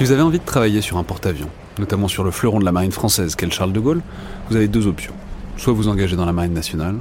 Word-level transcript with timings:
Si 0.00 0.04
vous 0.04 0.12
avez 0.12 0.22
envie 0.22 0.38
de 0.38 0.44
travailler 0.46 0.80
sur 0.80 0.96
un 0.96 1.04
porte-avions, 1.04 1.50
notamment 1.78 2.08
sur 2.08 2.24
le 2.24 2.30
fleuron 2.30 2.58
de 2.58 2.64
la 2.64 2.72
marine 2.72 2.90
française 2.90 3.34
qu'est 3.34 3.44
le 3.44 3.52
Charles 3.52 3.74
de 3.74 3.80
Gaulle, 3.80 4.00
vous 4.48 4.56
avez 4.56 4.66
deux 4.66 4.86
options. 4.86 5.12
Soit 5.58 5.74
vous 5.74 5.88
engagez 5.88 6.16
dans 6.16 6.24
la 6.24 6.32
marine 6.32 6.54
nationale, 6.54 6.96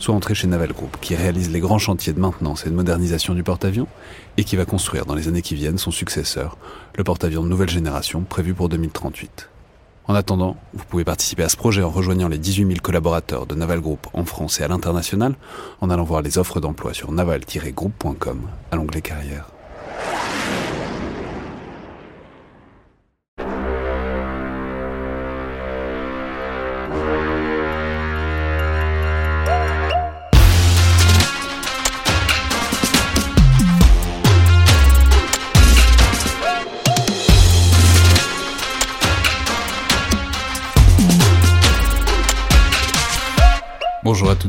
soit 0.00 0.16
entrer 0.16 0.34
chez 0.34 0.48
Naval 0.48 0.72
Group, 0.72 0.96
qui 1.00 1.14
réalise 1.14 1.52
les 1.52 1.60
grands 1.60 1.78
chantiers 1.78 2.12
de 2.12 2.18
maintenance 2.18 2.66
et 2.66 2.70
de 2.70 2.74
modernisation 2.74 3.34
du 3.34 3.44
porte-avions, 3.44 3.86
et 4.36 4.42
qui 4.42 4.56
va 4.56 4.64
construire 4.64 5.06
dans 5.06 5.14
les 5.14 5.28
années 5.28 5.42
qui 5.42 5.54
viennent 5.54 5.78
son 5.78 5.92
successeur, 5.92 6.58
le 6.96 7.04
porte-avions 7.04 7.44
de 7.44 7.48
nouvelle 7.48 7.70
génération 7.70 8.22
prévu 8.22 8.52
pour 8.52 8.68
2038. 8.68 9.48
En 10.08 10.16
attendant, 10.16 10.56
vous 10.74 10.84
pouvez 10.88 11.04
participer 11.04 11.44
à 11.44 11.48
ce 11.48 11.56
projet 11.56 11.84
en 11.84 11.90
rejoignant 11.90 12.26
les 12.26 12.38
18 12.38 12.66
000 12.66 12.78
collaborateurs 12.82 13.46
de 13.46 13.54
Naval 13.54 13.78
Group 13.78 14.08
en 14.12 14.24
France 14.24 14.58
et 14.58 14.64
à 14.64 14.66
l'international, 14.66 15.36
en 15.80 15.88
allant 15.88 16.02
voir 16.02 16.20
les 16.20 16.36
offres 16.36 16.58
d'emploi 16.58 16.94
sur 16.94 17.12
naval-group.com 17.12 18.40
à 18.72 18.74
l'onglet 18.74 19.02
carrière. 19.02 19.46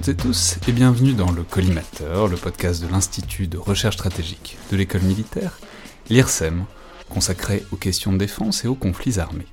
Toutes 0.01 0.09
et 0.09 0.15
tous 0.15 0.57
et 0.67 0.71
bienvenue 0.71 1.13
dans 1.13 1.31
le 1.31 1.43
Collimateur, 1.43 2.27
le 2.27 2.35
podcast 2.35 2.81
de 2.81 2.87
l'Institut 2.87 3.45
de 3.45 3.59
recherche 3.59 3.97
stratégique 3.97 4.57
de 4.71 4.77
l'école 4.77 5.03
militaire, 5.03 5.59
l'IRSEM, 6.09 6.65
consacré 7.07 7.63
aux 7.71 7.75
questions 7.75 8.11
de 8.11 8.17
défense 8.17 8.65
et 8.65 8.67
aux 8.67 8.73
conflits 8.73 9.19
armés. 9.19 9.45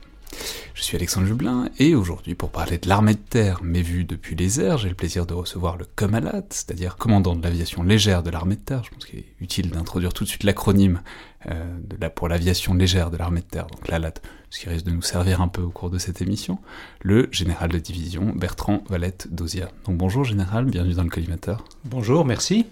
Je 0.73 0.83
suis 0.83 0.97
Alexandre 0.97 1.27
Jublin 1.27 1.69
et 1.79 1.95
aujourd'hui 1.95 2.35
pour 2.35 2.49
parler 2.49 2.79
de 2.79 2.89
l'armée 2.89 3.13
de 3.13 3.19
terre 3.19 3.61
mais 3.63 3.83
vue 3.83 4.05
depuis 4.05 4.37
les 4.37 4.59
airs, 4.59 4.79
j'ai 4.79 4.89
le 4.89 4.95
plaisir 4.95 5.27
de 5.27 5.35
recevoir 5.35 5.77
le 5.77 5.85
COMALAT, 5.97 6.47
c'est-à-dire 6.49 6.97
commandant 6.97 7.37
de 7.37 7.43
l'aviation 7.43 7.83
légère 7.83 8.23
de 8.23 8.31
l'armée 8.31 8.57
de 8.57 8.63
terre. 8.63 8.85
Je 8.85 8.91
pense 8.91 9.05
qu'il 9.05 9.19
est 9.19 9.35
utile 9.43 9.69
d'introduire 9.69 10.15
tout 10.15 10.25
de 10.25 10.31
suite 10.31 10.45
l'acronyme 10.45 11.03
euh, 11.47 12.09
pour 12.15 12.29
l'aviation 12.29 12.75
légère 12.75 13.11
de 13.11 13.17
l'armée 13.17 13.41
de 13.41 13.47
terre, 13.47 13.67
donc 13.69 13.87
l'ALAT, 13.89 14.15
ce 14.51 14.61
qui 14.61 14.69
risque 14.69 14.85
de 14.85 14.91
nous 14.91 15.03
servir 15.03 15.41
un 15.41 15.49
peu 15.49 15.63
au 15.63 15.71
cours 15.71 15.91
de 15.91 15.99
cette 15.99 16.21
émission, 16.21 16.59
le 17.01 17.29
général 17.31 17.71
de 17.71 17.79
division 17.79 18.33
Bertrand 18.35 18.83
Valette 18.89 19.29
Dozia. 19.31 19.71
Donc 19.85 19.97
bonjour 19.97 20.25
général, 20.25 20.65
bienvenue 20.65 20.95
dans 20.95 21.05
le 21.05 21.11
collimateur. 21.11 21.65
Bonjour, 21.85 22.25
merci. 22.25 22.67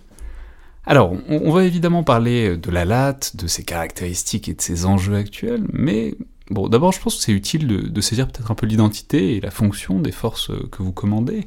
Alors, 0.84 1.12
on, 1.28 1.50
va 1.53 1.64
évidemment 1.64 2.05
parler 2.05 2.56
de 2.56 2.70
la 2.70 2.84
LAT, 2.84 3.19
de 3.34 3.47
ses 3.47 3.64
caractéristiques 3.64 4.48
et 4.48 4.55
de 4.55 4.61
ses 4.61 4.84
enjeux 4.84 5.17
actuels, 5.17 5.64
mais 5.72 6.14
bon, 6.50 6.69
d'abord 6.69 6.92
je 6.92 7.00
pense 7.00 7.17
que 7.17 7.22
c'est 7.22 7.33
utile 7.33 7.67
de, 7.67 7.81
de 7.81 8.00
saisir 8.00 8.28
peut-être 8.28 8.50
un 8.50 8.55
peu 8.55 8.67
l'identité 8.67 9.37
et 9.37 9.41
la 9.41 9.50
fonction 9.50 10.00
des 10.00 10.12
forces 10.12 10.50
que 10.70 10.83
vous 10.83 10.92
commandez. 10.92 11.47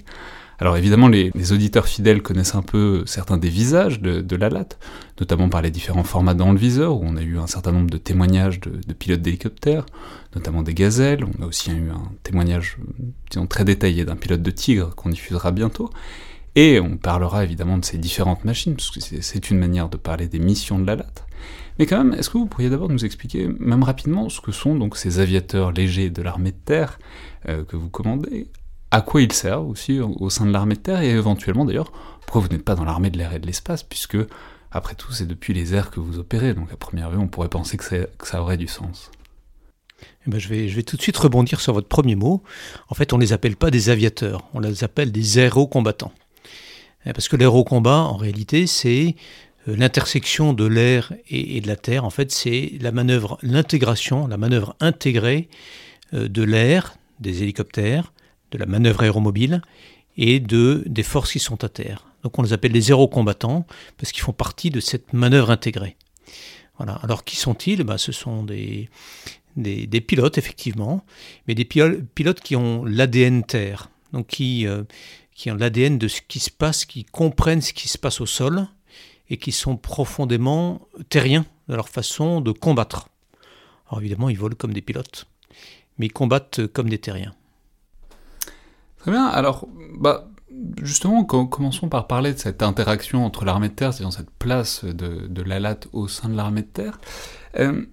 Alors 0.59 0.75
évidemment, 0.75 1.07
les, 1.07 1.31
auditeurs 1.53 1.87
fidèles 1.87 2.21
connaissent 2.21 2.55
un 2.55 2.61
peu 2.61 3.03
certains 3.05 3.37
des 3.37 3.49
visages 3.49 4.01
de, 4.01 4.35
la 4.35 4.49
LAT, 4.49 4.67
notamment 5.19 5.47
par 5.47 5.61
les 5.61 5.71
différents 5.71 6.03
formats 6.03 6.33
dans 6.33 6.51
le 6.51 6.59
viseur, 6.59 6.97
où 6.97 7.05
on 7.05 7.15
a 7.15 7.21
eu 7.21 7.37
un 7.37 7.47
certain 7.47 7.71
nombre 7.71 7.89
de 7.89 7.97
témoignages 7.97 8.59
de, 8.59 8.93
pilotes 8.93 9.21
d'hélicoptères, 9.21 9.85
notamment 10.35 10.61
des 10.61 10.73
gazelles. 10.73 11.23
On 11.23 11.43
a 11.43 11.45
aussi 11.45 11.71
eu 11.71 11.89
un 11.89 12.11
témoignage, 12.23 12.77
disons, 13.29 13.47
très 13.47 13.63
détaillé 13.63 14.03
d'un 14.03 14.17
pilote 14.17 14.41
de 14.41 14.51
tigre 14.51 14.93
qu'on 14.95 15.09
diffusera 15.09 15.51
bientôt. 15.51 15.89
Et 16.55 16.81
on 16.81 16.97
parlera 16.97 17.45
évidemment 17.45 17.77
de 17.77 17.85
ces 17.85 17.97
différentes 17.97 18.43
machines, 18.43 18.75
parce 18.75 18.91
que 18.91 18.99
c'est 18.99 19.49
une 19.49 19.59
manière 19.59 19.87
de 19.87 19.95
parler 19.95 20.27
des 20.27 20.39
missions 20.39 20.77
de 20.77 20.85
la 20.85 20.97
LAT. 20.97 21.25
Mais 21.77 21.85
quand 21.85 22.03
même, 22.03 22.13
est-ce 22.19 22.29
que 22.29 22.37
vous 22.37 22.47
pourriez 22.47 22.69
d'abord 22.69 22.89
nous 22.89 23.05
expliquer, 23.05 23.47
même 23.59 23.83
rapidement, 23.83 24.27
ce 24.27 24.41
que 24.41 24.51
sont 24.51 24.75
donc 24.75 24.97
ces 24.97 25.19
aviateurs 25.19 25.71
légers 25.71 26.09
de 26.09 26.21
l'armée 26.21 26.51
de 26.51 26.57
terre 26.57 26.99
euh, 27.47 27.63
que 27.63 27.77
vous 27.77 27.89
commandez 27.89 28.47
à 28.91 29.01
quoi 29.01 29.21
ils 29.21 29.31
servent 29.31 29.67
aussi 29.67 29.99
au 29.99 30.29
sein 30.29 30.45
de 30.45 30.51
l'armée 30.51 30.75
de 30.75 30.79
terre 30.79 31.01
et 31.01 31.09
éventuellement 31.09 31.65
d'ailleurs 31.65 31.91
pourquoi 32.21 32.41
vous 32.41 32.47
n'êtes 32.47 32.65
pas 32.65 32.75
dans 32.75 32.85
l'armée 32.85 33.09
de 33.09 33.17
l'air 33.17 33.33
et 33.33 33.39
de 33.39 33.45
l'espace 33.45 33.83
puisque 33.83 34.17
après 34.71 34.95
tout 34.95 35.11
c'est 35.11 35.27
depuis 35.27 35.53
les 35.53 35.73
airs 35.73 35.91
que 35.91 35.99
vous 35.99 36.19
opérez 36.19 36.53
donc 36.53 36.71
à 36.71 36.77
première 36.77 37.09
vue 37.09 37.17
on 37.17 37.27
pourrait 37.27 37.49
penser 37.49 37.77
que, 37.77 38.07
ça 38.23 38.41
aurait 38.41 38.57
du 38.57 38.67
sens. 38.67 39.11
Eh 40.25 40.31
ben 40.31 40.39
je, 40.39 40.47
vais, 40.47 40.69
je 40.69 40.75
vais 40.75 40.83
tout 40.83 40.95
de 40.95 41.01
suite 41.01 41.17
rebondir 41.17 41.59
sur 41.59 41.73
votre 41.73 41.89
premier 41.89 42.15
mot. 42.15 42.41
En 42.87 42.95
fait, 42.95 43.11
on 43.11 43.17
ne 43.17 43.21
les 43.21 43.33
appelle 43.33 43.57
pas 43.57 43.69
des 43.69 43.89
aviateurs, 43.89 44.47
on 44.53 44.61
les 44.61 44.85
appelle 44.85 45.11
des 45.11 45.39
aérocombattants. 45.39 46.13
Eh, 47.05 47.13
parce 47.13 47.27
que 47.27 47.35
l'aérocombat, 47.35 48.03
en 48.03 48.17
réalité, 48.17 48.67
c'est 48.67 49.15
euh, 49.67 49.75
l'intersection 49.75 50.53
de 50.53 50.65
l'air 50.65 51.13
et, 51.29 51.61
de 51.61 51.67
la 51.67 51.75
terre. 51.75 52.05
En 52.05 52.09
fait, 52.09 52.31
c'est 52.31 52.73
la 52.81 52.91
manœuvre, 52.91 53.37
l'intégration, 53.41 54.27
la 54.27 54.37
manœuvre 54.37 54.75
intégrée 54.79 55.49
euh, 56.13 56.27
de 56.27 56.43
l'air, 56.43 56.95
des 57.19 57.43
hélicoptères, 57.43 58.13
de 58.51 58.57
la 58.57 58.65
manœuvre 58.65 59.03
aéromobile 59.03 59.61
et 60.17 60.39
de, 60.39 60.83
des 60.85 61.03
forces 61.03 61.33
qui 61.33 61.39
sont 61.39 61.63
à 61.63 61.69
terre. 61.69 62.05
Donc 62.23 62.37
on 62.37 62.41
les 62.41 62.53
appelle 62.53 62.71
les 62.71 62.91
aérocombattants 62.91 63.65
parce 63.97 64.11
qu'ils 64.11 64.23
font 64.23 64.33
partie 64.33 64.69
de 64.69 64.79
cette 64.79 65.13
manœuvre 65.13 65.51
intégrée. 65.51 65.95
Voilà. 66.77 66.93
Alors 67.03 67.23
qui 67.23 67.35
sont-ils? 67.35 67.83
Ben, 67.83 67.97
Ce 67.97 68.11
sont 68.11 68.43
des, 68.43 68.89
des, 69.55 70.01
pilotes, 70.01 70.37
effectivement, 70.37 71.05
mais 71.47 71.55
des 71.55 71.65
pilotes 71.65 72.39
qui 72.41 72.55
ont 72.55 72.85
l'ADN 72.85 73.43
terre, 73.43 73.89
donc 74.13 74.27
qui, 74.27 74.65
euh, 74.67 74.83
qui 75.33 75.51
ont 75.51 75.55
l'ADN 75.55 75.97
de 75.97 76.07
ce 76.07 76.21
qui 76.27 76.39
se 76.39 76.51
passe, 76.51 76.85
qui 76.85 77.05
comprennent 77.05 77.61
ce 77.61 77.73
qui 77.73 77.87
se 77.87 77.97
passe 77.97 78.21
au 78.21 78.25
sol 78.25 78.67
et 79.29 79.37
qui 79.37 79.51
sont 79.51 79.77
profondément 79.77 80.87
terriens 81.09 81.45
dans 81.67 81.75
leur 81.75 81.89
façon 81.89 82.41
de 82.41 82.51
combattre. 82.51 83.09
Alors 83.87 84.01
évidemment, 84.01 84.29
ils 84.29 84.37
volent 84.37 84.55
comme 84.57 84.73
des 84.73 84.81
pilotes, 84.81 85.27
mais 85.97 86.07
ils 86.07 86.13
combattent 86.13 86.67
comme 86.67 86.89
des 86.89 86.99
terriens. 86.99 87.35
Très 88.99 89.11
bien. 89.11 89.25
Alors, 89.25 89.67
bah, 89.97 90.29
justement, 90.81 91.23
commençons 91.23 91.89
par 91.89 92.07
parler 92.07 92.33
de 92.33 92.37
cette 92.39 92.63
interaction 92.63 93.25
entre 93.25 93.45
l'armée 93.45 93.69
de 93.69 93.73
terre, 93.73 93.93
c'est-à-dire 93.93 94.13
cette 94.13 94.31
place 94.31 94.83
de, 94.83 95.27
de 95.27 95.41
l'ALAT 95.41 95.79
au 95.93 96.07
sein 96.07 96.29
de 96.29 96.35
l'armée 96.35 96.61
de 96.61 96.67
terre. 96.67 96.99
Euh, 97.59 97.85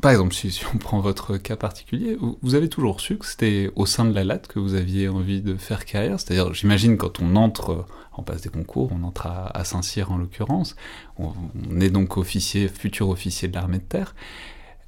par 0.00 0.12
exemple, 0.12 0.34
si, 0.34 0.60
on 0.74 0.78
prend 0.78 1.00
votre 1.00 1.36
cas 1.36 1.56
particulier, 1.56 2.16
vous, 2.42 2.54
avez 2.54 2.68
toujours 2.68 3.00
su 3.00 3.18
que 3.18 3.26
c'était 3.26 3.70
au 3.76 3.84
sein 3.84 4.04
de 4.04 4.14
l'ALAT 4.14 4.38
que 4.38 4.58
vous 4.58 4.74
aviez 4.74 5.08
envie 5.08 5.42
de 5.42 5.56
faire 5.56 5.84
carrière? 5.84 6.20
C'est-à-dire, 6.20 6.54
j'imagine, 6.54 6.96
quand 6.96 7.20
on 7.20 7.36
entre, 7.36 7.86
on 8.16 8.22
passe 8.22 8.42
des 8.42 8.50
concours, 8.50 8.90
on 8.92 9.02
entre 9.04 9.26
à, 9.26 9.64
Saint-Cyr 9.64 10.10
en 10.12 10.16
l'occurrence, 10.16 10.76
on, 11.18 11.32
on, 11.70 11.80
est 11.80 11.90
donc 11.90 12.16
officier, 12.16 12.68
futur 12.68 13.08
officier 13.08 13.48
de 13.48 13.54
l'armée 13.54 13.78
de 13.78 13.84
terre. 13.84 14.14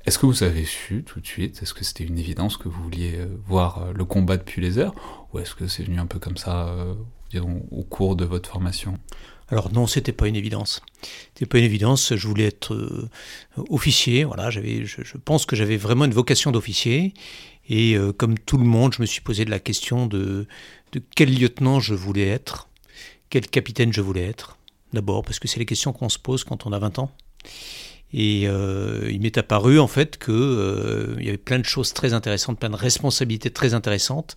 Est-ce 0.06 0.18
que 0.18 0.26
vous 0.26 0.42
avez 0.42 0.64
su 0.64 1.04
tout 1.04 1.20
de 1.20 1.26
suite 1.26 1.62
Est-ce 1.62 1.74
que 1.74 1.84
c'était 1.84 2.04
une 2.04 2.18
évidence 2.18 2.56
que 2.56 2.68
vous 2.68 2.82
vouliez 2.82 3.16
euh, 3.16 3.26
voir 3.46 3.82
euh, 3.82 3.92
le 3.92 4.04
combat 4.04 4.38
depuis 4.38 4.62
les 4.62 4.78
airs 4.78 4.92
Ou 5.32 5.40
est-ce 5.40 5.54
que 5.54 5.66
c'est 5.66 5.82
venu 5.82 5.98
un 5.98 6.06
peu 6.06 6.18
comme 6.18 6.38
ça, 6.38 6.68
euh, 6.68 6.94
au 7.70 7.82
cours 7.82 8.16
de 8.16 8.24
votre 8.24 8.48
formation? 8.48 8.98
Alors 9.48 9.70
non, 9.72 9.86
c'était 9.86 10.12
pas 10.12 10.26
une 10.26 10.36
évidence. 10.36 10.80
C'était 11.34 11.46
pas 11.46 11.58
une 11.58 11.64
évidence. 11.64 12.14
Je 12.14 12.26
voulais 12.26 12.46
être 12.46 13.08
officier. 13.68 14.24
Voilà, 14.24 14.48
j'avais, 14.48 14.84
je, 14.84 15.16
pense 15.18 15.44
que 15.44 15.56
j'avais 15.56 15.76
vraiment 15.76 16.04
une 16.04 16.12
vocation 16.12 16.52
d'officier. 16.52 17.14
Et 17.68 17.96
comme 18.16 18.38
tout 18.38 18.58
le 18.58 18.64
monde, 18.64 18.94
je 18.94 19.02
me 19.02 19.06
suis 19.06 19.20
posé 19.20 19.44
la 19.44 19.58
question 19.58 20.06
de, 20.06 20.46
de 20.92 21.02
quel 21.16 21.36
lieutenant 21.36 21.80
je 21.80 21.94
voulais 21.94 22.28
être, 22.28 22.68
quel 23.28 23.44
capitaine 23.48 23.92
je 23.92 24.00
voulais 24.00 24.24
être. 24.24 24.56
D'abord, 24.92 25.24
parce 25.24 25.40
que 25.40 25.48
c'est 25.48 25.58
les 25.58 25.66
questions 25.66 25.92
qu'on 25.92 26.08
se 26.08 26.18
pose 26.20 26.44
quand 26.44 26.66
on 26.66 26.72
a 26.72 26.78
20 26.78 27.00
ans. 27.00 27.10
Et 28.12 28.48
euh, 28.48 29.08
il 29.10 29.20
m'est 29.20 29.38
apparu 29.38 29.78
en 29.78 29.86
fait 29.86 30.18
qu'il 30.18 30.34
euh, 30.34 31.16
y 31.20 31.28
avait 31.28 31.38
plein 31.38 31.58
de 31.58 31.64
choses 31.64 31.92
très 31.92 32.12
intéressantes, 32.12 32.58
plein 32.58 32.70
de 32.70 32.76
responsabilités 32.76 33.50
très 33.50 33.72
intéressantes, 33.74 34.34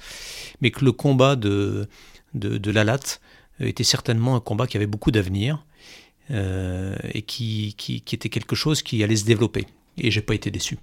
mais 0.62 0.70
que 0.70 0.86
le 0.86 0.92
combat 0.92 1.36
de, 1.36 1.88
de, 2.36 2.72
la 2.72 2.84
latte 2.84 3.20
était 3.60 3.84
certainement 3.84 4.36
un 4.36 4.40
combat 4.40 4.68
qui 4.68 4.78
avait 4.78 4.88
beaucoup 4.88 5.12
d'avenir 5.12 5.66
euh, 6.30 6.96
et 7.14 7.24
qui, 7.24 7.74
qui, 7.78 8.02
qui, 8.02 8.16
était 8.16 8.30
quelque 8.30 8.56
chose 8.56 8.84
qui 8.84 9.04
allait 9.04 9.16
se 9.16 9.26
développer. 9.26 9.66
Et 9.98 10.12
j'ai 10.12 10.22
pas 10.22 10.36
été 10.36 10.52
déçu 10.52 10.78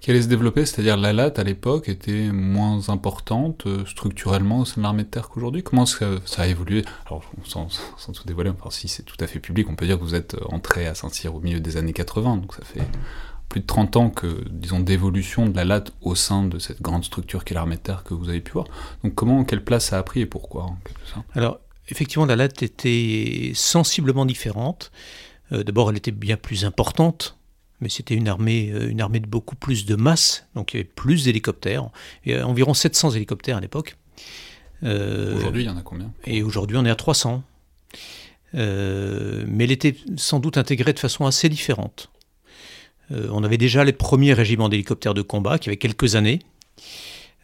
qui 0.00 0.10
allait 0.10 0.22
se 0.22 0.28
développer, 0.28 0.66
c'est-à-dire 0.66 0.96
la 0.96 1.12
latte 1.12 1.38
à 1.38 1.44
l'époque 1.44 1.88
était 1.88 2.30
moins 2.30 2.88
importante 2.90 3.66
euh, 3.66 3.84
structurellement 3.86 4.60
au 4.60 4.64
sein 4.64 4.80
de 4.80 4.82
l'armée 4.82 5.04
de 5.04 5.08
terre 5.08 5.28
qu'aujourd'hui. 5.28 5.62
Comment 5.62 5.86
ça, 5.86 6.06
a 6.36 6.46
évolué? 6.46 6.84
Alors, 7.06 7.22
sans, 7.44 7.68
tout 8.12 8.24
dévoiler, 8.26 8.50
enfin 8.50 8.70
si 8.70 8.88
c'est 8.88 9.02
tout 9.02 9.16
à 9.20 9.26
fait 9.26 9.40
public, 9.40 9.68
on 9.70 9.74
peut 9.74 9.86
dire 9.86 9.98
que 9.98 10.04
vous 10.04 10.14
êtes 10.14 10.34
euh, 10.34 10.44
entré 10.48 10.86
à 10.86 10.94
Saint-Cyr 10.94 11.34
au 11.34 11.40
milieu 11.40 11.60
des 11.60 11.76
années 11.76 11.94
80, 11.94 12.36
donc 12.36 12.54
ça 12.54 12.64
fait 12.64 12.82
plus 13.48 13.60
de 13.60 13.66
30 13.66 13.96
ans 13.96 14.10
que, 14.10 14.44
disons, 14.50 14.80
d'évolution 14.80 15.48
de 15.48 15.56
la 15.56 15.64
latte 15.64 15.92
au 16.02 16.14
sein 16.14 16.44
de 16.44 16.58
cette 16.58 16.82
grande 16.82 17.04
structure 17.04 17.44
qu'est 17.44 17.54
l'armée 17.54 17.76
de 17.76 17.80
terre 17.80 18.02
que 18.02 18.12
vous 18.12 18.28
avez 18.28 18.40
pu 18.40 18.52
voir. 18.52 18.66
Donc 19.02 19.14
comment, 19.14 19.44
quelle 19.44 19.64
place 19.64 19.86
ça 19.86 19.98
a 19.98 20.02
pris 20.02 20.20
et 20.20 20.26
pourquoi 20.26 20.70
Alors, 21.32 21.60
effectivement, 21.88 22.26
la 22.26 22.36
latte 22.36 22.62
était 22.62 23.52
sensiblement 23.54 24.26
différente. 24.26 24.90
Euh, 25.52 25.62
d'abord, 25.62 25.90
elle 25.90 25.96
était 25.96 26.10
bien 26.10 26.36
plus 26.36 26.64
importante 26.64 27.35
mais 27.80 27.88
c'était 27.88 28.14
une 28.14 28.28
armée, 28.28 28.70
euh, 28.72 28.90
une 28.90 29.00
armée 29.00 29.20
de 29.20 29.26
beaucoup 29.26 29.56
plus 29.56 29.86
de 29.86 29.96
masse, 29.96 30.46
donc 30.54 30.72
il 30.72 30.76
y 30.76 30.80
avait 30.80 30.88
plus 30.88 31.24
d'hélicoptères, 31.24 31.88
environ 32.26 32.74
700 32.74 33.12
hélicoptères 33.12 33.56
à 33.56 33.60
l'époque. 33.60 33.96
Euh, 34.82 35.36
aujourd'hui, 35.36 35.62
il 35.62 35.66
y 35.66 35.70
en 35.70 35.76
a 35.76 35.82
combien? 35.82 36.12
Et 36.26 36.42
aujourd'hui, 36.42 36.76
on 36.76 36.84
est 36.84 36.90
à 36.90 36.96
300. 36.96 37.42
Euh, 38.54 39.44
mais 39.48 39.64
elle 39.64 39.72
était 39.72 39.96
sans 40.16 40.38
doute 40.38 40.56
intégrée 40.56 40.92
de 40.92 40.98
façon 40.98 41.26
assez 41.26 41.48
différente. 41.48 42.10
on 43.10 43.44
avait 43.44 43.58
déjà 43.58 43.84
les 43.84 43.92
premiers 43.92 44.32
régiments 44.32 44.68
d'hélicoptères 44.68 45.14
de 45.14 45.22
combat 45.22 45.58
qui 45.58 45.68
avaient 45.68 45.76
quelques 45.76 46.14
années. 46.14 46.40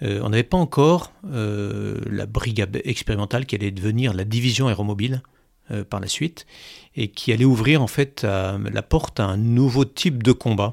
on 0.00 0.28
n'avait 0.28 0.42
pas 0.42 0.56
encore 0.56 1.12
la 1.24 2.26
brigade 2.26 2.80
expérimentale 2.84 3.46
qui 3.46 3.56
allait 3.56 3.70
devenir 3.70 4.14
la 4.14 4.24
division 4.24 4.68
aéromobile 4.68 5.22
par 5.88 6.00
la 6.00 6.08
suite 6.08 6.46
et 6.96 7.08
qui 7.08 7.32
allait 7.32 7.44
ouvrir 7.44 7.82
en 7.82 7.86
fait 7.86 8.24
la 8.24 8.82
porte 8.82 9.20
à 9.20 9.24
un 9.24 9.36
nouveau 9.36 9.84
type 9.84 10.22
de 10.22 10.32
combat 10.32 10.72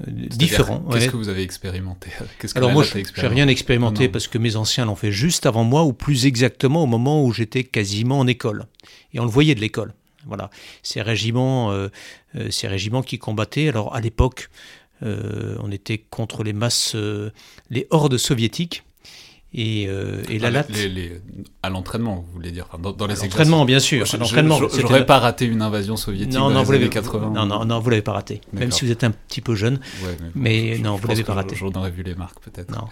différent. 0.00 0.84
Qu'est-ce 0.92 1.08
que 1.08 1.16
vous 1.16 1.28
avez 1.28 1.42
expérimenté 1.42 2.10
Alors 2.54 2.72
moi, 2.72 2.84
je 2.84 2.98
n'ai 2.98 3.28
rien 3.28 3.48
expérimenté 3.48 4.08
parce 4.08 4.28
que 4.28 4.38
mes 4.38 4.56
anciens 4.56 4.84
l'ont 4.86 4.96
fait 4.96 5.12
juste 5.12 5.46
avant 5.46 5.64
moi, 5.64 5.84
ou 5.84 5.92
plus 5.92 6.26
exactement 6.26 6.82
au 6.82 6.86
moment 6.86 7.24
où 7.24 7.32
j'étais 7.32 7.64
quasiment 7.64 8.18
en 8.18 8.26
école. 8.26 8.66
Et 9.12 9.20
on 9.20 9.24
le 9.24 9.30
voyait 9.30 9.54
de 9.54 9.60
l'école. 9.60 9.94
Voilà, 10.26 10.50
ces 10.82 11.02
régiments, 11.02 11.70
euh, 11.70 11.88
euh, 12.34 12.50
ces 12.50 12.66
régiments 12.66 13.02
qui 13.02 13.18
combattaient. 13.18 13.68
Alors 13.68 13.94
à 13.94 14.00
l'époque, 14.00 14.50
euh, 15.02 15.56
on 15.62 15.70
était 15.70 15.98
contre 15.98 16.42
les 16.42 16.52
masses, 16.52 16.96
les 17.70 17.86
hordes 17.90 18.18
soviétiques. 18.18 18.82
Et, 19.58 19.86
euh, 19.88 20.22
et 20.28 20.38
la 20.38 20.50
latte. 20.50 20.70
à 21.62 21.70
l'entraînement, 21.70 22.26
vous 22.26 22.32
voulez 22.34 22.50
dire, 22.50 22.66
enfin, 22.68 22.78
dans, 22.78 22.92
dans 22.92 23.06
les 23.06 23.14
L'entraînement, 23.14 23.64
bien 23.64 23.80
sûr. 23.80 24.04
l'entraînement. 24.18 24.60
J'aurais 24.68 25.06
pas 25.06 25.18
raté 25.18 25.46
une 25.46 25.62
invasion 25.62 25.96
soviétique 25.96 26.34
non, 26.34 26.50
dans 26.50 26.62
non, 26.62 26.70
les 26.70 26.76
années 26.76 26.88
80. 26.90 27.30
Non, 27.30 27.46
non, 27.46 27.64
non, 27.64 27.80
vous 27.80 27.88
l'avez 27.88 28.02
pas 28.02 28.12
raté. 28.12 28.42
Même 28.52 28.70
si 28.70 28.84
vous 28.84 28.90
êtes 28.92 29.02
un 29.02 29.12
petit 29.12 29.40
peu 29.40 29.54
jeune. 29.54 29.80
mais, 30.34 30.78
non, 30.78 30.96
vous 30.96 31.08
l'avez 31.08 31.24
pas 31.24 31.32
raté. 31.34 31.56
J'en 31.56 31.72
aurais 31.72 31.90
vu 31.90 32.02
les 32.02 32.14
marques, 32.14 32.38
peut-être. 32.40 32.70
Non. 32.70 32.84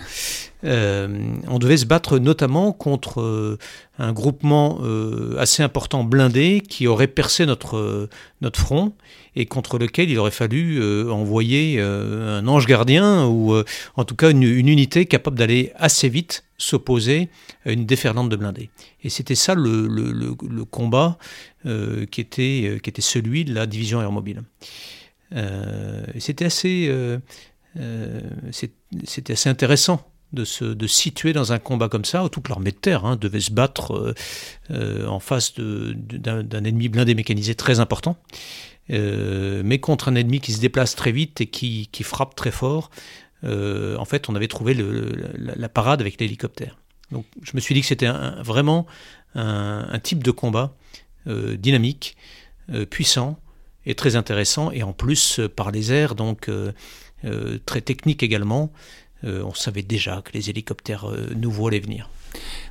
Euh, 0.64 1.34
on 1.48 1.58
devait 1.58 1.76
se 1.76 1.84
battre 1.84 2.18
notamment 2.18 2.72
contre 2.72 3.20
euh, 3.20 3.58
un 3.98 4.12
groupement 4.12 4.78
euh, 4.82 5.36
assez 5.38 5.62
important 5.62 6.04
blindé 6.04 6.62
qui 6.66 6.86
aurait 6.86 7.06
percé 7.06 7.44
notre, 7.44 8.08
notre 8.40 8.60
front 8.60 8.94
et 9.36 9.46
contre 9.46 9.78
lequel 9.78 10.10
il 10.10 10.18
aurait 10.18 10.30
fallu 10.30 10.82
envoyer 11.10 11.80
un 11.80 12.46
ange 12.46 12.66
gardien 12.66 13.26
ou 13.26 13.52
en 13.96 14.04
tout 14.04 14.14
cas 14.14 14.30
une, 14.30 14.44
unité 14.44 15.06
capable 15.06 15.36
d'aller 15.36 15.72
assez 15.74 16.08
vite 16.08 16.44
s'opposer 16.56 17.28
à 17.66 17.72
une 17.72 17.84
déferlante 17.84 18.28
de 18.28 18.36
blindés. 18.36 18.70
Et 19.02 19.10
c'était 19.10 19.34
ça 19.34 19.56
le, 19.56 20.34
combat 20.70 21.18
qui, 21.64 22.20
était, 22.20 22.78
qui 22.80 22.90
était 22.90 23.02
celui 23.02 23.44
de 23.44 23.52
la 23.52 23.66
division 23.66 23.98
aéromobile. 23.98 24.44
c'était 26.20 26.44
assez, 26.44 26.94
c'était 29.02 29.32
assez 29.32 29.48
intéressant 29.48 30.13
de 30.34 30.44
se 30.44 30.86
situer 30.86 31.32
dans 31.32 31.52
un 31.52 31.58
combat 31.58 31.88
comme 31.88 32.04
ça, 32.04 32.24
où 32.24 32.28
toute 32.28 32.48
l'armée 32.48 32.72
de 32.72 32.76
terre 32.76 33.04
hein, 33.04 33.16
devait 33.16 33.40
se 33.40 33.50
battre 33.50 33.94
euh, 33.94 34.14
euh, 34.70 35.06
en 35.06 35.20
face 35.20 35.54
d'un 35.54 36.64
ennemi 36.64 36.88
blindé 36.88 37.14
mécanisé 37.14 37.54
très 37.54 37.80
important, 37.80 38.16
euh, 38.90 39.62
mais 39.64 39.78
contre 39.78 40.08
un 40.08 40.14
ennemi 40.14 40.40
qui 40.40 40.52
se 40.52 40.60
déplace 40.60 40.94
très 40.94 41.12
vite 41.12 41.40
et 41.40 41.46
qui, 41.46 41.88
frappe 42.02 42.34
très 42.34 42.50
fort. 42.50 42.90
en 43.42 44.04
fait, 44.04 44.28
on 44.28 44.34
avait 44.34 44.48
trouvé 44.48 44.76
la, 45.36 45.68
parade 45.68 46.00
avec 46.00 46.20
l'hélicoptère. 46.20 46.78
Donc, 47.10 47.26
je 47.42 47.52
me 47.54 47.60
suis 47.60 47.74
dit 47.74 47.80
que 47.80 47.86
c'était 47.86 48.10
vraiment 48.42 48.86
un, 49.34 49.98
type 50.02 50.22
de 50.22 50.30
combat 50.30 50.74
dynamique, 51.26 52.16
puissant 52.90 53.38
et 53.86 53.94
très 53.94 54.16
intéressant, 54.16 54.70
et 54.70 54.82
en 54.82 54.92
plus 54.92 55.40
par 55.56 55.70
les 55.70 55.92
airs, 55.92 56.14
donc 56.14 56.50
très 57.66 57.80
technique 57.80 58.22
également. 58.22 58.72
Euh, 59.24 59.42
on 59.44 59.54
savait 59.54 59.82
déjà 59.82 60.22
que 60.22 60.32
les 60.32 60.50
hélicoptères 60.50 61.08
euh, 61.08 61.32
nouveaux 61.34 61.68
allaient 61.68 61.80
venir. 61.80 62.10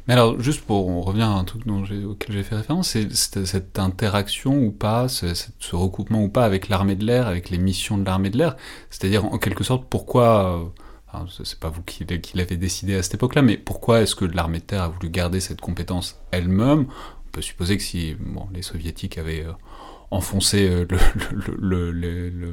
Mais 0.08 0.14
alors, 0.14 0.40
juste 0.40 0.62
pour 0.62 0.88
on 0.88 1.02
revient 1.02 1.22
à 1.22 1.30
un 1.30 1.44
truc 1.46 1.66
dont 1.66 1.84
auquel 1.84 2.36
j'ai 2.36 2.44
fait 2.44 2.56
référence, 2.56 2.90
c'est 2.90 3.14
cette 3.46 3.80
interaction 3.80 4.58
ou 4.58 4.72
pas, 4.72 5.08
ce, 5.08 5.26
recoupement 5.72 6.22
ou 6.22 6.30
pas 6.30 6.44
avec 6.44 6.68
l'armée 6.68 6.96
de 6.96 7.06
l'air, 7.06 7.28
avec 7.28 7.50
les 7.50 7.58
missions 7.58 7.98
de 7.98 8.06
l'armée 8.06 8.30
de 8.30 8.38
l'air. 8.38 8.58
C'est-à-dire, 8.90 9.26
en 9.26 9.38
quelque 9.38 9.64
sorte, 9.64 9.86
pourquoi, 9.90 10.74
euh, 11.14 11.26
c'est 11.44 11.60
pas 11.60 11.70
vous 11.70 11.82
qui, 11.84 12.06
qui 12.06 12.38
l'avez 12.38 12.58
décidé 12.58 12.96
à 12.96 13.04
cette 13.04 13.16
époque-là, 13.16 13.42
mais 13.42 13.58
pourquoi 13.58 14.02
est-ce 14.02 14.16
que 14.16 14.26
l'armée 14.26 14.60
de 14.60 14.66
terre 14.66 14.84
a 14.84 14.90
voulu 14.90 15.10
garder 15.10 15.40
cette 15.40 15.62
compétence 15.62 16.20
elle-même? 16.32 16.88
On 17.28 17.32
peut 17.32 17.42
supposer 17.42 17.78
que 17.78 17.84
si 17.84 18.16
bon, 18.20 18.48
les 18.54 18.62
soviétiques 18.62 19.18
avaient 19.18 19.46
enfoncé 20.14 20.68
euh, 20.70 20.86
le, 21.60 21.92
le, 21.92 22.44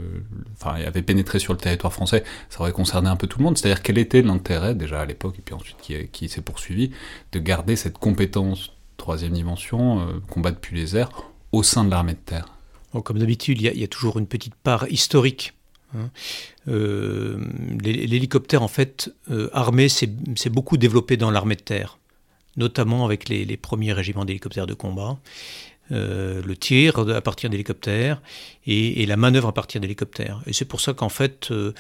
avait 0.65 1.03
pénétré 1.03 1.39
sur 1.39 1.53
le 1.53 1.59
territoire 1.59 1.93
français, 1.93 2.25
ça 2.49 2.61
aurait 2.61 2.73
concerné 2.73 3.09
un 3.09 3.17
peu 3.17 3.27
tout 3.27 3.39
le 3.39 3.45
monde. 3.45 3.59
C'est-à-dire 3.59 3.83
quel 3.83 3.99
était 3.99 4.23
l'intérêt 4.23 4.75
déjà 4.75 5.01
à 5.01 5.07
l'époque 5.07 5.37
et 5.39 5.43
puis 5.43 5.55
ensuite 5.55 5.77
qui, 6.13 6.29
s'est 6.29 6.41
poursuivi 6.41 6.91
de 7.33 7.39
garder 7.39 7.77
cette 7.77 7.99
compétence 7.99 8.73
troisième 8.97 9.33
dimension, 9.33 10.01
euh, 10.01 10.21
combat 10.29 10.51
depuis 10.51 10.77
les 10.77 10.97
airs, 10.97 11.11
au 11.53 11.63
sein 11.63 11.85
de 11.85 11.91
l'armée 11.91 12.13
de 12.13 12.19
terre? 12.19 12.47
comme 13.05 13.21
d'habitude, 13.21 13.61
il 13.63 13.79
y, 13.79 13.85
a 13.85 13.87
toujours 13.87 14.19
une 14.19 14.27
petite 14.27 14.57
part 14.57 14.89
historique. 14.91 15.53
Hein. 15.97 16.11
Euh, 16.67 17.39
l'hélicoptère 17.81 18.65
en 18.65 18.69
fait 18.69 19.15
armé 19.53 19.89
s'est 19.89 20.09
beaucoup 20.51 20.77
développé 20.77 21.17
dans 21.17 21.31
l'armée 21.31 21.55
de 21.55 21.61
terre, 21.61 22.01
notamment 22.57 23.05
avec 23.05 23.29
les 23.29 23.57
premiers 23.57 23.93
régiments 23.93 24.25
d'hélicoptères 24.25 24.67
de 24.67 24.75
combat. 24.75 25.19
Euh, 25.93 26.41
le 26.45 26.57
tir 26.57 26.99
à 26.99 27.21
partir 27.21 27.51
d'hélicoptères 27.51 28.23
et, 28.65 29.05
la 29.07 29.17
manœuvre 29.17 29.49
à 29.49 29.53
partir 29.53 29.81
d'hélicoptères. 29.81 30.41
Et 30.47 30.53
c'est 30.53 30.65
pour 30.65 30.81
ça 30.81 30.93
qu'en 30.93 31.09
fait, 31.09 31.51
euh, 31.51 31.73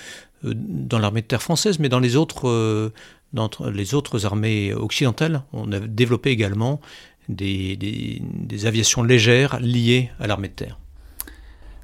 euh, 0.44 0.52
dans 0.54 0.98
l'armée 0.98 1.22
de 1.22 1.26
terre 1.26 1.42
française, 1.42 1.78
mais 1.78 1.88
dans 1.88 2.00
les 2.00 2.16
autres, 2.16 2.90
dans 3.32 3.50
les 3.72 3.94
autres 3.94 4.26
armées 4.26 4.74
occidentales, 4.74 5.44
on 5.52 5.70
a 5.70 5.78
développé 5.78 6.30
également 6.30 6.80
des, 7.28 7.76
des, 7.76 8.66
aviations 8.66 9.04
légères 9.04 9.60
liées 9.60 10.10
à 10.18 10.26
l'armée 10.26 10.48
de 10.48 10.54
terre. 10.54 10.78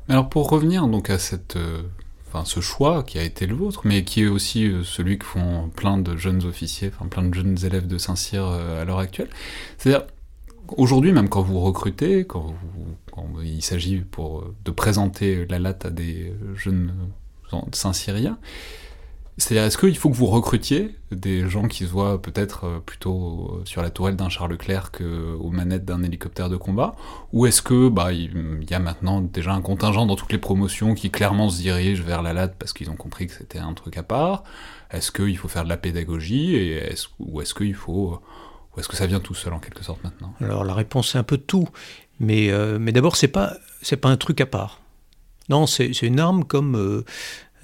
Alors 0.09 0.29
pour 0.29 0.51
revenir 0.51 0.89
donc 0.89 1.11
à 1.11 1.19
cette, 1.19 1.57
enfin, 2.27 2.45
ce 2.45 2.59
choix 2.59 3.05
qui 3.05 3.21
a 3.21 3.23
été 3.23 3.47
le 3.47 3.55
vôtre, 3.55 3.83
mais 3.85 4.03
qui 4.03 4.23
est 4.23 4.27
aussi 4.27 4.73
celui 4.83 5.19
que 5.19 5.25
font 5.25 5.69
plein 5.69 5.99
de 5.99 6.17
jeunes 6.17 6.45
officiers, 6.45 6.91
enfin 6.93 7.07
plein 7.07 7.23
de 7.23 7.33
jeunes 7.33 7.57
élèves 7.65 7.87
de 7.87 7.99
Saint-Cyr 7.99 8.45
à 8.45 8.85
l'heure 8.85 8.99
actuelle, 8.99 9.29
c'est-à-dire 9.79 10.07
Aujourd'hui, 10.77 11.13
même 11.13 11.29
quand 11.29 11.43
vous 11.43 11.61
recrutez, 11.61 12.27
quand, 12.27 12.55
il 13.43 13.63
s'agit 13.63 14.03
de 14.65 14.71
présenter 14.71 15.47
la 15.47 15.59
latte 15.59 15.87
à 15.87 15.91
des 15.91 16.33
jeunes 16.55 16.93
Saint-Syriens, 17.73 18.39
c'est-à-dire, 19.39 19.65
est-ce 19.65 19.77
qu'il 19.77 19.97
faut 19.99 20.09
que 20.09 20.15
vous 20.15 20.27
recrutiez 20.27 20.95
des 21.11 21.47
gens 21.47 21.69
qui 21.69 21.85
se 21.85 21.91
voient 21.91 22.21
peut-être 22.23 22.65
euh, 22.65 22.79
plutôt 22.81 23.61
sur 23.67 23.83
la 23.83 23.91
tourelle 23.91 24.17
d'un 24.17 24.31
Charles 24.31 24.53
Leclerc 24.53 24.93
qu'aux 24.93 25.51
manettes 25.51 25.85
d'un 25.85 26.03
hélicoptère 26.03 26.49
de 26.49 26.57
combat? 26.57 26.97
Ou 27.35 27.45
est-ce 27.45 27.61
que 27.61 27.91
bah, 27.91 28.13
il 28.13 28.65
y 28.69 28.73
a 28.73 28.79
maintenant 28.79 29.21
déjà 29.21 29.53
un 29.53 29.61
contingent 29.61 30.07
dans 30.07 30.17
toutes 30.17 30.33
les 30.33 30.39
promotions 30.39 30.95
qui 30.95 31.11
clairement 31.11 31.51
se 31.51 31.61
dirige 31.61 32.01
vers 32.01 32.23
la 32.23 32.33
latte 32.33 32.57
parce 32.59 32.73
qu'ils 32.73 32.89
ont 32.89 32.97
compris 32.97 33.27
que 33.27 33.35
c'était 33.35 33.59
un 33.59 33.75
truc 33.75 33.99
à 33.99 34.03
part? 34.03 34.43
Est-ce 34.91 35.13
qu'il 35.13 35.37
faut 35.37 35.49
faire 35.49 35.65
de 35.65 35.69
la 35.69 35.77
pédagogie 35.77 36.55
et 36.55 36.95
Ou 37.19 37.43
est-ce 37.43 37.53
qu'il 37.53 37.75
faut 37.75 38.19
ou 38.77 38.81
est-ce 38.81 38.89
que 38.89 38.97
ça 38.97 39.07
vient 39.07 39.21
tout 39.21 39.35
seul 39.35 39.53
en 39.53 39.59
quelque 39.59 39.83
sorte 39.83 40.05
maintenant? 40.05 40.35
Alors 40.41 40.65
la 40.65 40.75
réponse 40.75 41.13
c'est 41.13 41.19
un 41.19 41.25
peu 41.25 41.37
de 41.37 41.43
tout. 41.43 41.69
Mais, 42.21 42.51
euh, 42.51 42.79
mais 42.81 42.93
d'abord, 42.93 43.17
c'est 43.17 43.29
pas, 43.29 43.55
c'est 43.83 43.97
pas 43.97 44.09
un 44.09 44.17
truc 44.17 44.41
à 44.41 44.47
part. 44.47 44.81
Non, 45.49 45.67
c'est, 45.67 45.91
une 46.03 46.19
arme 46.19 46.45
comme, 46.45 46.77
euh, 46.77 47.05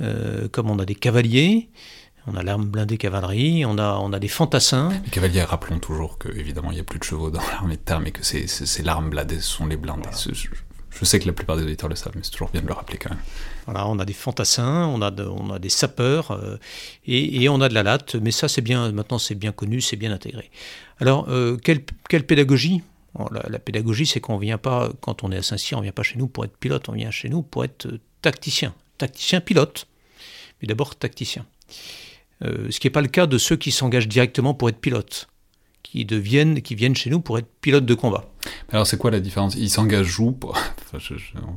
euh, 0.00 0.48
comme 0.48 0.70
on 0.70 0.78
a 0.78 0.84
des 0.84 0.94
cavaliers, 0.94 1.68
on 2.26 2.36
a 2.36 2.42
l'arme 2.42 2.66
blindée 2.66 2.98
cavalerie, 2.98 3.64
on 3.66 3.78
a, 3.78 3.96
on 3.96 4.12
a 4.12 4.20
des 4.20 4.28
fantassins. 4.28 4.90
Les 5.04 5.10
cavaliers, 5.10 5.42
rappelons 5.42 5.80
toujours 5.80 6.18
que 6.18 6.28
évidemment 6.28 6.70
il 6.70 6.74
n'y 6.74 6.80
a 6.80 6.84
plus 6.84 7.00
de 7.00 7.04
chevaux 7.04 7.30
dans 7.30 7.40
l'armée 7.40 7.76
de 7.76 7.80
terre, 7.80 8.00
mais 8.00 8.12
que 8.12 8.22
c'est, 8.22 8.82
l'arme 8.84 9.10
blindée, 9.10 9.40
ce 9.40 9.48
sont 9.48 9.66
les 9.66 9.76
blindés. 9.76 10.08
Je 10.98 11.04
sais 11.04 11.18
que 11.18 11.26
la 11.26 11.32
plupart 11.32 11.56
des 11.56 11.62
auditeurs 11.62 11.88
le 11.88 11.96
savent, 11.96 12.12
mais 12.14 12.22
c'est 12.22 12.30
toujours 12.30 12.50
bien 12.50 12.60
de 12.60 12.66
le 12.66 12.74
rappeler 12.74 12.98
quand 12.98 13.10
même. 13.10 13.22
Voilà, 13.64 13.86
on 13.88 13.98
a 13.98 14.04
des 14.04 14.12
fantassins, 14.12 14.86
on 14.86 15.00
a, 15.00 15.58
des 15.58 15.68
sapeurs 15.68 16.32
euh, 16.32 16.58
et, 17.06 17.48
on 17.48 17.60
a 17.60 17.68
de 17.68 17.74
la 17.74 17.82
latte, 17.82 18.16
mais 18.16 18.30
ça 18.30 18.48
c'est 18.48 18.60
bien, 18.60 18.92
maintenant 18.92 19.18
c'est 19.18 19.34
bien 19.34 19.52
connu, 19.52 19.80
c'est 19.80 19.96
bien 19.96 20.12
intégré. 20.12 20.50
Alors, 21.00 21.26
euh, 21.28 21.56
quelle, 21.56 21.82
pédagogie? 22.24 22.82
La, 23.30 23.58
pédagogie, 23.58 24.06
c'est 24.06 24.20
qu'on 24.20 24.38
vient 24.38 24.58
pas, 24.58 24.90
quand 25.00 25.22
on 25.22 25.32
est 25.32 25.36
à 25.36 25.42
Saint-Cyr, 25.42 25.78
on 25.78 25.82
vient 25.82 25.92
pas 25.92 26.02
chez 26.02 26.18
nous 26.18 26.28
pour 26.28 26.44
être 26.44 26.56
pilote, 26.56 26.88
on 26.88 26.92
vient 26.92 27.10
chez 27.10 27.28
nous 27.28 27.42
pour 27.42 27.64
être 27.64 27.86
euh, 27.86 28.00
tacticien. 28.22 28.74
Tacticien 28.98 29.40
pilote, 29.40 29.86
mais 30.60 30.68
d'abord 30.68 30.94
tacticien. 30.94 31.46
ce 32.42 32.78
qui 32.78 32.86
n'est 32.86 32.92
pas 32.92 33.02
le 33.02 33.08
cas 33.08 33.26
de 33.26 33.38
ceux 33.38 33.56
qui 33.56 33.72
s'engagent 33.72 34.08
directement 34.08 34.54
pour 34.54 34.68
être 34.68 34.78
pilote 34.78 35.28
qui 35.82 36.04
deviennent, 36.04 36.62
qui 36.62 36.74
viennent 36.74 36.96
chez 36.96 37.10
nous 37.10 37.20
pour 37.20 37.38
être 37.38 37.48
pilotes 37.60 37.84
de 37.84 37.94
combat. 37.94 38.24
Alors 38.70 38.86
c'est 38.86 38.96
quoi 38.96 39.10
la 39.10 39.20
différence? 39.20 39.54
Ils 39.56 39.70
s'engagent 39.70 40.18
où 40.18 40.32
pour... 40.32 40.50
enfin, 40.94 40.98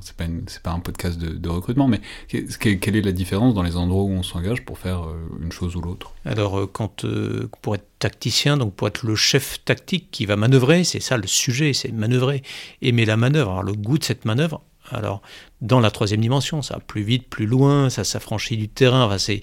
C'est 0.02 0.16
pas, 0.16 0.26
pas, 0.64 0.72
un 0.72 0.80
podcast 0.80 1.18
de, 1.18 1.50
recrutement, 1.50 1.88
mais 1.88 2.02
quelle 2.28 2.96
est 2.96 3.02
la 3.02 3.12
différence 3.12 3.54
dans 3.54 3.64
les 3.64 3.78
endroits 3.78 4.04
où 4.04 4.12
on 4.12 4.24
s'engage 4.24 4.66
pour 4.66 4.78
faire 4.78 5.04
euh, 5.04 5.16
une 5.42 5.52
chose 5.52 5.76
ou 5.76 5.82
l'autre? 5.82 6.14
Alors 6.26 6.60
euh, 6.60 6.68
quand 6.72 7.06
euh, 7.06 7.50
pour 7.62 7.76
être 7.76 7.88
tacticien, 8.00 8.58
donc 8.58 8.76
pour 8.76 8.88
être 8.88 9.04
le 9.06 9.16
chef 9.16 9.64
tactique 9.64 10.10
qui 10.12 10.26
va 10.26 10.36
manœuvrer, 10.36 10.84
c'est 10.84 11.00
ça 11.00 11.18
le 11.18 11.28
sujet, 11.28 11.74
c'est 11.74 11.92
manœuvrer, 11.92 12.44
aimer 12.82 13.06
la 13.06 13.18
manœuvre, 13.18 13.52
avoir 13.52 13.64
le 13.64 13.74
goût 13.74 13.98
de 13.98 14.04
cette 14.04 14.26
manœuvre. 14.26 14.62
Alors, 14.92 15.24
dans 15.62 15.80
la 15.80 15.90
troisième 15.90 16.22
dimension, 16.22 16.62
ça 16.62 16.76
va 16.76 16.80
plus 16.80 17.02
vite, 17.02 17.28
plus 17.28 17.48
loin, 17.48 17.90
ça 17.90 18.04
s'affranchit 18.04 18.56
du 18.56 18.70
terrain, 18.70 19.06
enfin, 19.06 19.18
c'est 19.18 19.42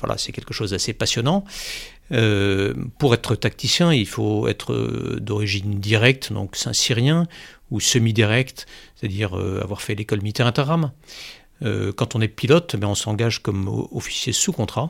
voilà, 0.00 0.16
quelque 0.16 0.54
chose 0.54 0.70
d'assez 0.70 0.94
passionnant. 0.94 1.44
Euh, 2.12 2.74
pour 2.98 3.14
être 3.14 3.34
tacticien, 3.34 3.92
il 3.92 4.06
faut 4.06 4.48
être 4.48 4.72
euh, 4.72 5.18
d'origine 5.20 5.78
directe, 5.78 6.32
donc 6.32 6.56
c'est 6.56 6.68
un 6.68 6.72
Syrien, 6.72 7.26
ou 7.70 7.80
semi-direct, 7.80 8.66
c'est-à-dire 8.96 9.38
euh, 9.38 9.60
avoir 9.62 9.82
fait 9.82 9.94
l'école 9.94 10.22
militaire 10.22 10.46
interram. 10.46 10.90
quand 11.62 12.14
on 12.14 12.20
est 12.20 12.28
pilote, 12.28 12.76
ben, 12.76 12.86
on 12.88 12.94
s'engage 12.94 13.42
comme 13.42 13.68
officier 13.92 14.32
sous 14.32 14.52
contrat, 14.52 14.88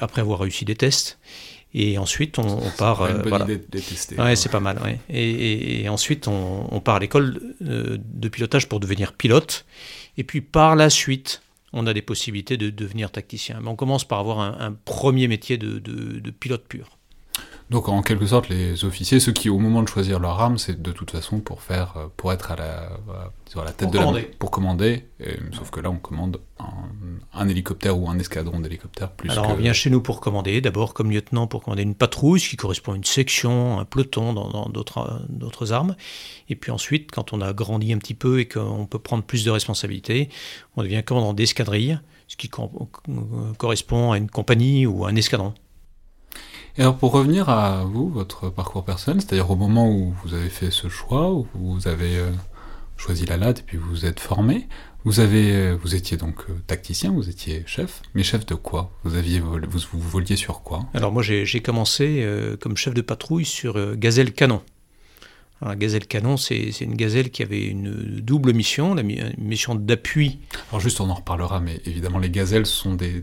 après 0.00 0.20
avoir 0.20 0.40
réussi 0.40 0.64
des 0.64 0.74
tests. 0.74 1.18
Et 1.72 1.98
ensuite, 1.98 2.40
on, 2.40 2.58
part. 2.76 3.06
Une 3.06 3.22
bonne 3.22 3.42
idée 3.42 3.58
de 3.58 3.78
tester. 3.78 4.16
Ouais, 4.20 4.34
c'est 4.34 4.48
pas 4.48 4.58
mal. 4.58 4.80
Ouais. 4.82 4.98
Et, 5.08 5.88
ensuite, 5.88 6.26
on, 6.26 6.80
part 6.80 6.96
à 6.96 6.98
l'école 6.98 7.40
de 7.60 8.28
pilotage 8.28 8.68
pour 8.68 8.80
devenir 8.80 9.12
pilote. 9.12 9.64
Et 10.18 10.24
puis, 10.24 10.40
par 10.40 10.74
la 10.74 10.90
suite, 10.90 11.42
on 11.72 11.86
a 11.86 11.94
des 11.94 12.02
possibilités 12.02 12.56
de 12.56 12.70
devenir 12.70 13.10
tacticien. 13.10 13.60
Mais 13.60 13.68
on 13.68 13.76
commence 13.76 14.04
par 14.04 14.18
avoir 14.18 14.40
un, 14.40 14.72
premier 14.72 15.28
métier 15.28 15.58
de, 15.58 16.30
pilote 16.30 16.66
pur. 16.66 16.98
Donc 17.70 17.88
en 17.88 18.02
quelque 18.02 18.26
sorte, 18.26 18.48
les 18.48 18.84
officiers, 18.84 19.20
ceux 19.20 19.30
qui 19.30 19.48
au 19.48 19.58
moment 19.58 19.82
de 19.82 19.88
choisir 19.88 20.18
leur 20.18 20.40
arme, 20.40 20.58
c'est 20.58 20.82
de 20.82 20.90
toute 20.90 21.12
façon 21.12 21.38
pour 21.38 21.62
faire, 21.62 21.94
euh, 21.96 22.06
pour 22.16 22.32
être 22.32 22.50
à 22.50 22.56
la, 22.56 22.90
sur 23.48 23.62
la 23.64 23.70
tête 23.70 23.90
de 23.92 23.98
la, 23.98 24.22
pour 24.40 24.50
commander. 24.50 25.04
sauf 25.52 25.70
que 25.70 25.78
là, 25.78 25.88
on 25.88 25.96
commande 25.96 26.40
un, 27.32 27.48
hélicoptère 27.48 27.96
ou 27.96 28.10
un 28.10 28.18
escadron 28.18 28.58
d'hélicoptères 28.58 29.12
plus. 29.12 29.30
Alors 29.30 29.50
on 29.50 29.54
vient 29.54 29.72
chez 29.72 29.88
nous 29.88 30.00
pour 30.00 30.20
commander, 30.20 30.60
d'abord 30.60 30.94
comme 30.94 31.12
lieutenant 31.12 31.46
pour 31.46 31.62
commander 31.62 31.84
une 31.84 31.94
patrouille, 31.94 32.40
ce 32.40 32.48
qui 32.48 32.56
correspond 32.56 32.92
à 32.92 32.96
une 32.96 33.04
section, 33.04 33.78
un 33.78 33.84
peloton 33.84 34.32
dans 34.32 34.68
d'autres 34.68 35.72
armes. 35.72 35.94
Et 36.48 36.56
puis 36.56 36.72
ensuite, 36.72 37.12
quand 37.12 37.32
on 37.32 37.40
a 37.40 37.52
grandi 37.52 37.92
un 37.92 37.98
petit 37.98 38.14
peu 38.14 38.40
et 38.40 38.48
qu'on 38.48 38.86
peut 38.86 38.98
prendre 38.98 39.22
plus 39.22 39.44
de 39.44 39.50
responsabilités, 39.50 40.28
on 40.76 40.82
devient 40.82 41.02
commandant 41.04 41.34
d'escadrille, 41.34 42.00
ce 42.26 42.36
qui 42.36 42.50
correspond 43.58 44.10
à 44.10 44.18
une 44.18 44.28
compagnie 44.28 44.86
ou 44.86 45.04
à 45.04 45.10
un 45.10 45.16
escadron. 45.16 45.54
Et 46.78 46.82
alors 46.82 46.96
pour 46.96 47.12
revenir 47.12 47.48
à 47.48 47.84
vous, 47.84 48.08
votre 48.08 48.48
parcours 48.48 48.84
personnel, 48.84 49.20
c'est-à-dire 49.20 49.50
au 49.50 49.56
moment 49.56 49.90
où 49.90 50.14
vous 50.24 50.34
avez 50.34 50.48
fait 50.48 50.70
ce 50.70 50.88
choix, 50.88 51.32
où 51.32 51.46
vous 51.54 51.88
avez 51.88 52.16
euh, 52.16 52.30
choisi 52.96 53.26
la 53.26 53.36
LAD 53.36 53.58
et 53.58 53.62
puis 53.62 53.76
vous 53.76 54.06
êtes 54.06 54.20
formé, 54.20 54.68
vous 55.04 55.20
avez, 55.20 55.52
euh, 55.52 55.76
vous 55.82 55.94
étiez 55.94 56.16
donc 56.16 56.36
euh, 56.48 56.54
tacticien, 56.66 57.10
vous 57.10 57.28
étiez 57.28 57.64
chef, 57.66 58.02
mais 58.14 58.22
chef 58.22 58.46
de 58.46 58.54
quoi? 58.54 58.92
Vous 59.04 59.16
aviez, 59.16 59.40
vous, 59.40 59.80
voliez 59.98 60.36
sur 60.36 60.62
quoi? 60.62 60.86
Alors 60.94 61.12
moi 61.12 61.22
j'ai 61.22 61.60
commencé 61.60 62.26
comme 62.60 62.76
chef 62.76 62.94
de 62.94 63.02
patrouille 63.02 63.44
sur 63.44 63.96
Gazelle 63.96 64.32
Canon. 64.32 64.62
La 65.62 65.76
gazelle 65.76 66.06
canon, 66.06 66.36
c'est 66.36 66.70
une 66.80 66.94
gazelle 66.94 67.30
qui 67.30 67.42
avait 67.42 67.66
une 67.66 68.20
double 68.20 68.54
mission, 68.54 68.94
la 68.94 69.02
mission 69.02 69.74
d'appui. 69.74 70.38
Alors 70.70 70.80
juste, 70.80 71.00
on 71.00 71.10
en 71.10 71.14
reparlera, 71.14 71.60
mais 71.60 71.80
évidemment, 71.84 72.18
les 72.18 72.30
gazelles 72.30 72.64
sont 72.64 72.94
des, 72.94 73.22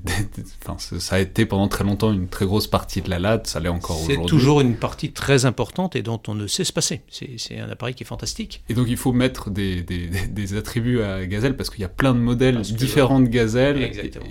enfin, 0.63 0.77
ça 0.77 1.15
a 1.15 1.19
été 1.19 1.45
pendant 1.47 1.67
très 1.67 1.83
longtemps 1.83 2.13
une 2.13 2.27
très 2.27 2.45
grosse 2.45 2.67
partie 2.67 3.01
de 3.01 3.09
la 3.09 3.17
LAD, 3.17 3.47
ça 3.47 3.59
l'est 3.59 3.69
encore 3.69 3.97
aujourd'hui. 3.97 4.17
C'est 4.21 4.29
toujours 4.29 4.61
une 4.61 4.75
partie 4.75 5.11
très 5.11 5.45
importante 5.45 5.95
et 5.95 6.03
dont 6.03 6.21
on 6.27 6.35
ne 6.35 6.45
sait 6.45 6.63
se 6.63 6.73
passer. 6.73 7.01
C'est 7.09 7.59
un 7.59 7.69
appareil 7.69 7.95
qui 7.95 8.03
est 8.03 8.07
fantastique. 8.07 8.63
Et 8.69 8.75
donc 8.75 8.87
il 8.87 8.97
faut 8.97 9.13
mettre 9.13 9.49
des, 9.49 9.81
des 9.81 10.57
attributs 10.57 11.01
à 11.01 11.25
gazelle 11.25 11.55
parce 11.55 11.69
qu'il 11.69 11.81
y 11.81 11.85
a 11.85 11.89
plein 11.89 12.13
de 12.13 12.19
modèles 12.19 12.61
différents 12.61 13.19
de 13.19 13.27
gazelles. 13.27 13.81
Exactement. 13.81 14.25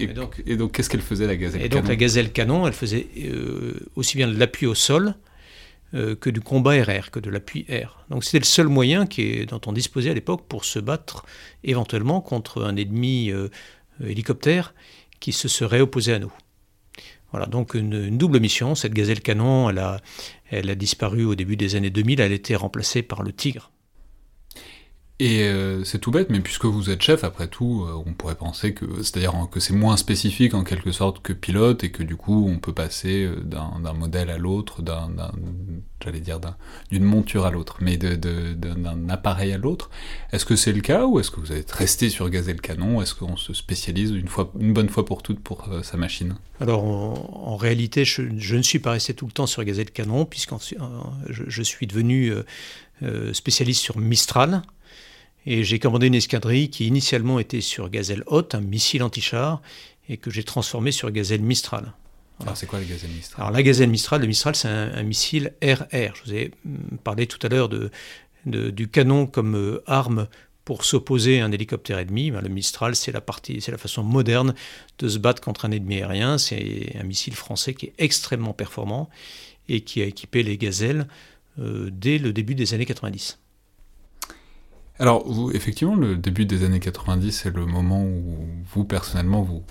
Et, 0.47 0.57
donc, 0.57 0.73
qu'est-ce 0.73 0.89
qu'elle 0.89 1.01
faisait 1.01 1.27
la 1.27 1.37
gazelle 1.37 1.63
Et 1.63 1.69
donc 1.69 1.89
la 1.89 1.97
gazelle 1.97 2.33
canon, 2.33 2.67
elle 2.67 2.73
faisait 2.73 3.09
euh, 3.19 3.75
aussi 3.97 4.17
bien 4.17 4.29
de 4.29 4.39
l'appui 4.39 4.67
au 4.67 4.75
sol 4.75 5.15
que 5.93 6.31
du 6.31 6.41
combat 6.41 6.83
RR, 6.83 7.11
que 7.11 7.21
de 7.21 7.31
l'appui 7.31 7.65
air. 7.69 8.05
Donc 8.11 8.25
c'était 8.25 8.41
le 8.41 8.45
seul 8.45 8.69
moyen 8.69 9.07
qui 9.07 9.47
dont 9.47 9.61
on 9.67 9.73
disposait 9.73 10.11
à 10.11 10.15
l'époque 10.15 10.45
pour 10.49 10.65
se 10.65 10.79
battre 10.79 11.25
éventuellement 11.65 12.21
contre 12.21 12.65
un 12.65 12.77
ennemi 12.77 13.31
euh, 13.31 13.49
hélicoptère 14.05 14.75
qui 15.21 15.33
se 15.33 15.49
serait 15.49 15.81
opposé 15.81 16.13
à 16.13 16.19
nous. 16.19 16.33
Voilà, 17.33 17.47
donc 17.47 17.75
une, 17.75 18.17
double 18.17 18.41
mission. 18.41 18.75
Cette 18.75 18.95
gazelle 18.95 19.21
canon, 19.21 19.71
elle 19.71 19.79
a, 19.79 20.01
elle 20.51 20.71
a 20.71 20.75
disparu 20.75 21.25
au 21.25 21.35
début 21.35 21.57
des 21.57 21.75
années 21.75 21.91
2000, 21.91 22.21
elle 22.21 22.33
a 22.33 22.35
été 22.35 22.55
remplacée 22.55 23.03
par 23.03 23.23
le 23.23 23.33
Tigre. 23.33 23.71
Et 25.19 25.45
euh, 25.45 25.83
c'est 25.85 25.99
tout 25.99 26.11
bête, 26.11 26.29
mais 26.29 26.41
puisque 26.41 26.67
vous 26.67 26.91
êtes 26.91 27.01
chef, 27.01 27.25
après 27.25 27.49
tout, 27.49 27.87
euh, 27.89 28.03
on 28.05 28.13
pourrait 28.13 28.35
penser 28.35 28.75
que, 28.75 28.85
c'est-à-dire 29.03 29.33
que 29.51 29.61
c'est 29.61 29.73
moins 29.73 29.97
spécifique 29.97 30.53
en 30.53 30.63
quelque 30.63 30.93
sorte 30.93 31.23
que 31.23 31.33
pilote, 31.33 31.85
et 31.85 31.91
que 31.91 32.03
du 32.03 32.17
coup, 32.17 32.47
on 32.47 32.59
peut 32.59 32.75
passer 32.75 33.25
euh, 33.25 33.41
d'un 33.41 33.95
modèle 33.95 34.29
à 34.29 34.37
l'autre, 34.37 34.83
d'un, 34.83 35.09
j'allais 36.05 36.21
dire, 36.21 36.39
d'une 36.91 37.05
monture 37.05 37.47
à 37.47 37.51
l'autre, 37.51 37.79
mais 37.81 37.97
d'un 37.97 39.09
appareil 39.09 39.53
à 39.53 39.59
l'autre. 39.59 39.89
Est-ce 40.33 40.45
que 40.45 40.55
c'est 40.55 40.73
le 40.73 40.83
cas, 40.83 41.07
ou 41.07 41.19
est-ce 41.19 41.31
que 41.31 41.41
vous 41.41 41.53
êtes 41.53 41.73
resté 41.73 42.11
sur 42.11 42.29
Gazelle 42.29 42.61
Canon? 42.61 43.01
Est-ce 43.01 43.15
qu'on 43.15 43.39
se 43.39 43.55
spécialise 43.55 44.11
une, 44.11 44.29
fois, 44.29 44.53
une 44.61 44.75
bonne 44.75 44.91
fois 44.91 45.07
pour 45.07 45.23
toutes 45.23 45.41
pour 45.41 45.67
sa 45.83 45.97
machine? 45.97 46.37
Alors, 46.61 46.85
en, 46.85 47.57
réalité, 47.57 48.05
je, 48.05 48.21
ne 48.55 48.63
suis 48.63 48.81
pas 48.81 48.91
resté 48.91 49.15
tout 49.15 49.25
le 49.25 49.33
temps 49.33 49.47
sur 49.47 49.65
Gazelle 49.65 49.91
Canon, 49.91 50.27
puisque 50.27 50.53
je, 51.31 51.63
suis 51.63 51.87
devenu 51.87 52.33
spécialiste 53.33 53.81
sur 53.81 53.97
Mistral. 53.97 54.61
Et 55.47 55.63
j'ai 55.63 55.79
commandé 55.79 56.09
une 56.09 56.15
escadrille 56.15 56.71
qui 56.71 56.87
initialement 56.87 57.39
était 57.39 57.61
sur 57.61 57.89
Gazelle 57.89 58.25
Haute, 58.27 58.55
un 58.55 58.61
missile 58.61 59.03
anti-char, 59.03 59.63
et 60.09 60.17
que 60.17 60.31
j'ai 60.31 60.43
transformé 60.43 60.93
sur 60.93 61.11
Gazelle 61.11 61.43
Mistral. 61.43 61.93
Alors 62.41 62.57
c'est 62.57 62.67
quoi 62.67 62.81
la 62.81 62.85
Gazelle 62.85 63.11
Mistral? 63.11 63.43
Alors 63.43 63.53
la 63.53 63.63
Gazelle 63.63 63.89
Mistral, 63.89 64.21
le 64.21 64.27
Mistral 64.27 64.55
c'est 64.57 64.69
un, 64.69 65.03
missile 65.03 65.55
RR. 65.63 66.15
Je 66.15 66.23
vous 66.25 66.35
ai 66.35 66.51
mm, 66.65 66.97
parlé 67.03 67.27
tout 67.27 67.39
à 67.43 67.49
l'heure 67.49 67.69
de, 67.69 67.91
du 68.45 68.89
canon 68.89 69.27
comme 69.27 69.57
euh, 69.57 69.83
arme 69.87 70.29
pour 70.65 70.85
s'opposer 70.85 71.41
à 71.41 71.47
un 71.47 71.53
hélicoptère 71.53 71.99
ennemi. 71.99 72.31
Ben, 72.31 72.43
le 72.43 72.49
Mistral, 72.49 72.97
c'est 72.97 73.13
la 73.13 73.21
partie, 73.21 73.61
c'est 73.61 73.73
la 73.73 73.79
façon 73.79 74.03
moderne 74.03 74.55
de 74.99 75.09
se 75.09 75.19
battre 75.19 75.41
contre 75.41 75.65
un 75.65 75.71
ennemi 75.71 75.97
aérien. 75.97 76.39
C'est 76.39 76.97
un 76.99 77.05
missile 77.05 77.35
français 77.35 77.73
qui 77.73 77.87
est 77.87 77.95
extrêmement 77.99 78.53
performant 78.53 79.09
et 79.69 79.81
qui 79.83 80.03
a 80.03 80.05
équipé 80.05 80.43
les 80.43 80.59
gazelles 80.59 81.07
euh, 81.59 81.89
dès 81.93 82.19
le 82.19 82.33
début 82.33 82.55
des 82.55 82.75
années 82.75 82.85
90. 82.85 83.39
Alors, 84.99 85.27
effectivement, 85.53 85.95
le 85.95 86.17
début 86.17 86.47
des 86.47 86.65
années 86.65 86.81
90, 86.81 87.31
c'est 87.31 87.55
le 87.55 87.67
moment 87.67 88.03
où 88.03 88.39
vous, 88.73 88.85
personnellement, 88.85 89.43
vous, 89.43 89.63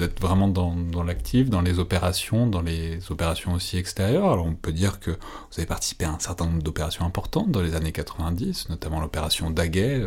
êtes 0.00 0.20
vraiment 0.20 0.46
dans, 0.46 1.02
l'actif, 1.02 1.50
dans 1.50 1.62
les 1.62 1.80
opérations, 1.80 2.46
dans 2.46 2.62
les 2.62 3.00
opérations 3.10 3.54
aussi 3.54 3.76
extérieures. 3.76 4.30
Alors, 4.30 4.46
on 4.46 4.54
peut 4.54 4.72
dire 4.72 5.00
que 5.00 5.10
vous 5.10 5.58
avez 5.58 5.66
participé 5.66 6.04
à 6.04 6.12
un 6.12 6.18
certain 6.20 6.46
nombre 6.46 6.62
d'opérations 6.62 7.04
importantes 7.04 7.50
dans 7.50 7.60
les 7.60 7.74
années 7.74 7.90
90, 7.90 8.68
notamment 8.68 9.00
l'opération 9.00 9.50
Daguet. 9.50 10.04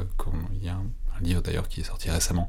Il 0.54 0.66
y 0.66 0.70
a 0.70 0.76
un, 0.76 0.86
livre 1.22 1.42
d'ailleurs 1.42 1.68
qui 1.68 1.82
est 1.82 1.86
sorti 1.86 2.10
récemment 2.10 2.48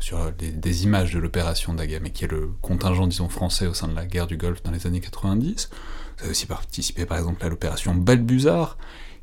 sur 0.00 0.32
des 0.32 0.84
images 0.84 1.12
de 1.12 1.18
l'opération 1.18 1.72
Daguet, 1.74 2.00
mais 2.00 2.10
qui 2.10 2.24
est 2.24 2.30
le 2.30 2.50
contingent, 2.60 3.06
disons, 3.06 3.28
français 3.28 3.66
au 3.66 3.74
sein 3.74 3.88
de 3.88 3.94
la 3.94 4.06
guerre 4.06 4.26
du 4.26 4.36
Golfe 4.36 4.62
dans 4.62 4.70
les 4.70 4.86
années 4.86 5.00
90. 5.00 5.70
Vous 5.70 6.22
avez 6.22 6.30
aussi 6.30 6.46
participé, 6.46 7.06
par 7.06 7.18
exemple, 7.18 7.44
à 7.44 7.48
l'opération 7.48 7.94
Balbuzard, 7.94 8.76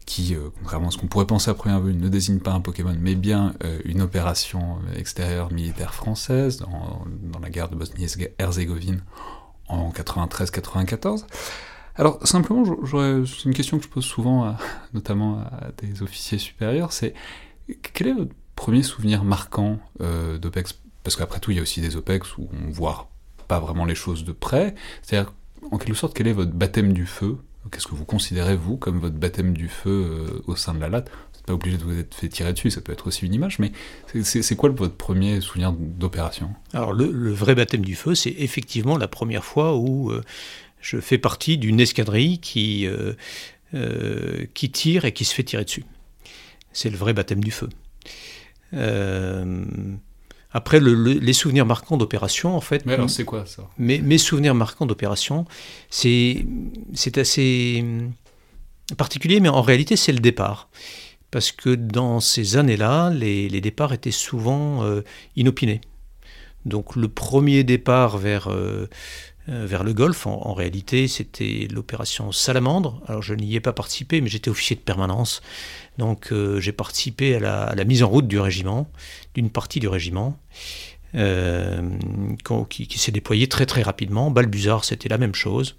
qui, 0.06 0.36
euh, 0.36 0.50
contrairement 0.60 0.90
à 0.90 0.92
ce 0.92 0.98
qu'on 0.98 1.08
pourrait 1.08 1.26
penser 1.26 1.50
à 1.50 1.54
première 1.54 1.80
vue, 1.80 1.94
ne 1.94 2.10
désigne 2.10 2.40
pas 2.40 2.52
un 2.52 2.62
Pokémon, 2.62 2.96
mais 3.00 3.16
bien 3.16 3.54
euh, 3.64 3.80
une 3.86 4.02
opération 4.02 4.78
extérieure 4.96 5.52
militaire 5.52 5.94
française 5.94 6.58
dans, 6.58 7.40
la 7.42 7.50
guerre 7.50 7.70
de 7.70 7.76
Bosnie-Herzégovine 7.76 9.02
en 9.68 9.90
93-94. 9.92 11.26
Alors 11.96 12.26
simplement, 12.28 12.64
c'est 13.26 13.46
une 13.46 13.54
question 13.54 13.78
que 13.78 13.86
je 13.86 13.90
pose 13.90 14.04
souvent, 14.04 14.56
notamment 14.94 15.40
à 15.40 15.72
des 15.78 16.04
officiers 16.04 16.38
supérieurs, 16.38 16.92
c'est 16.92 17.14
quel 17.94 18.08
est 18.08 18.14
votre 18.14 18.34
premier 18.56 18.84
souvenir 18.84 19.24
marquant 19.24 19.80
euh, 20.02 20.38
d'OPEX? 20.38 20.80
Parce 21.04 21.16
qu'après 21.16 21.40
tout, 21.40 21.52
il 21.52 21.58
y 21.58 21.60
a 21.60 21.64
aussi 21.64 21.82
des 21.82 21.96
OPEX 21.96 22.38
où 22.38 22.50
on 22.52 22.72
voit 22.72 23.10
pas 23.48 23.60
vraiment 23.60 23.86
les 23.86 23.96
choses 23.96 24.24
de 24.24 24.32
près. 24.32 24.76
C'est-à-dire, 25.02 25.34
en 25.72 25.78
quelque 25.78 25.96
sorte, 25.96 26.16
quel 26.16 26.28
est 26.28 26.34
votre 26.34 26.52
baptême 26.52 26.94
du 26.94 27.06
feu? 27.06 27.38
Qu'est-ce 27.72 27.88
que 27.88 27.96
vous 27.96 28.06
considérez, 28.06 28.56
vous, 28.56 28.78
comme 28.78 29.00
votre 29.00 29.16
baptême 29.16 29.54
du 29.54 29.68
feu 29.68 29.90
euh, 29.90 30.42
au 30.48 30.56
sein 30.56 30.74
de 30.74 30.80
la 30.80 30.90
latte? 30.90 31.10
Vous 31.10 31.38
n'êtes 31.38 31.46
pas 31.46 31.54
obligé 31.54 31.78
de 31.78 31.84
vous 31.84 31.98
être 31.98 32.14
fait 32.14 32.30
tirer 32.30 32.54
dessus, 32.54 32.70
ça 32.70 32.82
peut 32.82 32.92
être 32.92 33.08
aussi 33.08 33.26
une 33.26 33.34
image, 33.34 33.60
mais 33.60 33.72
c'est 34.24 34.56
quoi 34.56 34.70
votre 34.70 34.96
premier 34.96 35.42
souvenir 35.42 35.74
d'opération? 35.74 36.52
Alors, 36.74 36.94
le, 36.94 37.32
vrai 37.34 37.56
baptême 37.56 37.84
du 37.84 37.96
feu, 37.96 38.16
c'est 38.16 38.36
effectivement 38.38 38.98
la 38.98 39.08
première 39.08 39.44
fois 39.44 39.76
où 39.76 40.12
euh, 40.12 40.24
je 40.80 41.00
fais 41.00 41.18
partie 41.18 41.58
d'une 41.58 41.80
escadrille 41.80 42.40
qui, 42.40 42.88
euh, 43.74 44.46
qui 44.54 44.70
tire 44.70 45.06
et 45.06 45.12
qui 45.12 45.26
se 45.26 45.34
fait 45.34 45.44
tirer 45.44 45.66
dessus. 45.66 45.86
C'est 46.72 46.90
le 46.90 46.98
vrai 46.98 47.14
baptême 47.14 47.44
du 47.44 47.52
feu. 47.52 47.70
Après, 50.58 50.80
les 50.80 51.34
souvenirs 51.34 51.66
marquants 51.66 51.98
d'opération, 51.98 52.56
en 52.56 52.62
fait. 52.62 52.86
Mais 52.86 52.94
alors, 52.94 53.10
c'est 53.10 53.26
quoi 53.26 53.46
ça? 53.46 53.64
mes, 53.78 54.18
souvenirs 54.18 54.56
marquants 54.56 54.86
d'opération, 54.86 55.44
c'est 55.90 56.46
assez 57.18 57.80
hum, 57.82 58.14
particulier, 58.96 59.42
mais 59.42 59.50
en 59.50 59.62
réalité, 59.62 59.98
c'est 59.98 60.14
le 60.14 60.20
départ. 60.20 60.70
Parce 61.30 61.52
que 61.52 61.76
dans 61.76 62.22
ces 62.22 62.56
années-là, 62.56 63.10
les, 63.10 63.60
départs 63.60 63.92
étaient 63.92 64.12
souvent 64.12 64.86
euh, 64.86 65.02
inopinés. 65.36 65.82
Donc, 66.64 66.96
le 66.96 67.10
premier 67.10 67.66
départ 67.66 68.18
vers. 68.18 68.48
Euh, 68.50 68.88
euh, 69.48 69.68
vers 69.68 69.84
le 69.84 69.94
Golfe. 69.94 70.26
En, 70.26 70.56
réalité, 70.56 71.08
c'était 71.08 71.68
l'opération 71.72 72.32
Salamandre. 72.32 73.00
Alors, 73.06 73.22
je 73.22 73.36
n'y 73.36 73.54
ai 73.56 73.60
pas 73.60 73.74
participé, 73.74 74.20
mais 74.20 74.28
j'étais 74.28 74.50
officier 74.50 74.76
de 74.76 74.82
permanence. 74.82 75.44
Donc, 75.98 76.32
euh, 76.32 76.60
j'ai 76.60 76.72
participé 76.72 77.36
à 77.36 77.76
la, 77.76 77.86
mise 77.86 78.04
en 78.04 78.10
route 78.10 78.28
du 78.28 78.40
régiment, 78.40 78.90
d'une 79.34 79.50
partie 79.50 79.80
du 79.80 79.88
régiment. 79.88 80.38
qui, 81.14 83.00
s'est 83.00 83.12
déployé 83.12 83.48
très 83.48 83.66
très 83.66 83.82
rapidement. 83.82 84.32
Balbuzard, 84.32 84.84
c'était 84.84 85.10
la 85.10 85.18
même 85.18 85.36
chose. 85.36 85.78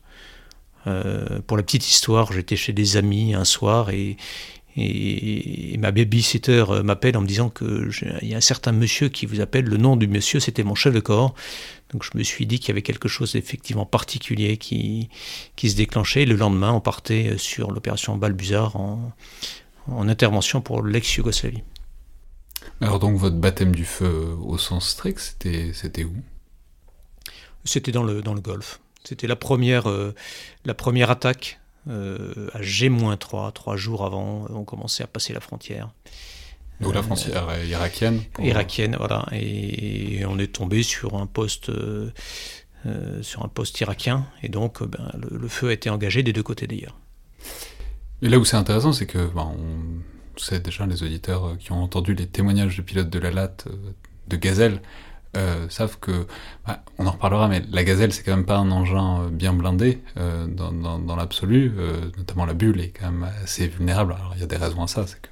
pour 0.85 1.57
la 1.57 1.63
petite 1.63 1.89
histoire, 1.89 2.33
j'étais 2.33 2.57
chez 2.57 2.73
des 2.73 2.97
amis 2.97 3.35
un 3.35 3.45
soir 3.45 3.91
et, 3.91 4.17
et, 4.77 5.77
ma 5.79 5.91
babysitter 5.91 6.65
m'appelle 6.85 7.17
en 7.17 7.23
me 7.23 7.27
disant 7.27 7.51
qu'il 7.51 7.91
y 8.23 8.35
a 8.35 8.37
un 8.37 8.41
certain 8.41 8.73
monsieur 8.73 9.09
qui 9.09 9.27
vous 9.27 9.41
appelle. 9.41 9.65
Le 9.65 9.77
nom 9.77 9.97
du 9.97 10.07
monsieur, 10.07 10.41
c'était 10.41 10.65
mon 10.65 10.75
chef 10.75 10.95
de 10.95 11.01
corps. 11.01 11.35
Donc 11.93 12.03
je 12.03 12.17
me 12.19 12.23
suis 12.23 12.47
dit 12.47 12.59
qu'il 12.59 12.69
y 12.69 12.73
avait 12.73 12.83
quelque 12.83 13.09
chose 13.09 13.33
d'effectivement 13.33 13.87
particulier 13.87 14.57
qui, 14.57 15.09
qui 15.55 15.71
se 15.71 15.77
déclenchait. 15.77 16.27
Le 16.27 16.35
lendemain, 16.35 16.73
on 16.73 16.81
partait 16.81 17.39
sur 17.39 17.71
l'opération 17.71 18.17
Balbuzard 18.17 18.77
en, 18.77 19.13
en 19.89 20.09
intervention 20.09 20.61
pour 20.61 20.83
l'ex-Yougoslavie. 20.83 21.63
Alors 22.81 22.99
donc 22.99 23.17
votre 23.17 23.37
baptême 23.37 23.75
du 23.75 23.85
feu 23.85 24.37
au 24.43 24.59
sens 24.59 24.89
strict, 24.89 25.19
c'était, 25.19 25.73
c'était 25.73 26.05
où? 26.05 26.15
C'était 27.65 27.93
dans 27.93 28.03
le, 28.03 28.23
dans 28.23 28.35
le 28.35 28.41
Golfe. 28.41 28.81
C'était 29.05 29.27
la 29.27 29.37
première, 29.37 29.89
euh, 29.89 30.15
la 30.65 30.75
première 30.75 31.11
attaque 31.11 31.61
euh, 31.89 32.49
à 32.53 32.63
G-3, 32.63 33.53
trois 33.53 33.77
jours 33.77 34.05
avant, 34.05 34.47
on 34.51 34.65
commençait 34.65 35.05
à 35.05 35.07
passer 35.07 35.33
la 35.33 35.41
frontière. 35.41 35.91
Donc 36.81 36.95
la 36.95 37.03
frontière 37.03 37.49
euh, 37.49 37.65
irakienne 37.65 38.23
Irakienne, 38.39 38.97
voilà. 38.99 39.27
Et, 39.33 40.25
on 40.27 40.39
est 40.39 40.53
tombé 40.53 40.83
sur 40.83 41.15
un 41.15 41.27
poste, 41.27 41.71
sur 43.23 43.45
un 43.45 43.49
poste 43.49 43.81
irakien, 43.81 44.27
et 44.43 44.49
donc 44.49 44.83
ben, 44.83 45.11
le, 45.31 45.49
feu 45.49 45.69
a 45.69 45.73
été 45.73 45.89
engagé 45.89 46.23
des 46.23 46.33
deux 46.33 46.43
côtés 46.43 46.67
d'ailleurs. 46.67 46.99
Et 48.23 48.29
là 48.29 48.39
où 48.39 48.45
c'est 48.45 48.57
intéressant, 48.57 48.93
c'est 48.93 49.07
que 49.07 49.27
ben, 49.35 49.53
on 49.59 50.59
déjà 50.59 50.87
les 50.87 51.03
auditeurs 51.03 51.57
qui 51.59 51.73
ont 51.73 51.83
entendu 51.83 52.15
les 52.15 52.27
témoignages 52.27 52.77
de 52.77 52.83
pilotes 52.83 53.09
de 53.09 53.19
la 53.19 53.31
latte 53.31 53.69
de 54.29 54.37
Gazelle 54.37 54.81
euh, 55.37 55.69
savent 55.69 55.99
que, 55.99 56.27
bah, 56.67 56.83
on 56.99 57.07
en 57.07 57.11
reparlera, 57.11 57.49
mais 57.49 57.63
la 57.71 57.85
gazelle 57.85 58.13
c'est 58.13 58.23
quand 58.23 58.35
même 58.35 58.47
pas 58.47 58.57
un 58.57 58.71
engin 58.71 59.21
euh, 59.21 59.29
bien 59.29 59.53
blindé 59.53 60.03
euh, 60.17 60.47
dans, 60.47 61.17
l'absolu, 61.17 61.73
notamment 62.17 62.47
la 62.47 62.55
bulle 62.55 62.81
est 62.81 62.91
quand 62.91 63.11
même 63.11 63.29
assez 63.43 63.67
vulnérable. 63.69 64.15
Alors 64.19 64.33
il 64.35 64.41
y 64.41 64.45
a 64.45 64.47
des 64.47 64.57
raisons 64.57 64.83
à 64.83 64.87
ça, 64.87 65.07
c'est 65.07 65.21
que 65.21 65.29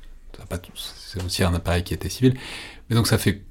c'est 0.74 1.24
aussi 1.24 1.42
un 1.42 1.54
appareil 1.54 1.84
qui 1.84 1.94
était 1.94 2.10
civil, 2.10 2.36
mais 2.88 2.96
donc 2.96 3.06
ça 3.06 3.16
fait 3.16 3.42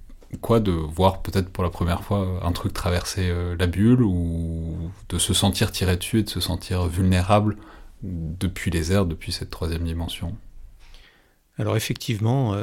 quoi 0.42 0.60
de 0.60 0.72
voir 0.72 1.22
peut-être 1.22 1.50
pour 1.50 1.63
la 1.63 1.70
première 1.70 2.04
fois 2.04 2.42
un 2.44 2.52
truc 2.52 2.74
traverser 2.74 3.32
la 3.58 3.68
bulle 3.68 4.04
ou 4.04 4.92
de 5.10 5.18
se 5.18 5.34
sentir 5.34 5.72
tiré 5.72 5.96
dessus 5.96 6.20
et 6.20 6.24
de 6.24 6.30
se 6.30 6.40
sentir 6.40 6.86
vulnérable 6.88 7.58
depuis 8.04 8.70
les 8.70 8.92
airs, 8.92 9.06
depuis 9.06 9.32
cette 9.32 9.50
troisième 9.50 9.86
dimension 9.86 10.36
Alors 11.58 11.78
effectivement, 11.78 12.56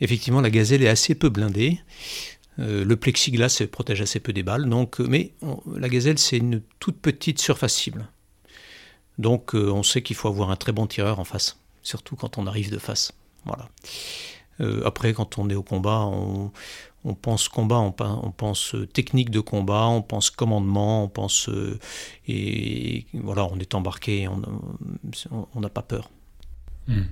effectivement 0.00 0.40
la 0.40 0.50
gazelle 0.50 0.82
est 0.82 0.88
assez 0.88 1.14
peu 1.14 1.28
blindée. 1.28 1.80
Euh, 2.58 2.84
le 2.84 2.96
plexiglas 2.96 3.62
protège 3.70 4.00
assez 4.00 4.20
peu 4.20 4.32
des 4.32 4.42
balles, 4.42 4.68
donc, 4.68 5.00
euh, 5.00 5.06
mais 5.08 5.32
la 5.76 5.88
gazelle, 5.88 6.18
c'est 6.18 6.38
une 6.38 6.62
toute 6.80 6.98
petite 6.98 7.40
surface 7.40 7.74
cible. 7.74 8.08
Donc 9.18 9.54
euh, 9.54 9.70
on 9.70 9.82
sait 9.82 10.02
qu'il 10.02 10.16
faut 10.16 10.28
avoir 10.28 10.50
un 10.50 10.56
très 10.56 10.72
bon 10.72 10.86
tireur 10.86 11.20
en 11.20 11.24
face, 11.24 11.58
surtout 11.82 12.16
quand 12.16 12.38
on 12.38 12.46
arrive 12.46 12.70
de 12.70 12.78
face. 12.78 13.12
Voilà. 13.44 13.68
Après, 14.84 15.12
quand 15.12 15.38
on 15.38 15.48
est 15.50 15.54
au 15.54 15.62
combat, 15.62 16.04
on, 16.04 16.50
pense 17.14 17.48
combat, 17.48 17.78
on, 17.78 17.92
pense 17.92 18.74
technique 18.92 19.30
de 19.30 19.40
combat, 19.40 19.86
on 19.86 20.02
pense 20.02 20.30
commandement, 20.30 21.04
on 21.04 21.08
pense 21.08 21.48
et 22.26 23.06
voilà, 23.14 23.44
on 23.44 23.58
est 23.58 23.74
embarqué, 23.74 24.28
on 24.28 25.60
n'a 25.60 25.68
pas 25.68 25.82
peur. 25.82 26.10
Hmm. 26.86 27.02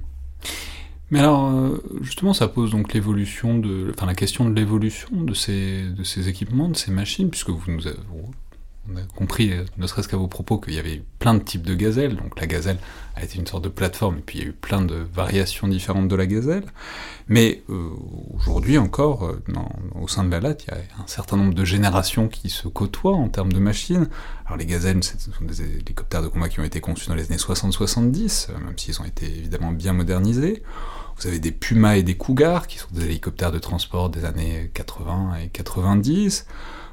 Mais 1.11 1.21
alors, 1.21 1.47
euh, 1.47 1.83
justement, 2.01 2.33
ça 2.33 2.49
pose 2.49 2.73
donc 2.73 2.93
l'évolution 2.93 3.59
de, 3.59 3.93
enfin 3.95 4.07
la 4.07 4.15
question 4.15 4.49
de 4.49 4.55
l'évolution 4.55 5.09
de 5.13 5.35
ces, 5.35 5.85
de 5.85 6.03
ces 6.03 6.29
équipements, 6.29 6.69
de 6.69 6.77
ces 6.77 6.91
machines, 6.91 7.31
puisque 7.31 7.51
vous 7.51 7.71
nous 7.71 7.87
avez, 7.87 7.99
on 8.93 8.97
a 8.97 9.03
compris, 9.15 9.53
euh, 9.53 9.65
ne 9.77 9.87
serait-ce 9.87 10.09
qu'à 10.09 10.17
vos 10.17 10.29
propos, 10.29 10.59
qu'il 10.59 10.75
y 10.75 10.79
avait 10.79 11.03
plein 11.19 11.35
de 11.35 11.41
types 11.41 11.63
de 11.63 11.75
gazelles. 11.75 12.17
Donc 12.17 12.39
la 12.41 12.47
gazelle 12.47 12.79
a 13.15 13.25
été 13.25 13.39
une 13.39 13.47
sorte 13.47 13.65
de 13.65 13.69
plateforme, 13.69 14.19
et 14.19 14.21
puis 14.21 14.39
il 14.39 14.43
y 14.43 14.45
a 14.45 14.49
eu 14.49 14.53
plein 14.53 14.83
de 14.83 15.07
variations 15.15 15.69
différentes 15.69 16.09
de 16.09 16.17
la 16.17 16.27
gazelle. 16.27 16.65
Mais 17.29 17.63
euh, 17.71 17.91
aujourd'hui 18.35 18.79
encore, 18.79 19.33
au 19.95 20.09
sein 20.09 20.25
de 20.25 20.31
la 20.31 20.41
latte, 20.41 20.65
il 20.65 20.75
y 20.75 20.77
a 20.77 21.03
un 21.03 21.07
certain 21.07 21.37
nombre 21.37 21.55
de 21.55 21.65
générations 21.65 22.29
qui 22.29 22.51
se 22.51 22.69
côtoient 22.69 23.17
en 23.17 23.29
termes 23.29 23.53
de 23.53 23.59
machines. 23.59 24.09
Alors 24.45 24.59
les 24.59 24.67
gazelles, 24.67 25.03
ce 25.03 25.19
sont 25.19 25.45
des 25.45 25.63
hélicoptères 25.63 26.23
de 26.23 26.29
combat 26.29 26.49
qui 26.49 26.61
ont 26.61 26.65
été 26.65 26.81
conçus 26.81 27.09
dans 27.09 27.15
les 27.15 27.27
années 27.27 27.37
60-70, 27.37 28.53
même 28.53 28.79
s'ils 28.79 29.01
ont 29.01 29.05
été 29.05 29.27
évidemment 29.27 29.73
bien 29.73 29.93
modernisés. 29.93 30.63
Vous 31.19 31.27
avez 31.27 31.39
des 31.39 31.53
Pumas 31.53 31.97
et 31.97 32.03
des 32.03 32.17
Cougars, 32.17 32.67
qui 32.67 32.79
sont 32.79 32.89
des 32.93 33.05
hélicoptères 33.05 33.51
de 33.51 33.59
transport 33.59 34.11
des 34.11 34.25
années 34.25 34.71
80 34.75 35.37
et 35.45 35.49
90. 35.49 36.47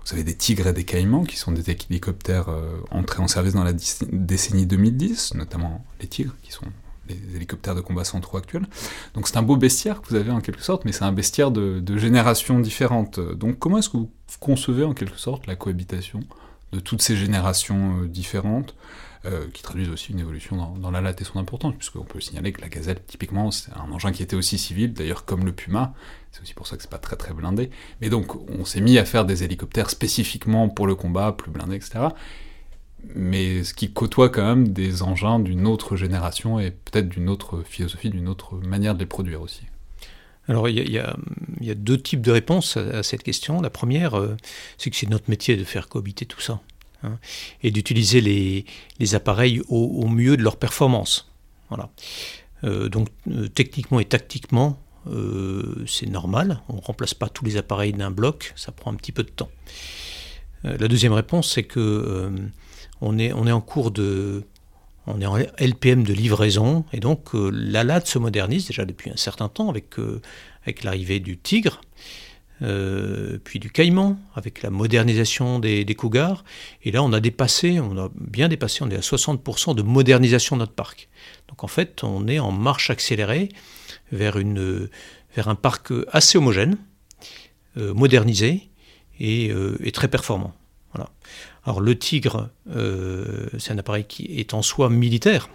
Vous 0.05 0.13
avez 0.13 0.23
des 0.23 0.35
Tigres 0.35 0.67
et 0.67 0.73
des 0.73 0.83
Caïmans, 0.83 1.23
qui 1.23 1.37
sont 1.37 1.51
des 1.51 1.69
hélicoptères 1.69 2.49
euh, 2.49 2.77
entrés 2.91 3.21
en 3.21 3.27
service 3.27 3.53
dans 3.53 3.63
la 3.63 3.73
décennie 3.73 4.65
2010, 4.65 5.35
notamment 5.35 5.85
les 6.01 6.07
Tigres, 6.07 6.35
qui 6.41 6.51
sont 6.51 6.65
les 7.07 7.35
hélicoptères 7.35 7.75
de 7.75 7.81
combat 7.81 8.03
centraux 8.03 8.37
actuels. 8.37 8.65
Donc 9.13 9.27
c'est 9.27 9.37
un 9.37 9.41
beau 9.41 9.57
bestiaire 9.57 10.01
que 10.01 10.09
vous 10.09 10.15
avez 10.15 10.31
en 10.31 10.41
quelque 10.41 10.61
sorte, 10.61 10.85
mais 10.85 10.91
c'est 10.91 11.03
un 11.03 11.11
bestiaire 11.11 11.51
de, 11.51 11.97
générations 11.97 12.59
différentes. 12.59 13.19
Donc 13.19 13.59
comment 13.59 13.77
est-ce 13.77 13.89
que 13.89 13.97
vous 13.97 14.11
concevez 14.39 14.83
en 14.83 14.93
quelque 14.93 15.19
sorte 15.19 15.47
la 15.47 15.55
cohabitation 15.55 16.21
de 16.71 16.79
toutes 16.79 17.01
ces 17.01 17.15
générations 17.15 18.01
euh, 18.01 18.07
différentes? 18.07 18.75
Euh, 19.25 19.47
qui 19.53 19.63
traduisent 19.63 19.89
aussi 19.89 20.11
une 20.11 20.19
évolution 20.19 20.75
dans, 20.75 20.91
la 20.91 21.01
latte 21.01 21.21
et 21.21 21.23
son 21.23 21.39
importance, 21.39 21.75
puisqu'on 21.77 22.03
peut 22.03 22.19
signaler 22.19 22.51
que 22.51 22.61
la 22.61 22.69
gazelle, 22.69 22.99
typiquement, 23.07 23.51
c'est 23.51 23.71
un 23.73 23.91
engin 23.91 24.11
qui 24.11 24.21
était 24.21 24.35
aussi 24.35 24.57
civil, 24.57 24.93
d'ailleurs 24.93 25.25
comme 25.25 25.45
le 25.45 25.53
Puma, 25.53 25.93
c'est 26.31 26.41
aussi 26.41 26.53
pour 26.53 26.67
ça 26.67 26.75
que 26.75 26.81
c'est 26.81 26.91
pas 26.91 26.97
très 26.97 27.15
très 27.15 27.33
blindé, 27.33 27.69
mais 28.01 28.09
donc 28.09 28.35
on 28.49 28.65
s'est 28.65 28.81
mis 28.81 28.97
à 28.97 29.05
faire 29.05 29.25
des 29.25 29.43
hélicoptères 29.43 29.89
spécifiquement 29.89 30.67
pour 30.67 30.87
le 30.87 30.95
combat, 30.95 31.31
plus 31.31 31.51
blindés, 31.51 31.75
etc., 31.75 32.07
mais 33.15 33.63
ce 33.63 33.73
qui 33.73 33.91
côtoie 33.91 34.29
quand 34.29 34.43
même 34.43 34.69
des 34.69 35.03
engins 35.03 35.39
d'une 35.39 35.67
autre 35.67 35.95
génération 35.95 36.59
et 36.59 36.71
peut-être 36.71 37.09
d'une 37.09 37.29
autre 37.29 37.63
philosophie, 37.65 38.09
d'une 38.09 38.27
autre 38.27 38.55
manière 38.55 38.93
de 38.93 38.99
les 38.99 39.05
produire 39.05 39.41
aussi. 39.41 39.63
Alors 40.47 40.67
il 40.67 40.91
y, 40.91 40.99
a, 40.99 41.15
deux 41.75 41.97
types 41.97 42.21
de 42.21 42.31
réponses 42.31 42.75
à, 42.75 43.01
cette 43.01 43.23
question. 43.23 43.61
La 43.61 43.69
première, 43.69 44.15
euh, 44.15 44.35
c'est 44.77 44.89
que 44.89 44.97
c'est 44.97 45.09
notre 45.09 45.29
métier 45.29 45.55
de 45.55 45.63
faire 45.63 45.87
cohabiter 45.87 46.25
tout 46.25 46.41
ça. 46.41 46.59
Hein, 47.03 47.19
et 47.61 47.71
d'utiliser 47.71 48.21
les, 48.21 49.15
appareils 49.15 49.61
au, 49.67 50.07
mieux 50.07 50.37
de 50.37 50.43
leur 50.43 50.55
performance. 50.55 51.29
Voilà. 51.69 51.89
Euh, 52.63 52.87
donc 52.87 53.09
euh, 53.29 53.49
techniquement 53.49 53.99
et 53.99 54.05
tactiquement, 54.05 54.79
euh, 55.07 55.83
c'est 55.85 56.07
normal. 56.07 56.61
On 56.69 56.75
ne 56.75 56.81
remplace 56.81 57.13
pas 57.13 57.27
tous 57.27 57.43
les 57.43 57.57
appareils 57.57 57.91
d'un 57.91 58.11
bloc, 58.11 58.53
ça 58.55 58.71
prend 58.71 58.91
un 58.91 58.95
petit 58.95 59.11
peu 59.11 59.23
de 59.23 59.29
temps. 59.29 59.49
la 60.63 60.87
deuxième 60.87 61.11
réponse, 61.11 61.51
c'est 61.51 61.63
que 61.63 62.31
on, 63.01 63.19
est, 63.19 63.33
en 63.33 63.59
cours 63.59 63.91
de... 63.91 64.43
On 65.07 65.19
est 65.19 65.25
en 65.25 65.35
LPM 65.35 66.03
de 66.03 66.13
livraison, 66.13 66.85
et 66.93 67.01
donc 67.01 67.31
la 67.33 67.83
LAD 67.83 68.07
se 68.07 68.17
modernise 68.17 68.67
déjà 68.67 68.85
depuis 68.85 69.09
un 69.09 69.17
certain 69.17 69.49
temps 69.49 69.69
avec, 69.69 69.95
avec 70.61 70.85
l'arrivée 70.85 71.19
du 71.19 71.37
Tigre. 71.37 71.81
Euh, 72.63 73.39
puis 73.43 73.59
du 73.59 73.69
Caïman, 73.69 74.17
avec 74.35 74.61
la 74.61 74.69
modernisation 74.69 75.59
des, 75.59 75.85
Cougars. 75.95 76.45
Et 76.83 76.91
là, 76.91 77.03
on 77.03 77.11
a 77.11 77.19
dépassé, 77.19 77.79
on 77.79 77.97
a 77.97 78.09
bien 78.15 78.47
dépassé, 78.47 78.83
on 78.83 78.89
est 78.89 78.95
à 78.95 79.01
60% 79.01 79.75
de 79.75 79.81
modernisation 79.81 80.55
de 80.55 80.61
notre 80.61 80.73
parc. 80.73 81.09
Donc 81.49 81.63
en 81.63 81.67
fait, 81.67 82.03
on 82.03 82.27
est 82.27 82.39
en 82.39 82.51
marche 82.51 82.89
accélérée 82.89 83.49
vers, 84.11 84.37
une, 84.37 84.87
vers 85.35 85.49
un 85.49 85.55
parc 85.55 85.91
assez 86.11 86.37
homogène, 86.37 86.77
euh, 87.77 87.93
modernisé 87.93 88.69
et, 89.19 89.51
euh, 89.51 89.77
et, 89.83 89.91
très 89.91 90.07
performant. 90.07 90.53
Voilà. 90.93 91.09
Alors 91.65 91.81
le 91.81 91.97
Tigre, 91.97 92.49
c'est 93.57 93.71
un 93.71 93.77
appareil 93.77 94.05
qui 94.05 94.39
est 94.39 94.53
en 94.53 94.61
soi 94.61 94.89
militaire, 94.89 95.49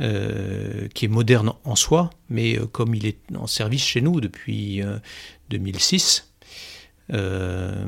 euh, 0.00 0.88
qui 0.92 1.04
est 1.04 1.08
moderne 1.08 1.52
en 1.62 1.76
soi, 1.76 2.10
mais 2.28 2.58
euh, 2.58 2.66
comme 2.66 2.96
il 2.96 3.06
est 3.06 3.20
en 3.36 3.46
service 3.46 3.84
chez 3.84 4.00
nous 4.00 4.20
depuis 4.20 4.82
2006, 5.50 6.32
euh, 7.12 7.86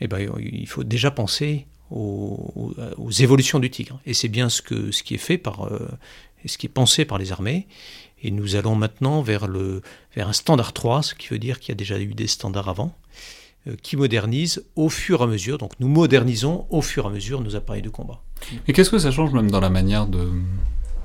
eh 0.00 0.06
ben, 0.06 0.32
il 0.38 0.68
faut 0.68 0.84
déjà 0.84 1.10
penser 1.10 1.66
aux, 1.90 2.72
évolutions 3.18 3.58
du 3.58 3.68
Tigre. 3.68 4.00
Et 4.06 4.14
c'est 4.14 4.28
bien 4.28 4.48
ce, 4.48 4.62
que, 4.62 4.92
ce 4.92 5.02
qui 5.02 5.14
est 5.14 5.18
fait 5.18 5.36
par, 5.36 5.68
ce 6.46 6.56
qui 6.56 6.66
est 6.66 6.68
pensé 6.72 7.04
par 7.04 7.18
les 7.18 7.32
armées. 7.32 7.66
Et 8.22 8.30
nous 8.30 8.54
allons 8.54 8.76
maintenant 8.76 9.20
vers, 9.20 9.48
le, 9.48 9.82
vers 10.14 10.28
un 10.28 10.32
standard 10.32 10.72
3, 10.72 11.02
ce 11.02 11.14
qui 11.16 11.28
veut 11.30 11.40
dire 11.40 11.58
qu'il 11.58 11.70
y 11.70 11.72
a 11.72 11.76
déjà 11.76 11.98
eu 11.98 12.14
des 12.14 12.28
standards 12.28 12.68
avant, 12.68 12.96
qui 13.82 13.96
modernisent 13.96 14.64
au 14.76 14.88
fur 14.88 15.20
et 15.20 15.24
à 15.24 15.26
mesure. 15.26 15.58
Donc 15.58 15.72
nous 15.80 15.88
modernisons 15.88 16.68
au 16.70 16.80
fur 16.80 17.06
et 17.06 17.08
à 17.08 17.10
mesure 17.10 17.40
nos 17.40 17.56
appareils 17.56 17.82
de 17.82 17.90
combat. 17.90 18.22
Et 18.68 18.72
qu'est-ce 18.72 18.90
que 18.90 19.00
ça 19.00 19.10
change 19.10 19.32
même 19.32 19.50
dans 19.50 19.60
la 19.60 19.70
manière 19.70 20.06
de, 20.06 20.30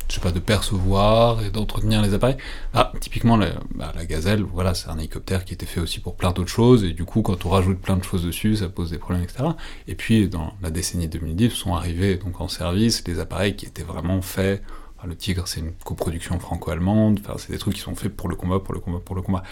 je 0.10 0.16
sais 0.16 0.22
pas, 0.22 0.32
de 0.32 0.40
percevoir 0.40 1.44
et 1.44 1.52
d'entretenir 1.52 2.02
les 2.02 2.14
appareils. 2.14 2.38
Ah, 2.74 2.92
typiquement, 3.00 3.38
la, 3.38 3.52
bah, 3.76 3.94
la 3.96 4.06
gazelle, 4.06 4.42
voilà, 4.42 4.74
c'est 4.74 4.90
un 4.90 4.98
hélicoptère 4.98 5.46
qui 5.46 5.54
était 5.54 5.66
fait 5.66 5.80
aussi 5.80 6.00
pour 6.00 6.16
plein 6.16 6.32
d'autres 6.32 6.50
choses, 6.50 6.84
et 6.84 6.94
du 6.94 7.06
coup, 7.06 7.22
quand 7.22 7.46
on 7.46 7.50
rajoute 7.50 7.80
plein 7.80 7.96
de 7.96 8.04
choses 8.04 8.26
dessus, 8.26 8.58
ça 8.58 8.70
pose 8.70 8.90
des 8.90 8.98
problèmes, 8.98 9.24
etc. 9.24 9.46
Et 9.88 9.96
puis, 9.96 10.28
dans 10.28 10.54
la 10.62 10.72
décennie 10.72 11.08
2010, 11.08 11.52
sont 11.52 11.76
arrivés 11.76 12.16
donc 12.18 12.42
en 12.42 12.48
service 12.48 13.04
des 13.04 13.20
appareils 13.20 13.56
qui 13.56 13.66
étaient 13.66 13.84
vraiment 13.84 14.22
faits. 14.22 14.64
le 15.06 15.16
Tigre, 15.16 15.48
c'est 15.48 15.60
une 15.60 15.74
coproduction 15.86 16.40
franco-allemande. 16.40 17.20
C'est 17.38 17.52
des 17.52 17.58
trucs 17.58 17.76
qui 17.76 17.82
sont 17.82 17.96
faits 17.96 18.16
pour 18.16 18.30
le 18.30 18.36
combat, 18.36 18.60
pour 18.60 18.74
le 18.74 18.80
combat, 18.80 19.00
pour 19.00 19.16
le 19.16 19.22
combat. 19.22 19.44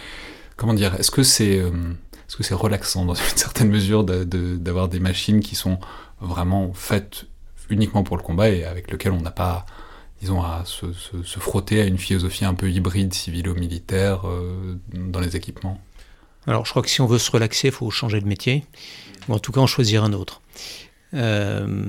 Comment 0.55 0.73
dire 0.73 0.95
Est-ce 0.95 1.11
que 1.11 1.23
c'est 1.23 1.59
euh, 1.59 1.71
est-ce 2.27 2.35
que 2.35 2.43
c'est 2.43 2.55
relaxant 2.55 3.05
dans 3.05 3.13
une 3.13 3.23
certaine 3.37 3.69
mesure 3.69 4.03
d'avoir 4.03 4.89
des 4.89 4.99
machines 4.99 5.39
qui 5.39 5.55
sont 5.55 5.79
vraiment 6.19 6.73
faites 6.73 7.25
uniquement 7.69 8.03
pour 8.03 8.17
le 8.17 8.23
combat 8.23 8.49
et 8.49 8.63
avec 8.63 8.91
lesquelles 8.91 9.11
on 9.11 9.21
n'a 9.21 9.31
pas 9.31 9.65
disons, 10.21 10.41
à 10.41 10.63
se, 10.65 10.85
frotter 11.39 11.81
à 11.81 11.85
une 11.85 11.97
philosophie 11.97 12.45
un 12.45 12.53
peu 12.53 12.69
hybride, 12.69 13.13
civilo-militaire, 13.13 14.23
dans 14.93 15.19
les 15.19 15.35
équipements 15.35 15.79
Alors, 16.47 16.65
je 16.65 16.71
crois 16.71 16.81
que 16.81 16.89
si 16.89 17.01
on 17.01 17.05
veut 17.05 17.19
se 17.19 17.31
relaxer, 17.31 17.67
il 17.67 17.73
faut 17.73 17.89
changer 17.91 18.19
de 18.19 18.27
métier, 18.27 18.65
ou 19.29 19.33
en 19.33 19.39
tout 19.39 19.51
cas 19.51 19.61
en 19.61 19.67
choisir 19.67 20.03
un 20.03 20.13
autre. 20.13 20.41
Euh, 21.13 21.85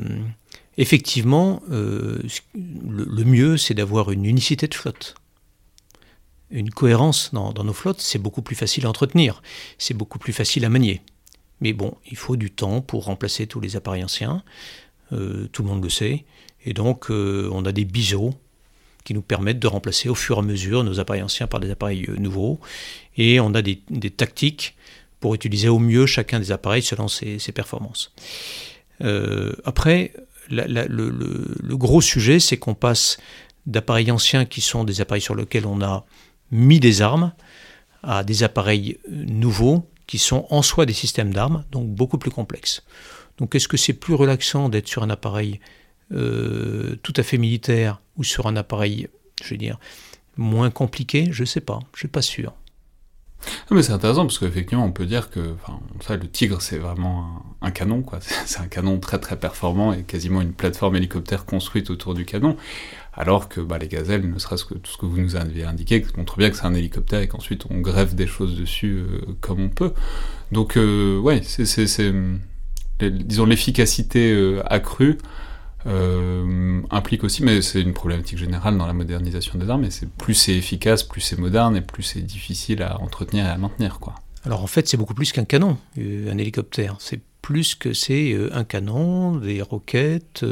effectivement, 0.77 1.63
euh, 1.71 2.23
le, 2.55 3.25
mieux, 3.25 3.57
c'est 3.57 3.75
d'avoir 3.75 4.11
une 4.11 4.25
unicité 4.25 4.69
de 4.69 4.75
flotte. 4.75 5.15
Une 6.51 6.71
cohérence 6.71 7.31
dans, 7.35 7.53
nos 7.53 7.73
flottes, 7.73 8.01
c'est 8.01 8.19
beaucoup 8.19 8.43
plus 8.43 8.57
facile 8.57 8.87
à 8.87 8.89
entretenir, 8.89 9.43
c'est 9.77 9.95
beaucoup 9.95 10.19
plus 10.19 10.33
facile 10.33 10.65
à 10.65 10.71
manier. 10.71 11.03
Mais 11.61 11.73
bon, 11.73 11.95
il 12.11 12.17
faut 12.17 12.37
du 12.37 12.51
temps 12.51 12.81
pour 12.81 13.05
remplacer 13.05 13.47
tous 13.47 13.61
les 13.61 13.77
appareils 13.77 14.05
anciens, 14.05 14.43
euh, 15.13 15.49
tout 15.53 15.63
le 15.63 15.69
monde 15.69 15.83
le 15.83 15.91
sait, 15.91 16.25
et 16.69 16.75
donc 16.75 17.07
on 17.11 17.65
a 17.65 17.73
des 17.73 17.85
biseaux 17.85 18.35
qui 19.05 19.15
nous 19.15 19.23
permettent 19.23 19.59
de 19.59 19.67
remplacer 19.67 20.11
au 20.11 20.15
fur 20.15 20.37
et 20.37 20.41
à 20.41 20.43
mesure 20.43 20.85
nos 20.85 21.01
appareils 21.01 21.23
anciens 21.23 21.47
par 21.47 21.61
des 21.61 21.71
appareils 21.71 22.07
nouveaux, 22.19 22.61
et 23.17 23.41
on 23.41 23.55
a 23.55 23.63
des, 23.63 23.81
tactiques 24.11 24.77
pour 25.19 25.35
utiliser 25.35 25.69
au 25.69 25.79
mieux 25.79 26.05
chacun 26.05 26.39
des 26.39 26.53
appareils 26.53 26.83
selon 26.83 27.09
ses, 27.09 27.39
ses 27.39 27.53
performances. 27.53 28.13
Euh, 29.03 29.55
après, 29.65 30.13
le, 30.51 31.77
gros 31.77 32.01
sujet, 32.01 32.39
c'est 32.39 32.57
qu'on 32.57 32.75
passe 32.75 33.19
d'appareils 33.67 34.11
anciens 34.11 34.45
qui 34.45 34.61
sont 34.61 34.85
des 34.85 35.01
appareils 35.01 35.23
sur 35.23 35.35
lesquels 35.35 35.67
on 35.67 35.81
a 35.83 36.05
mis 36.51 36.81
des 36.81 37.03
armes 37.03 37.33
à 38.03 38.25
des 38.25 38.43
appareils 38.43 38.99
nouveaux 39.11 39.89
qui 40.07 40.19
sont 40.19 40.47
en 40.51 40.63
soi 40.63 40.87
des 40.87 40.93
systèmes 40.93 41.33
d'armes, 41.33 41.65
donc 41.71 41.89
beaucoup 41.89 42.19
plus 42.19 42.31
complexes. 42.31 42.83
Donc 43.39 43.55
est-ce 43.55 43.69
que 43.69 43.77
c'est 43.77 43.93
plus 43.93 44.15
relaxant 44.15 44.69
d'être 44.69 44.89
sur 44.89 45.03
un 45.03 45.11
appareil 45.11 45.61
euh, 46.13 46.97
tout 47.03 47.15
à 47.17 47.23
fait 47.23 47.39
militaire 47.39 48.01
ou 48.17 48.25
sur 48.25 48.47
un 48.47 48.57
appareil, 48.57 49.09
je 49.43 49.51
veux 49.51 49.59
dire, 49.59 49.79
moins 50.37 50.71
compliqué 50.71 51.29
Je 51.31 51.43
ne 51.43 51.47
sais 51.47 51.61
pas, 51.61 51.81
je 51.93 51.97
ne 51.97 51.99
suis 51.99 52.09
pas 52.09 52.23
sûr. 52.23 52.55
Ah, 53.45 53.75
mais 53.75 53.83
c'est 53.83 53.93
intéressant 53.93 54.27
parce 54.27 54.39
qu'effectivement, 54.39 54.85
on 54.85 54.93
peut 54.93 55.07
dire 55.07 55.31
que 55.31 55.55
le 56.11 56.29
Tigre, 56.29 56.61
c'est 56.61 56.79
vraiment 56.79 57.43
un, 57.61 57.71
canon, 57.71 58.03
quoi. 58.03 58.19
C'est 58.47 58.61
un 58.61 58.67
canon 58.67 58.99
très 58.99 59.19
très 59.19 59.39
performant 59.39 59.93
et 59.93 60.03
quasiment 60.03 60.41
une 60.41 60.53
plateforme 60.53 60.97
hélicoptère 60.97 61.45
construite 61.45 61.91
autour 61.91 62.15
du 62.15 62.25
canon. 62.25 62.57
Alors 63.15 63.49
que 63.49 63.61
bah, 63.61 63.79
les 63.79 63.89
gazelles, 63.89 64.29
ne 64.29 64.39
serait-ce 64.39 64.65
que 64.65 64.75
tout 64.75 64.91
ce 64.91 64.97
que 64.97 65.07
vous 65.07 65.19
nous 65.19 65.37
avez 65.37 65.65
indiqué, 65.65 66.05
montre 66.17 66.39
bien 66.39 66.51
que 66.51 66.57
c'est 66.57 66.67
un 66.67 66.75
hélicoptère 66.75 67.21
et 67.21 67.29
qu'ensuite 67.29 67.65
on 67.71 67.79
greffe 67.79 68.15
des 68.15 68.27
choses 68.27 68.57
dessus 68.57 68.99
euh, 68.99 69.21
comme 69.41 69.61
on 69.61 69.69
peut. 69.69 69.93
Donc, 70.53 70.77
euh, 70.77 71.19
ouais, 71.19 71.43
c'est, 71.43 72.13
disons, 73.01 73.45
l'efficacité 73.45 74.33
euh, 74.33 74.63
accrue 74.67 75.19
euh, 75.89 76.83
implique 76.91 77.25
aussi, 77.25 77.43
mais 77.43 77.63
c'est 77.63 77.81
une 77.81 77.95
problématique 77.95 78.39
générale 78.39 78.77
dans 78.77 78.87
la 78.87 78.93
modernisation 78.93 79.59
des 79.59 79.71
armes, 79.71 79.85
et 79.85 79.91
c'est 79.91 80.09
plus 80.09 80.35
c'est 80.35 80.55
efficace, 80.55 81.03
plus 81.03 81.21
c'est 81.21 81.39
moderne, 81.39 81.77
et 81.77 81.81
plus 81.81 82.03
c'est 82.03 82.21
difficile 82.21 82.83
à 82.83 83.01
entretenir 83.01 83.47
et 83.47 83.49
à 83.49 83.57
maintenir, 83.57 83.99
quoi. 83.99 84.15
Alors 84.45 84.63
en 84.63 84.67
fait, 84.67 84.89
c'est 84.89 84.97
beaucoup 84.97 85.15
plus 85.15 85.33
qu'un 85.33 85.45
canon, 85.45 85.79
euh, 85.99 86.31
un 86.31 86.39
hélicoptère. 86.39 86.97
C'est 87.01 87.21
plus 87.43 87.75
que 87.75 87.93
c'est 87.93 88.33
euh, 88.33 88.51
un 88.53 88.65
canon, 88.65 89.37
des 89.37 89.63
roquettes, 89.63 90.45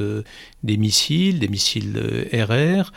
des 0.62 0.76
missiles, 0.76 1.38
des 1.38 1.48
missiles 1.48 2.28
RR, 2.32 2.92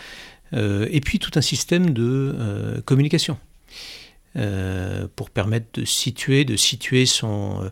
et 0.51 1.01
puis 1.01 1.19
tout 1.19 1.31
un 1.35 1.41
système 1.41 1.91
de 1.91 2.81
communication. 2.85 3.37
pour 5.15 5.29
permettre 5.29 5.67
de 5.73 5.85
situer, 5.85 6.43
de 6.43 6.55
situer 6.55 7.05
son, 7.05 7.69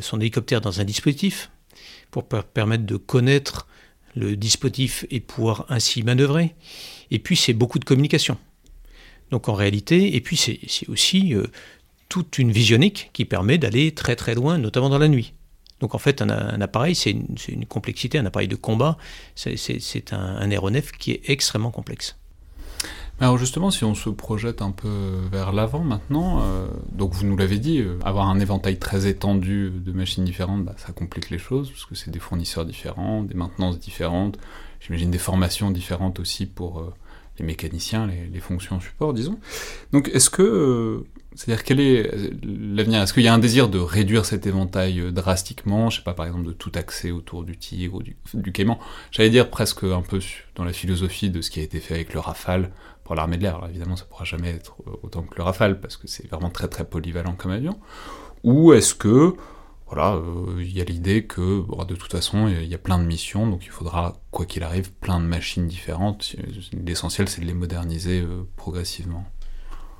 son 0.00 0.20
hélicoptère 0.20 0.62
dans 0.62 0.80
un 0.80 0.84
dispositif, 0.84 1.50
pour 2.10 2.24
permettre 2.24 2.84
de 2.86 2.96
connaître 2.96 3.66
le 4.14 4.36
dispositif 4.36 5.04
et 5.10 5.20
pouvoir 5.20 5.66
ainsi 5.68 6.02
manœuvrer. 6.02 6.54
Et 7.10 7.18
puis 7.18 7.36
c'est 7.36 7.52
beaucoup 7.52 7.78
de 7.78 7.84
communication. 7.84 8.36
Donc 9.30 9.48
en 9.48 9.54
réalité, 9.54 10.16
et 10.16 10.20
puis 10.20 10.36
c'est 10.36 10.88
aussi 10.88 11.34
euh, 11.34 11.46
toute 12.08 12.38
une 12.38 12.50
visionique 12.50 13.10
qui 13.12 13.24
permet 13.24 13.58
d'aller 13.58 13.92
très 13.92 14.16
très 14.16 14.34
loin, 14.34 14.58
notamment 14.58 14.88
dans 14.88 14.98
la 14.98 15.08
nuit. 15.08 15.34
Donc 15.80 15.94
en 15.94 15.98
fait, 15.98 16.20
un, 16.20 16.60
appareil, 16.60 16.94
c'est 16.94 17.10
une, 17.10 17.64
complexité, 17.64 18.18
un 18.18 18.26
appareil 18.26 18.48
de 18.48 18.56
combat, 18.56 18.98
c'est 19.34 20.12
un 20.12 20.50
aéronef 20.50 20.92
qui 20.92 21.12
est 21.12 21.22
extrêmement 21.30 21.70
complexe. 21.70 22.16
Alors 23.22 23.36
justement, 23.36 23.70
si 23.70 23.84
on 23.84 23.94
se 23.94 24.08
projette 24.08 24.62
un 24.62 24.70
peu 24.70 24.88
vers 25.30 25.52
l'avant 25.52 25.84
maintenant, 25.84 26.40
euh, 26.40 26.68
donc 26.90 27.12
vous 27.12 27.26
nous 27.26 27.36
l'avez 27.36 27.58
dit, 27.58 27.80
euh, 27.80 27.98
avoir 28.02 28.30
un 28.30 28.40
éventail 28.40 28.78
très 28.78 29.06
étendu 29.06 29.70
de 29.70 29.92
machines 29.92 30.24
différentes, 30.24 30.64
bah, 30.64 30.74
ça 30.78 30.92
complique 30.92 31.28
les 31.28 31.36
choses, 31.36 31.70
parce 31.70 31.84
que 31.84 31.94
c'est 31.94 32.10
des 32.10 32.18
fournisseurs 32.18 32.64
différents, 32.64 33.22
des 33.22 33.34
maintenances 33.34 33.78
différentes, 33.78 34.38
j'imagine 34.80 35.10
des 35.10 35.18
formations 35.18 35.70
différentes 35.70 36.18
aussi 36.18 36.46
pour 36.46 36.80
euh, 36.80 36.94
les 37.38 37.44
mécaniciens, 37.44 38.06
les, 38.06 38.40
fonctions 38.40 38.80
support, 38.80 39.12
disons. 39.12 39.38
Donc 39.92 40.08
est-ce 40.14 40.30
que, 40.30 41.04
c'est-à-dire 41.34 41.64
quel 41.64 41.80
est 41.80 42.10
l'avenir? 42.42 43.02
Est-ce 43.02 43.12
qu'il 43.12 43.22
y 43.22 43.28
a 43.28 43.34
un 43.34 43.38
désir 43.38 43.68
de 43.68 43.78
réduire 43.78 44.24
cet 44.24 44.46
éventail 44.46 45.12
drastiquement? 45.12 45.88
Je 45.88 45.98
sais 45.98 46.02
pas, 46.02 46.12
par 46.12 46.26
exemple, 46.26 46.46
de 46.46 46.52
tout 46.52 46.72
axer 46.74 47.10
autour 47.10 47.44
du 47.44 47.56
Tigre 47.56 47.96
ou 47.96 48.02
du, 48.02 48.16
du 48.34 48.52
Caïman. 48.52 48.78
J'allais 49.10 49.30
dire 49.30 49.48
presque 49.48 49.84
un 49.84 50.02
peu 50.02 50.20
dans 50.54 50.64
la 50.64 50.74
philosophie 50.74 51.30
de 51.30 51.40
ce 51.40 51.50
qui 51.50 51.60
a 51.60 51.62
été 51.62 51.80
fait 51.80 51.94
avec 51.94 52.12
le 52.12 52.20
Rafale, 52.20 52.72
l'armée 53.14 53.36
de 53.36 53.42
l'air. 53.42 53.60
Évidemment, 53.68 53.96
ça 53.96 54.04
pourra 54.04 54.24
jamais 54.24 54.50
être 54.50 54.76
autant 55.02 55.22
que 55.22 55.34
le 55.36 55.42
Rafale, 55.42 55.80
parce 55.80 55.96
que 55.96 56.06
c'est 56.06 56.28
vraiment 56.28 56.50
très 56.50 56.68
très 56.68 56.84
polyvalent 56.84 57.34
comme 57.34 57.50
avion. 57.50 57.78
Ou 58.42 58.72
est-ce 58.72 58.94
que, 58.94 59.34
voilà, 59.86 60.14
euh, 60.14 60.56
il 60.58 60.72
y 60.72 60.80
a 60.80 60.84
l'idée 60.84 61.24
que, 61.24 61.64
de 61.84 61.94
toute 61.94 62.12
façon, 62.12 62.48
il 62.48 62.66
y 62.66 62.74
a 62.74 62.78
plein 62.78 62.98
de 62.98 63.04
missions, 63.04 63.46
donc 63.46 63.64
il 63.64 63.70
faudra, 63.70 64.14
quoi 64.30 64.46
qu'il 64.46 64.62
arrive, 64.62 64.92
plein 64.92 65.20
de 65.20 65.26
machines 65.26 65.66
différentes. 65.66 66.36
L'essentiel, 66.72 67.28
c'est 67.28 67.40
de 67.40 67.46
les 67.46 67.54
moderniser 67.54 68.20
euh, 68.20 68.46
progressivement. 68.56 69.24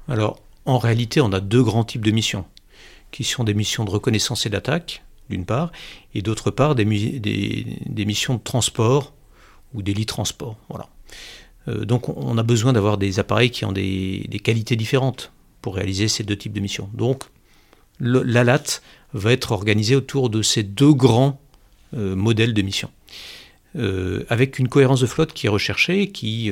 Alors, 0.08 0.40
en 0.64 0.78
réalité, 0.78 1.20
on 1.20 1.32
a 1.32 1.40
deux 1.40 1.62
grands 1.62 1.84
types 1.84 2.04
de 2.04 2.10
missions, 2.10 2.44
qui 3.10 3.24
sont 3.24 3.44
des 3.44 3.54
missions 3.54 3.84
de 3.84 3.90
reconnaissance 3.90 4.46
et 4.46 4.50
d'attaque, 4.50 5.02
d'une 5.28 5.46
part, 5.46 5.72
et 6.14 6.22
d'autre 6.22 6.50
part, 6.50 6.74
des, 6.74 6.84
missions 6.84 8.34
de 8.34 8.40
transport 8.40 9.14
ou 9.74 9.82
des 9.82 9.94
lits 9.94 10.06
transport. 10.06 10.56
Voilà. 10.68 10.88
Euh, 11.68 11.84
donc 11.84 12.08
on 12.08 12.38
a 12.38 12.42
besoin 12.42 12.72
d'avoir 12.72 12.98
des 12.98 13.18
appareils 13.18 13.50
qui 13.50 13.64
ont 13.64 13.72
des, 13.72 14.40
qualités 14.42 14.76
différentes 14.76 15.32
pour 15.62 15.76
réaliser 15.76 16.08
ces 16.08 16.24
deux 16.24 16.36
types 16.36 16.52
de 16.52 16.60
missions. 16.60 16.88
Donc 16.94 17.24
l'ALAT 18.00 18.80
va 19.12 19.32
être 19.32 19.52
organisé 19.52 19.94
autour 19.94 20.30
de 20.30 20.42
ces 20.42 20.62
deux 20.62 20.94
grands 20.94 21.40
euh, 21.94 22.16
modèles 22.16 22.54
de 22.54 22.62
mission. 22.62 22.90
Euh, 23.76 24.24
avec 24.28 24.58
une 24.58 24.68
cohérence 24.68 25.00
de 25.00 25.06
flotte 25.06 25.32
qui 25.32 25.46
est 25.46 25.50
recherchée 25.50 26.10
qui, 26.10 26.50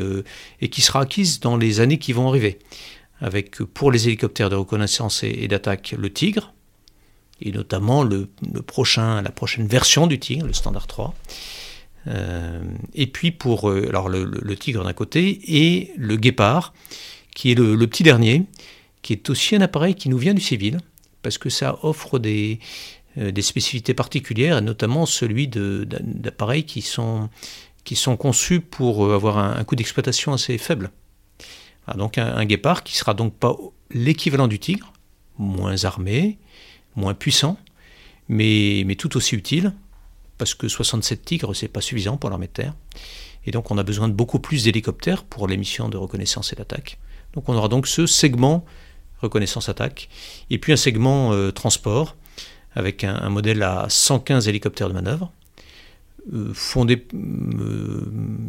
et 0.60 0.68
qui 0.68 0.82
sera 0.82 1.00
acquise 1.00 1.40
dans 1.40 1.56
les 1.56 1.80
années 1.80 1.98
qui 1.98 2.12
vont 2.12 2.28
arriver. 2.28 2.58
Avec 3.20 3.56
pour 3.62 3.90
les 3.90 4.06
hélicoptères 4.06 4.50
de 4.50 4.54
reconnaissance 4.54 5.24
et, 5.24 5.48
d'attaque 5.48 5.94
le 5.98 6.12
Tigre, 6.12 6.52
et 7.40 7.50
notamment 7.50 8.04
la 8.04 9.30
prochaine 9.32 9.66
version 9.66 10.06
du 10.06 10.20
Tigre, 10.20 10.46
le 10.46 10.52
Standard 10.52 10.86
3. 10.86 11.14
Euh, 12.06 12.62
et 12.94 13.06
puis 13.06 13.30
pour 13.30 13.68
euh, 13.68 13.88
alors 13.88 14.08
le, 14.08 14.56
tigre 14.56 14.84
d'un 14.84 14.92
côté 14.92 15.40
et 15.46 15.92
le 15.96 16.16
guépard, 16.16 16.72
qui 17.34 17.50
est 17.50 17.54
le, 17.54 17.76
petit 17.86 18.02
dernier, 18.02 18.44
qui 19.02 19.12
est 19.12 19.30
aussi 19.30 19.56
un 19.56 19.60
appareil 19.60 19.94
qui 19.94 20.08
nous 20.08 20.18
vient 20.18 20.34
du 20.34 20.40
civil, 20.40 20.78
parce 21.22 21.38
que 21.38 21.50
ça 21.50 21.78
offre 21.82 22.18
des, 22.18 22.60
euh, 23.18 23.30
des 23.30 23.42
spécificités 23.42 23.94
particulières, 23.94 24.62
notamment 24.62 25.06
celui 25.06 25.48
d'appareils 25.48 26.64
qui 26.64 26.82
sont, 26.82 27.28
qui 27.84 27.96
sont 27.96 28.16
conçus 28.16 28.60
pour 28.60 29.12
avoir 29.12 29.38
un, 29.38 29.62
coût 29.64 29.76
d'exploitation 29.76 30.32
assez 30.32 30.58
faible. 30.58 30.90
donc 31.96 32.18
un, 32.18 32.44
guépard 32.44 32.84
qui 32.84 32.96
sera 32.96 33.14
donc 33.14 33.34
pas 33.34 33.56
l'équivalent 33.90 34.48
du 34.48 34.58
tigre, 34.58 34.92
moins 35.38 35.84
armé, 35.84 36.38
moins 36.96 37.14
puissant, 37.14 37.58
mais, 38.28 38.82
mais 38.86 38.96
tout 38.96 39.16
aussi 39.16 39.36
utile, 39.36 39.72
parce 40.38 40.54
que 40.54 40.68
67 40.68 41.24
Tigres, 41.24 41.54
c'est 41.54 41.68
pas 41.68 41.80
suffisant 41.80 42.16
pour 42.16 42.30
l'armée 42.30 42.46
de 42.46 42.52
terre. 42.52 42.74
Et 43.44 43.50
donc, 43.50 43.70
on 43.70 43.78
a 43.78 43.82
besoin 43.82 44.08
de 44.08 44.14
beaucoup 44.14 44.38
plus 44.38 44.64
d'hélicoptères 44.64 45.24
pour 45.24 45.48
les 45.48 45.56
missions 45.56 45.88
de 45.88 45.96
reconnaissance 45.96 46.52
et 46.52 46.56
d'attaque. 46.56 46.98
Donc, 47.34 47.48
on 47.48 47.54
aura 47.54 47.68
donc 47.68 47.86
ce 47.86 48.06
segment 48.06 48.64
reconnaissance-attaque, 49.20 50.08
et 50.50 50.58
puis 50.58 50.72
un 50.72 50.76
segment 50.76 51.32
euh, 51.32 51.50
transport, 51.50 52.16
avec 52.74 53.02
un, 53.02 53.28
modèle 53.28 53.62
à 53.62 53.86
115 53.88 54.46
hélicoptères 54.46 54.88
de 54.88 54.94
manœuvre, 54.94 55.32
euh, 56.32 56.52
fondé, 56.54 57.06
euh, 57.14 58.04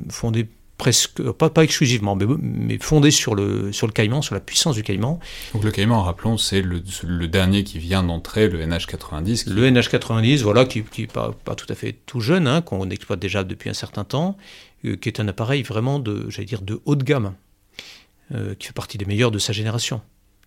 fondé 0.09 0.47
presque, 0.79 1.21
pas, 1.33 1.51
pas 1.51 1.63
exclusivement, 1.63 2.17
mais, 2.39 2.79
fondé 2.79 3.11
sur 3.11 3.35
le, 3.35 3.71
sur 3.71 3.85
le 3.85 3.93
Caïman, 3.93 4.23
sur 4.23 4.33
la 4.33 4.41
puissance 4.41 4.75
du 4.75 4.81
Caïman. 4.81 5.19
Donc 5.53 5.63
le 5.63 5.71
Caïman, 5.71 6.01
rappelons, 6.01 6.37
c'est 6.37 6.61
le, 6.61 6.81
le, 7.03 7.27
dernier 7.27 7.63
qui 7.63 7.77
vient 7.77 8.01
d'entrer, 8.01 8.47
le 8.47 8.65
NH90. 8.65 9.49
Le 9.49 9.69
NH90, 9.69 10.41
voilà, 10.41 10.65
qui 10.65 10.83
n'est 10.97 11.07
pas, 11.07 11.35
pas, 11.43 11.53
tout 11.53 11.67
à 11.69 11.75
fait 11.75 11.97
tout 12.05 12.21
jeune, 12.21 12.47
hein, 12.47 12.61
qu'on 12.61 12.89
exploite 12.89 13.19
déjà 13.19 13.43
depuis 13.43 13.69
un 13.69 13.73
certain 13.73 14.05
temps, 14.05 14.37
euh, 14.85 14.95
qui 14.95 15.09
est 15.09 15.19
un 15.19 15.27
appareil 15.27 15.61
vraiment 15.63 15.99
de, 15.99 16.27
j'allais 16.29 16.45
dire, 16.45 16.61
de 16.61 16.79
haut 16.85 16.95
de 16.95 17.03
gamme, 17.03 17.33
euh, 18.33 18.55
qui 18.55 18.67
fait 18.67 18.73
partie 18.73 18.97
des 18.97 19.05
meilleurs 19.05 19.31
de 19.31 19.39
sa 19.39 19.51
génération 19.51 20.01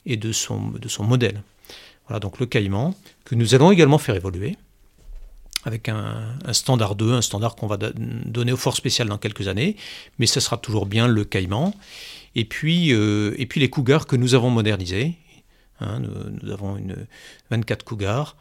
et 0.07 0.17
de 0.17 0.33
son, 0.33 0.71
de 0.71 0.89
son 0.89 1.05
modèle. 1.05 1.43
Voilà 2.09 2.21
donc 2.21 2.41
le 2.41 2.47
caïman, 2.47 2.95
que 3.27 3.35
nous 3.35 3.55
allons 3.55 3.71
également 3.71 3.99
faire 3.99 4.17
évoluer 4.17 4.57
avec 5.65 5.89
un, 5.89 6.37
standard 6.53 6.97
2, 6.97 7.13
un 7.13 7.23
standard 7.23 7.55
qu'on 7.55 7.67
va 7.67 7.77
donner 7.77 8.53
aux 8.53 8.57
forces 8.57 8.79
spéciales 8.79 9.09
dans 9.09 9.19
quelques 9.19 9.49
années, 9.49 9.77
mais 10.19 10.27
ce 10.27 10.41
sera 10.41 10.57
toujours 10.57 10.87
bien 10.87 11.07
le 11.07 11.25
caïman. 11.25 11.73
Et 12.35 12.45
puis, 12.45 12.93
euh, 12.93 13.35
et 13.39 13.47
puis 13.47 13.61
les 13.61 13.71
cougars 13.71 14.07
que 14.07 14.17
nous 14.17 14.35
avons 14.35 14.51
modernisés. 14.51 15.17
Hein, 15.81 16.01
nous, 16.01 16.51
avons 16.51 16.77
une 16.77 17.07
24 17.51 17.85
cougars 17.85 18.37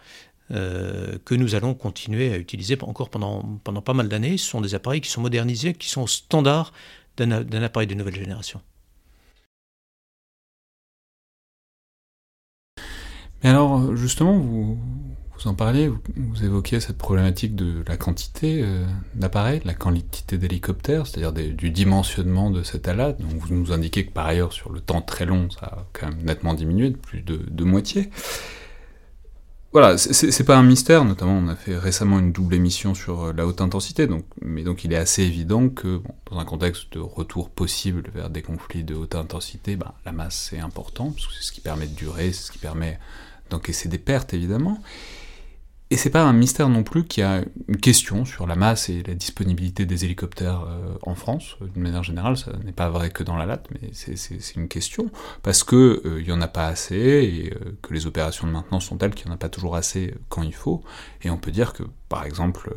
euh, 0.51 1.17
que 1.25 1.33
nous 1.33 1.55
allons 1.55 1.73
continuer 1.73 2.31
à 2.33 2.37
utiliser 2.37 2.77
encore 2.81 3.09
pendant, 3.09 3.59
pendant 3.63 3.81
pas 3.81 3.93
mal 3.93 4.09
d'années. 4.09 4.37
Ce 4.37 4.47
sont 4.47 4.61
des 4.61 4.75
appareils 4.75 5.01
qui 5.01 5.09
sont 5.09 5.21
modernisés, 5.21 5.73
qui 5.73 5.89
sont 5.89 6.07
standards 6.07 6.71
d'un 7.17 7.63
appareil 7.63 7.87
de 7.87 7.93
nouvelle 7.93 8.15
génération. 8.15 8.61
Mais 13.43 13.49
alors, 13.49 13.95
justement, 13.95 14.37
vous, 14.37 14.77
vous 15.43 15.49
en 15.49 15.55
parliez, 15.55 15.87
vous, 15.87 16.43
évoquiez 16.43 16.79
cette 16.79 16.97
problématique 16.97 17.55
de 17.55 17.83
la 17.87 17.97
quantité 17.97 18.61
euh, 18.63 18.85
d'appareils, 19.15 19.61
la 19.65 19.73
quantité 19.73 20.37
d'hélicoptères, 20.37 21.07
c'est-à-dire 21.07 21.31
du 21.33 21.71
dimensionnement 21.71 22.51
de 22.51 22.63
cette 22.63 22.87
ALAT. 22.87 23.13
Donc 23.13 23.31
vous 23.33 23.55
nous 23.55 23.71
indiquez 23.71 24.05
que 24.05 24.11
par 24.11 24.27
ailleurs, 24.27 24.53
sur 24.53 24.71
le 24.71 24.81
temps 24.81 25.01
très 25.01 25.25
long, 25.25 25.49
ça 25.49 25.65
a 25.65 25.85
quand 25.93 26.09
même 26.09 26.23
nettement 26.23 26.53
diminué, 26.53 26.91
de 26.91 26.97
plus 26.97 27.21
de, 27.21 27.63
moitié. 27.63 28.09
Voilà, 29.71 29.97
c'est 29.97 30.43
pas 30.43 30.57
un 30.57 30.63
mystère, 30.63 31.05
notamment 31.05 31.37
on 31.37 31.47
a 31.47 31.55
fait 31.55 31.77
récemment 31.77 32.19
une 32.19 32.33
double 32.33 32.55
émission 32.55 32.93
sur 32.93 33.27
euh, 33.27 33.33
la 33.33 33.47
haute 33.47 33.61
intensité, 33.61 34.05
donc, 34.05 34.25
mais 34.41 34.63
donc 34.63 34.83
il 34.83 34.91
est 34.91 34.97
assez 34.97 35.23
évident 35.23 35.69
que 35.69 36.01
dans 36.29 36.39
un 36.39 36.45
contexte 36.45 36.91
de 36.91 36.99
retour 36.99 37.49
possible 37.49 38.03
vers 38.13 38.29
des 38.29 38.41
conflits 38.41 38.83
de 38.83 38.95
haute 38.95 39.15
intensité, 39.15 39.77
bah, 39.77 39.95
la 40.05 40.11
masse 40.11 40.49
c'est 40.51 40.59
important, 40.59 41.11
parce 41.11 41.25
que 41.27 41.33
c'est 41.33 41.43
ce 41.43 41.51
qui 41.53 41.61
permet 41.61 41.87
de 41.87 41.95
durer, 41.95 42.33
c'est 42.33 42.47
ce 42.47 42.51
qui 42.51 42.57
permet 42.57 42.99
d'encaisser 43.49 43.87
des 43.87 43.97
pertes 43.97 44.33
évidemment. 44.33 44.77
Et 45.91 45.97
c'est 45.97 46.09
pas 46.09 46.23
un 46.23 46.31
mystère 46.31 46.69
non 46.69 46.83
plus 46.83 47.03
qu'il 47.03 47.21
y 47.21 47.25
a 47.25 47.43
une 47.67 47.75
question 47.75 48.23
sur 48.23 48.47
la 48.47 48.55
masse 48.55 48.87
et 48.87 49.03
la 49.05 49.13
disponibilité 49.13 49.85
des 49.85 50.05
hélicoptères 50.05 50.61
euh, 50.65 50.93
en 51.03 51.15
France. 51.15 51.57
D'une 51.73 51.83
manière 51.83 52.01
générale, 52.01 52.37
ça 52.37 52.53
n'est 52.63 52.71
pas 52.71 52.89
vrai 52.89 53.09
que 53.09 53.23
dans 53.23 53.35
la 53.35 53.45
latte, 53.45 53.67
mais 53.71 53.89
c'est 53.91 54.55
une 54.55 54.69
question. 54.69 55.11
Parce 55.43 55.65
que 55.65 56.01
il 56.05 56.09
euh, 56.09 56.21
y 56.21 56.31
en 56.31 56.39
a 56.39 56.47
pas 56.47 56.67
assez, 56.67 56.95
et 56.95 57.53
euh, 57.53 57.77
que 57.81 57.93
les 57.93 58.07
opérations 58.07 58.47
de 58.47 58.53
maintenance 58.53 58.85
sont 58.85 58.95
telles 58.95 59.13
qu'il 59.13 59.27
n'y 59.27 59.33
en 59.33 59.35
a 59.35 59.37
pas 59.37 59.49
toujours 59.49 59.75
assez 59.75 60.13
quand 60.29 60.43
il 60.43 60.53
faut. 60.53 60.81
Et 61.23 61.29
on 61.29 61.37
peut 61.37 61.51
dire 61.51 61.73
que, 61.73 61.83
par 62.07 62.23
exemple, 62.23 62.73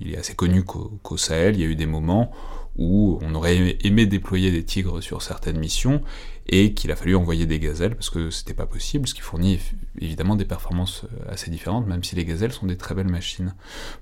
il 0.00 0.14
est 0.14 0.16
assez 0.16 0.36
connu 0.36 0.62
qu'au 0.62 1.16
Sahel, 1.16 1.56
il 1.56 1.60
y 1.60 1.64
a 1.64 1.66
eu 1.66 1.74
des 1.74 1.86
moments 1.86 2.30
où 2.76 3.18
on 3.22 3.34
aurait 3.34 3.76
aimé 3.82 4.06
déployer 4.06 4.50
des 4.50 4.64
tigres 4.64 5.00
sur 5.00 5.22
certaines 5.22 5.58
missions, 5.58 6.02
et 6.46 6.74
qu'il 6.74 6.90
a 6.92 6.96
fallu 6.96 7.16
envoyer 7.16 7.46
des 7.46 7.58
gazelles 7.58 7.94
parce 7.94 8.10
que 8.10 8.30
c'était 8.30 8.54
pas 8.54 8.66
possible, 8.66 9.08
ce 9.08 9.14
qui 9.14 9.22
fournit 9.22 9.58
évidemment 9.98 10.36
des 10.36 10.44
performances 10.44 11.04
euh, 11.04 11.32
assez 11.32 11.50
différentes, 11.50 11.86
même 11.86 12.04
si 12.04 12.16
les 12.16 12.24
gazelles 12.24 12.52
sont 12.52 12.66
des 12.66 12.76
très 12.76 12.94
belles 12.94 13.08
machines. 13.08 13.54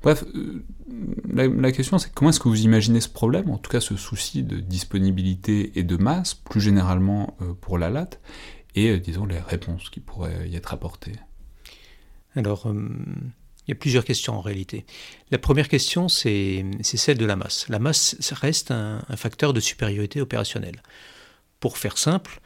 Bref, 0.02 0.24
euh, 0.34 0.64
la, 1.32 1.72
question 1.72 1.98
c'est 1.98 2.12
comment 2.12 2.30
est-ce 2.30 2.40
que 2.40 2.48
vous 2.48 2.62
imaginez 2.62 3.00
ce 3.00 3.08
problème, 3.08 3.50
en 3.50 3.58
tout 3.58 3.70
cas 3.70 3.80
ce 3.80 3.96
souci 3.96 4.42
de 4.42 4.58
disponibilité 4.58 5.78
et 5.78 5.84
de 5.84 5.96
masse, 5.96 6.34
plus 6.34 6.60
généralement 6.60 7.36
euh, 7.42 7.54
pour 7.60 7.78
la 7.78 7.90
latte, 7.90 8.20
et 8.74 8.98
disons 8.98 9.26
les 9.26 9.38
réponses 9.38 9.90
qui 9.90 10.00
pourraient 10.00 10.48
y 10.48 10.56
être 10.56 10.72
apportées 10.72 11.12
Alors, 12.34 12.72
il 12.72 13.68
y 13.68 13.72
a 13.72 13.74
plusieurs 13.74 14.06
questions 14.06 14.32
en 14.32 14.40
réalité. 14.40 14.86
La 15.30 15.36
première 15.36 15.68
question, 15.68 16.08
c'est 16.08 16.64
celle 16.82 17.18
de 17.18 17.26
la 17.26 17.36
masse. 17.36 17.68
La 17.68 17.78
masse 17.78 18.16
reste 18.32 18.70
un 18.70 19.02
facteur 19.14 19.52
de 19.52 19.60
supériorité 19.60 20.22
opérationnelle. 20.22 20.80
Pour 21.62 21.78
faire 21.78 21.96
simple, 21.96 22.40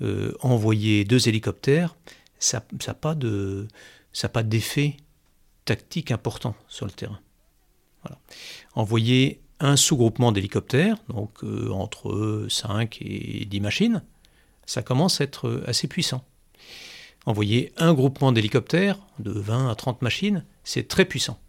euh, 0.00 0.32
envoyer 0.42 1.04
deux 1.04 1.28
hélicoptères, 1.28 1.96
ça 2.38 2.64
n'a 2.86 2.94
pas 2.94 4.42
d'effet 4.44 4.96
tactique 5.64 6.12
important 6.12 6.54
sur 6.68 6.86
le 6.86 6.92
terrain. 6.92 7.18
Envoyer 8.76 9.40
un 9.58 9.74
sous-groupement 9.74 10.30
d'hélicoptères, 10.30 10.98
donc 11.08 11.42
euh, 11.42 11.68
entre 11.70 12.46
5 12.48 12.98
et 13.02 13.44
10 13.44 13.60
machines, 13.60 14.04
ça 14.66 14.82
commence 14.82 15.20
à 15.20 15.24
être 15.24 15.64
assez 15.66 15.88
puissant. 15.88 16.24
Envoyer 17.26 17.72
un 17.76 17.92
groupement 17.92 18.30
d'hélicoptères 18.30 19.00
de 19.18 19.32
20 19.32 19.68
à 19.68 19.74
30 19.74 20.00
machines, 20.00 20.44
c'est 20.62 20.86
très 20.86 21.06
puissant. 21.06 21.40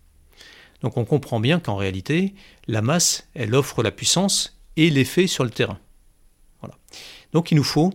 Donc 0.81 0.97
on 0.97 1.05
comprend 1.05 1.39
bien 1.39 1.59
qu'en 1.59 1.75
réalité, 1.75 2.33
la 2.67 2.81
masse, 2.81 3.27
elle 3.35 3.53
offre 3.53 3.83
la 3.83 3.91
puissance 3.91 4.57
et 4.75 4.89
l'effet 4.89 5.27
sur 5.27 5.43
le 5.43 5.51
terrain. 5.51 5.77
Donc 7.33 7.51
il 7.51 7.55
nous 7.55 7.63
faut 7.63 7.93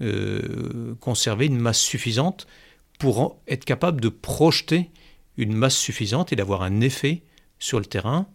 euh, 0.00 0.94
conserver 1.00 1.46
une 1.46 1.58
masse 1.58 1.80
suffisante 1.80 2.46
pour 2.98 3.38
être 3.48 3.64
capable 3.64 4.00
de 4.00 4.08
projeter 4.08 4.90
une 5.36 5.54
masse 5.54 5.76
suffisante 5.76 6.32
et 6.32 6.36
d'avoir 6.36 6.62
un 6.62 6.80
effet 6.80 7.22
sur 7.58 7.78
le 7.78 7.86
terrain, 7.86 8.26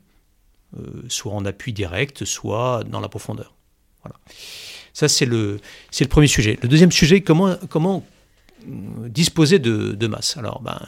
euh, 0.77 1.03
soit 1.07 1.33
en 1.33 1.45
appui 1.45 1.73
direct, 1.73 2.25
soit 2.25 2.83
dans 2.85 2.99
la 2.99 3.09
profondeur. 3.09 3.55
Voilà. 4.03 4.15
Ça, 4.93 5.07
c'est 5.07 5.25
le, 5.25 5.59
premier 6.09 6.27
sujet. 6.27 6.57
Le 6.61 6.67
deuxième 6.67 6.91
sujet, 6.91 7.21
comment, 7.21 7.55
comment 7.69 8.05
euh, 8.67 9.07
disposer 9.09 9.59
de, 9.59 9.93
de, 9.93 10.07
masse? 10.07 10.37
Alors, 10.37 10.61
ben, 10.61 10.79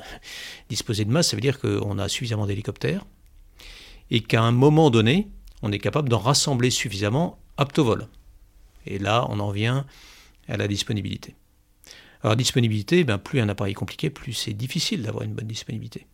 disposer 0.69 1.06
de 1.06 1.12
masse, 1.12 1.30
ça 1.30 1.38
veut 1.38 1.41
dire 1.41 1.60
qu'on 1.60 1.97
a 1.97 2.10
suffisamment 2.10 2.45
d'hélicoptères 2.45 3.06
et 4.10 4.21
qu'à 4.21 4.41
un 4.41 4.51
moment 4.51 4.89
donné, 4.89 5.30
on 5.62 5.71
est 5.71 5.80
capable 5.80 6.10
d'en 6.10 6.19
rassembler 6.19 6.69
suffisamment 6.69 7.39
apte 7.58 7.80
au 7.80 7.86
vol. 7.86 8.08
Et 8.86 9.00
là, 9.00 9.26
on 9.30 9.39
en 9.39 9.52
vient 9.52 9.86
à 10.48 10.58
la 10.58 10.67
disponibilité. 10.67 11.36
Alors, 12.24 12.36
disponibilité, 12.36 13.04
ben, 13.04 13.17
plus 13.17 13.39
un 13.39 13.50
appareil 13.50 13.72
est 13.72 13.76
compliqué, 13.76 14.10
plus 14.10 14.34
c'est 14.34 14.54
difficile 14.54 15.04
d'avoir 15.04 15.24
une 15.24 15.34
bonne 15.34 15.48
disponibilité. 15.48 16.06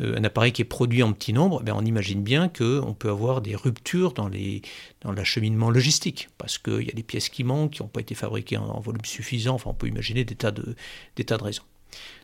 Euh, 0.00 0.16
un 0.16 0.24
appareil 0.24 0.52
qui 0.52 0.62
est 0.62 0.66
produit 0.66 1.02
en 1.02 1.12
petit 1.12 1.32
nombre, 1.32 1.62
ben, 1.62 1.74
on 1.76 1.84
imagine 1.84 2.22
bien 2.22 2.48
qu'on 2.48 2.94
peut 2.94 3.08
avoir 3.08 3.40
des 3.40 3.56
ruptures 3.56 4.12
dans, 4.12 4.30
l'acheminement 5.12 5.70
logistique, 5.70 6.28
parce 6.38 6.58
qu'il 6.58 6.82
y 6.82 6.90
a 6.90 6.94
des 6.94 7.02
pièces 7.02 7.28
qui 7.28 7.44
manquent, 7.44 7.72
qui 7.72 7.82
n'ont 7.82 7.88
pas 7.88 8.00
été 8.00 8.14
fabriquées 8.14 8.58
en, 8.58 8.80
volume 8.80 9.04
suffisant, 9.04 9.54
enfin 9.54 9.70
on 9.70 9.74
peut 9.74 9.88
imaginer 9.88 10.24
des 10.24 10.34
tas 10.34 10.50
de, 10.50 10.76
des 11.16 11.24
tas 11.24 11.38
de 11.38 11.44
raisons. 11.44 11.64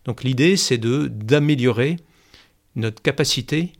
Donc 0.05 0.23
l'idée, 0.23 0.57
c'est 0.57 0.79
de, 0.79 1.09
d'améliorer 1.09 1.97
notre 2.77 3.03
capacité 3.03 3.73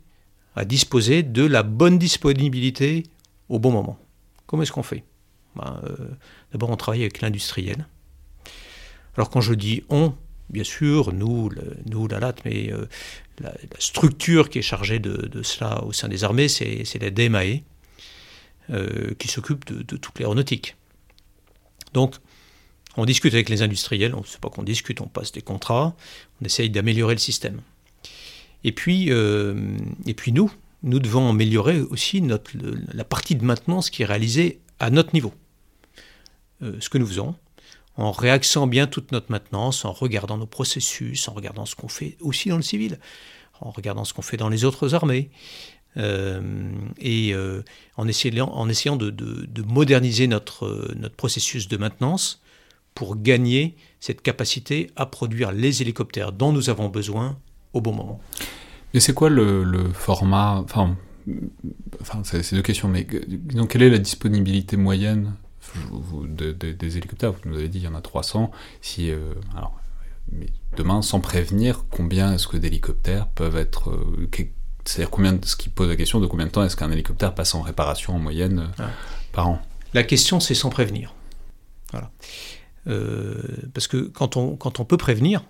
à 0.55 0.65
disposer 0.65 1.21
de 1.21 1.45
la 1.45 1.63
bonne 1.63 1.99
disponibilité 1.99 3.03
au 3.49 3.59
bon 3.59 3.71
moment. 3.71 3.99
Comment 4.47 4.63
est-ce 4.63 4.71
qu'on 4.71 4.83
fait? 4.83 5.03
Ben, 5.55 5.79
euh, 5.83 5.95
d'abord, 6.51 6.69
on 6.69 6.77
travaille 6.77 7.01
avec 7.01 7.21
l'industriel. 7.21 7.87
Alors 9.17 9.29
quand 9.29 9.41
je 9.41 9.53
dis 9.53 9.83
on, 9.89 10.13
bien 10.49 10.63
sûr, 10.63 11.13
nous, 11.13 11.49
nous 11.85 12.07
la 12.07 12.19
LAT, 12.19 12.35
mais 12.43 12.71
euh, 12.71 12.85
la, 13.39 13.53
structure 13.79 14.49
qui 14.49 14.59
est 14.59 14.63
chargée 14.63 14.99
de, 14.99 15.41
cela 15.43 15.83
au 15.83 15.91
sein 15.91 16.07
des 16.07 16.23
armées, 16.23 16.47
c'est 16.47 16.99
la 17.01 17.09
DMAE, 17.09 17.61
euh, 18.71 19.13
qui 19.19 19.27
s'occupe 19.27 19.65
de, 19.65 19.83
toute 19.83 20.19
l'aéronautique. 20.19 20.75
Donc, 21.93 22.15
on 22.97 23.05
discute 23.05 23.33
avec 23.33 23.49
les 23.49 23.61
industriels, 23.61 24.15
on 24.15 24.21
ne 24.21 24.25
sait 24.25 24.39
pas 24.39 24.49
qu'on 24.49 24.63
discute, 24.63 25.01
on 25.01 25.07
passe 25.07 25.31
des 25.31 25.41
contrats, 25.41 25.95
on 26.41 26.45
essaye 26.45 26.69
d'améliorer 26.69 27.13
le 27.13 27.19
système. 27.19 27.61
Et 28.63 28.71
puis, 28.71 29.09
et 29.09 30.13
puis 30.15 30.31
nous, 30.31 30.51
nous 30.83 30.99
devons 30.99 31.29
améliorer 31.29 31.81
aussi 31.81 32.21
notre, 32.21 32.51
la 32.93 33.03
partie 33.03 33.35
de 33.35 33.43
maintenance 33.43 33.89
qui 33.89 34.03
est 34.03 34.05
réalisée 34.05 34.59
à 34.79 34.89
notre 34.89 35.13
niveau. 35.13 35.33
Euh, 36.63 36.73
ce 36.79 36.89
que 36.89 36.97
nous 36.97 37.07
faisons, 37.07 37.35
en 37.97 38.11
réaxant 38.11 38.67
bien 38.67 38.87
toute 38.87 39.11
notre 39.11 39.31
maintenance, 39.31 39.85
en 39.85 39.91
regardant 39.91 40.37
nos 40.37 40.45
processus, 40.45 41.27
en 41.27 41.33
regardant 41.33 41.65
ce 41.65 41.75
qu'on 41.75 41.87
fait 41.87 42.17
aussi 42.21 42.49
dans 42.49 42.57
le 42.57 42.61
civil, 42.61 42.99
en 43.61 43.71
regardant 43.71 44.05
ce 44.05 44.13
qu'on 44.13 44.21
fait 44.21 44.37
dans 44.37 44.49
les 44.49 44.63
autres 44.65 44.93
armées, 44.93 45.29
euh, 45.97 46.41
et 46.99 47.33
euh, 47.33 47.61
en 47.95 48.07
essayant, 48.07 48.49
en 48.49 48.67
essayant 48.67 48.97
de, 48.97 49.13
moderniser 49.65 50.27
notre, 50.27 50.93
notre 50.95 51.15
processus 51.15 51.67
de 51.67 51.77
maintenance 51.77 52.41
pour 52.93 53.17
gagner 53.17 53.75
cette 53.99 54.21
capacité 54.21 54.91
à 54.95 55.05
produire 55.05 55.51
les 55.51 55.81
hélicoptères 55.81 56.31
dont 56.31 56.51
nous 56.51 56.69
avons 56.69 56.89
besoin 56.89 57.37
au 57.73 57.81
bon 57.81 57.93
moment. 57.93 58.21
Et 58.93 58.99
c'est 58.99 59.13
quoi 59.13 59.29
le, 59.29 59.91
format? 59.93 60.61
Enfin, 60.63 60.95
enfin 61.99 62.21
c'est 62.23 62.55
deux 62.55 62.61
questions, 62.61 62.87
mais 62.87 63.05
donc, 63.53 63.71
quelle 63.71 63.83
est 63.83 63.89
la 63.89 63.97
disponibilité 63.97 64.77
moyenne 64.77 65.33
des 66.27 66.97
hélicoptères, 66.97 67.31
vous 67.31 67.39
nous 67.45 67.57
avez 67.57 67.69
dit 67.69 67.79
il 67.79 67.83
y 67.83 67.87
en 67.87 67.95
a 67.95 68.01
300. 68.01 68.51
Si, 68.81 69.11
euh, 69.11 69.33
alors, 69.55 69.75
mais 70.31 70.47
demain, 70.77 71.01
sans 71.01 71.19
prévenir, 71.19 71.85
combien 71.89 72.33
est-ce 72.33 72.47
que 72.47 72.57
d'hélicoptères 72.57 73.27
peuvent 73.27 73.57
être. 73.57 73.91
Euh, 73.91 74.29
c'est-à-dire 74.85 75.09
combien, 75.09 75.39
ce 75.43 75.55
qui 75.55 75.69
pose 75.69 75.87
la 75.87 75.95
question 75.95 76.19
de 76.19 76.27
combien 76.27 76.45
de 76.45 76.51
temps 76.51 76.63
est-ce 76.63 76.75
qu'un 76.75 76.91
hélicoptère 76.91 77.33
passe 77.33 77.55
en 77.55 77.61
réparation 77.61 78.15
en 78.15 78.19
moyenne 78.19 78.59
euh, 78.59 78.83
ah. 78.83 78.89
par 79.31 79.47
an? 79.49 79.61
La 79.93 80.03
question, 80.03 80.39
c'est 80.39 80.55
sans 80.55 80.69
prévenir. 80.69 81.13
Voilà. 81.91 82.11
parce 83.73 83.87
que 83.87 83.97
quand 83.97 84.35
on, 84.35 84.57
quand 84.57 84.79
on 84.79 84.85
peut 84.85 84.97
prévenir, 84.97 85.45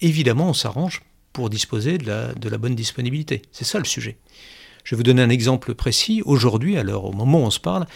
évidemment, 0.00 0.48
on 0.50 0.54
s'arrange 0.54 1.02
pour 1.32 1.50
disposer 1.50 1.98
de 1.98 2.06
la, 2.06 2.34
de 2.34 2.48
la 2.48 2.58
bonne 2.58 2.76
disponibilité. 2.76 3.42
C'est 3.50 3.64
ça 3.64 3.78
le 3.78 3.84
sujet. 3.84 4.18
Je 4.88 4.94
vais 4.94 5.00
vous 5.00 5.02
donner 5.02 5.20
un 5.20 5.28
exemple 5.28 5.74
précis. 5.74 6.22
Aujourd'hui, 6.24 6.78
alors 6.78 7.04
au 7.04 7.12
moment 7.12 7.40
où 7.40 7.42
on 7.42 7.50
se 7.50 7.60
parle, 7.60 7.86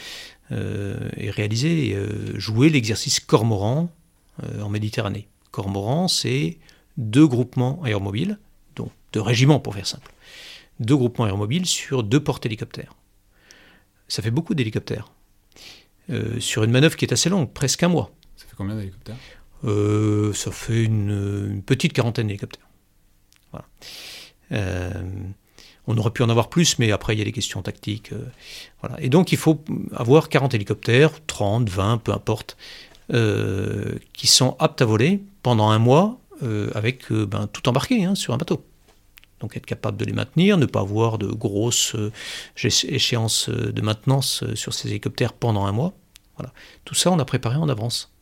et 1.16 1.30
réaliser, 1.30 1.94
euh, 1.94 2.38
jouer 2.38 2.68
l'exercice 2.68 3.20
cormoran 3.20 3.90
euh, 4.42 4.62
en 4.62 4.68
Méditerranée. 4.68 5.28
cormorans, 5.50 6.08
c'est 6.08 6.58
deux 6.96 7.26
groupements 7.26 7.82
aéromobiles, 7.82 8.38
donc 8.76 8.90
deux 9.12 9.20
régiments 9.20 9.60
pour 9.60 9.74
faire 9.74 9.86
simple, 9.86 10.12
deux 10.80 10.96
groupements 10.96 11.24
aéromobiles 11.24 11.66
sur 11.66 12.02
deux 12.02 12.20
portes-hélicoptères. 12.20 12.94
Ça 14.08 14.22
fait 14.22 14.30
beaucoup 14.30 14.54
d'hélicoptères. 14.54 15.12
Euh, 16.10 16.40
sur 16.40 16.64
une 16.64 16.72
manœuvre 16.72 16.96
qui 16.96 17.04
est 17.04 17.12
assez 17.12 17.30
longue, 17.30 17.50
presque 17.52 17.82
un 17.82 17.88
mois. 17.88 18.10
Ça 18.36 18.46
fait 18.46 18.56
combien 18.56 18.74
d'hélicoptères? 18.76 19.16
Euh, 19.64 20.32
Ça 20.32 20.50
fait 20.50 20.82
une, 20.82 21.62
petite 21.64 21.92
quarantaine 21.92 22.26
d'hélicoptères. 22.26 22.68
Voilà. 23.52 23.66
Euh, 24.50 24.92
on 25.86 25.96
aurait 25.96 26.10
pu 26.10 26.22
en 26.22 26.28
avoir 26.28 26.48
plus, 26.48 26.78
mais 26.78 26.92
après, 26.92 27.14
il 27.14 27.18
y 27.18 27.22
a 27.22 27.24
des 27.24 27.32
questions 27.32 27.62
tactiques. 27.62 28.12
voilà. 28.80 29.00
Et 29.00 29.08
donc, 29.08 29.32
il 29.32 29.38
faut 29.38 29.64
avoir 29.94 30.28
40 30.28 30.54
hélicoptères, 30.54 31.10
30, 31.26 31.68
20, 31.68 31.98
peu 31.98 32.12
importe, 32.12 32.56
qui 34.12 34.26
sont 34.26 34.56
aptes 34.58 34.80
à 34.80 34.84
voler 34.84 35.22
pendant 35.42 35.70
un 35.70 35.78
mois 35.78 36.18
avec 36.74 37.12
ben, 37.12 37.46
tout 37.52 37.68
embarqué 37.68 38.04
hein, 38.04 38.14
sur 38.14 38.32
un 38.32 38.36
bateau. 38.36 38.64
Donc 39.40 39.56
être 39.56 39.66
capable 39.66 39.96
de 39.96 40.04
les 40.04 40.12
maintenir, 40.12 40.56
ne 40.56 40.66
pas 40.66 40.80
avoir 40.80 41.18
de 41.18 41.26
grosses 41.26 41.96
échéances 42.62 43.50
de 43.50 43.82
maintenance 43.82 44.44
sur 44.54 44.72
ces 44.72 44.88
hélicoptères 44.88 45.32
pendant 45.32 45.66
un 45.66 45.72
mois. 45.72 45.92
Voilà. 46.36 46.52
Tout 46.84 46.94
ça, 46.94 47.10
on 47.10 47.18
a 47.18 47.24
préparé 47.24 47.56
en 47.56 47.68
avance. 47.68 48.12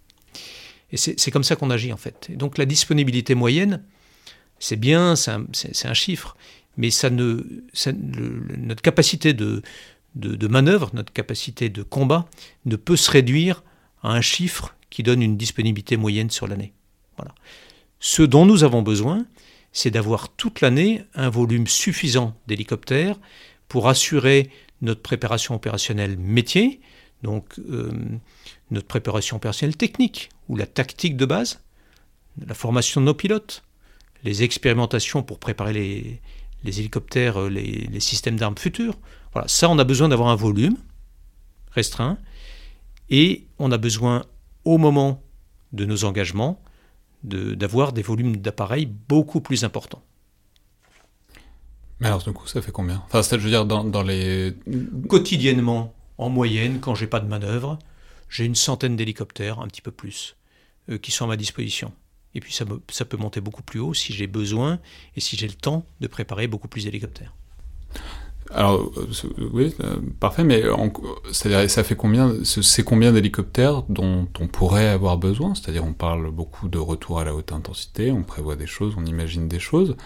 Et 0.93 0.97
c'est 0.97 1.31
comme 1.31 1.45
ça 1.45 1.57
qu'on 1.57 1.71
agit 1.71 1.93
en 1.93 1.97
fait. 1.97 2.29
Et 2.33 2.37
donc 2.37 2.59
la 2.59 2.65
disponibilité 2.65 3.35
moyenne, 3.35 3.83
c'est 4.59 4.77
bien, 4.77 5.15
c'est 5.15 5.31
un, 5.87 5.95
chiffre, 5.95 6.37
mais 6.81 6.89
ça 6.91 7.11
ne, 7.11 7.45
notre 8.57 8.81
capacité 8.81 9.35
de, 9.35 9.63
de, 10.15 10.49
manœuvre, 10.49 10.91
notre 10.95 11.13
capacité 11.13 11.69
de 11.69 11.83
combat 11.83 12.27
ne 12.65 12.77
peut 12.77 12.97
se 12.97 13.11
réduire 13.11 13.63
à 14.03 14.13
un 14.13 14.23
chiffre 14.23 14.75
qui 14.89 15.03
donne 15.03 15.21
une 15.21 15.37
disponibilité 15.37 15.99
moyenne 15.99 16.31
sur 16.31 16.49
l'année. 16.49 16.73
Voilà. 17.19 17.35
Ce 18.01 18.23
dont 18.23 18.47
nous 18.47 18.65
avons 18.65 18.81
besoin, 18.81 19.27
c'est 19.73 19.91
d'avoir 19.91 20.31
toute 20.31 20.63
l'année 20.63 21.05
un 21.15 21.29
volume 21.29 21.67
suffisant 21.67 22.35
d'hélicoptères 22.47 23.17
pour 23.69 23.91
assurer 23.91 24.51
notre 24.81 25.03
préparation 25.03 25.55
opérationnelle 25.55 26.17
métier, 26.17 26.81
donc 27.23 27.59
euh, 27.59 27.93
notre 28.71 28.87
préparation 28.87 29.37
opérationnelle 29.37 29.77
technique 29.77 30.31
ou 30.49 30.57
la 30.57 30.67
tactique 30.67 31.19
de 31.19 31.27
base, 31.27 31.61
la 32.47 32.55
formation 32.55 33.03
de 33.03 33.07
nos 33.07 33.15
pilotes, 33.15 33.65
les 34.25 34.43
expérimentations 34.45 35.23
pour 35.23 35.39
préparer 35.39 35.75
les, 35.75 36.21
hélicoptères, 36.65 37.41
euh, 37.41 37.49
les, 37.49 38.01
systèmes 38.01 38.37
d'armes 38.37 38.59
futurs. 38.59 38.95
Voilà, 39.33 39.49
ça 39.49 39.69
on 39.69 39.79
a 39.79 39.85
besoin 39.85 40.09
d'avoir 40.09 40.29
un 40.29 40.37
volume 40.37 40.77
restreint 41.73 42.19
et 43.09 43.47
on 43.59 43.71
a 43.73 43.79
besoin 43.79 44.25
au 44.65 44.79
moment 44.79 45.23
de 45.73 45.85
nos 45.85 46.05
engagements 46.05 46.63
d'avoir 47.23 47.93
des 47.93 48.01
volumes 48.03 48.39
d'appareils 48.39 48.87
beaucoup 48.87 49.43
plus 49.43 49.63
importants. 49.65 50.03
Mais 52.01 52.07
alors, 52.07 52.23
du 52.23 52.33
coup, 52.33 52.47
ça 52.47 52.63
fait 52.63 52.73
combien? 52.73 53.03
Enfin, 53.13 53.21
je 53.23 53.37
veux 53.37 53.51
dire, 53.51 53.67
dans 53.67 54.03
les... 54.03 54.57
Quotidiennement, 55.07 55.93
en 56.17 56.31
moyenne, 56.31 56.81
quand 56.81 56.95
j'ai 56.95 57.07
pas 57.07 57.21
de 57.21 57.27
manœuvre, 57.27 57.79
j'ai 58.31 58.45
une 58.45 58.55
centaine 58.55 58.97
d'hélicoptères, 58.97 59.59
un 59.59 59.67
petit 59.67 59.83
peu 59.83 59.91
plus, 59.91 60.37
euh, 60.89 60.99
qui 60.99 61.11
sont 61.11 61.25
à 61.25 61.29
ma 61.29 61.37
disposition. 61.37 61.93
Et 62.35 62.41
puis 62.41 62.53
ça, 62.53 62.65
ça 62.91 63.05
peut 63.05 63.17
monter 63.17 63.41
beaucoup 63.41 63.63
plus 63.63 63.81
haut 63.81 63.95
si 63.95 64.13
j'ai 64.13 64.27
besoin 64.27 64.79
et 65.17 65.21
si 65.21 65.37
j'ai 65.37 65.49
le 65.49 65.55
temps 65.55 65.85
de 66.01 66.07
préparer 66.07 66.47
beaucoup 66.47 66.69
plus 66.69 66.85
d'hélicoptères. 66.85 67.35
Alors, 68.53 68.91
euh, 68.97 69.49
oui, 69.53 69.75
euh, 69.81 69.97
parfait, 70.19 70.43
mais 70.43 70.63
c'est-à-dire, 71.31 71.71
ça 71.71 71.85
fait 71.85 71.95
combien, 71.95 72.35
c'est 72.43 72.83
combien 72.83 73.13
d'hélicoptères 73.13 73.83
dont 73.89 74.27
on 74.41 74.49
pourrait 74.49 74.89
avoir 74.89 75.19
besoin? 75.19 75.55
C'est-à-dire, 75.55 75.85
on 75.85 75.93
parle 75.93 76.31
beaucoup 76.33 76.69
de 76.69 76.79
retour 76.79 77.21
à 77.21 77.25
la 77.25 77.35
haute 77.35 77.53
intensité, 77.53 78.11
on 78.11 78.25
prévoit 78.25 78.57
des 78.57 78.67
choses, 78.67 78.95
on 78.97 79.05
imagine 79.07 79.47
des 79.47 79.61
choses. 79.61 79.97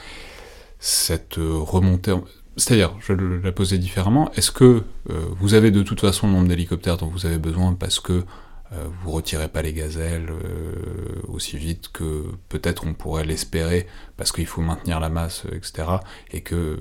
Cette 0.78 1.36
remontée, 1.36 2.14
c'est-à-dire, 2.56 2.94
je 3.00 3.12
vais 3.12 3.42
la 3.42 3.52
poser 3.52 3.78
différemment, 3.78 4.30
est-ce 4.32 4.50
que 4.50 4.84
euh, 5.10 5.24
vous 5.40 5.54
avez 5.54 5.70
de 5.70 5.82
toute 5.82 6.00
façon 6.00 6.28
le 6.28 6.34
nombre 6.34 6.48
d'hélicoptères 6.48 6.96
dont 6.96 7.08
vous 7.08 7.26
avez 7.26 7.38
besoin 7.38 7.74
parce 7.74 7.98
que 7.98 8.12
euh, 8.12 8.22
vous 8.72 9.10
retirez 9.12 9.48
pas 9.48 9.62
les 9.62 9.72
gazelles 9.72 10.30
euh, 10.30 11.22
aussi 11.28 11.56
vite 11.58 11.88
que 11.92 12.24
peut-être 12.48 12.84
on 12.86 12.94
pourrait 12.94 13.24
l'espérer 13.24 13.86
parce 14.16 14.32
qu'il 14.32 14.46
faut 14.46 14.62
maintenir 14.62 15.00
la 15.00 15.10
masse, 15.10 15.44
etc. 15.52 15.84
Et 16.32 16.40
que 16.40 16.78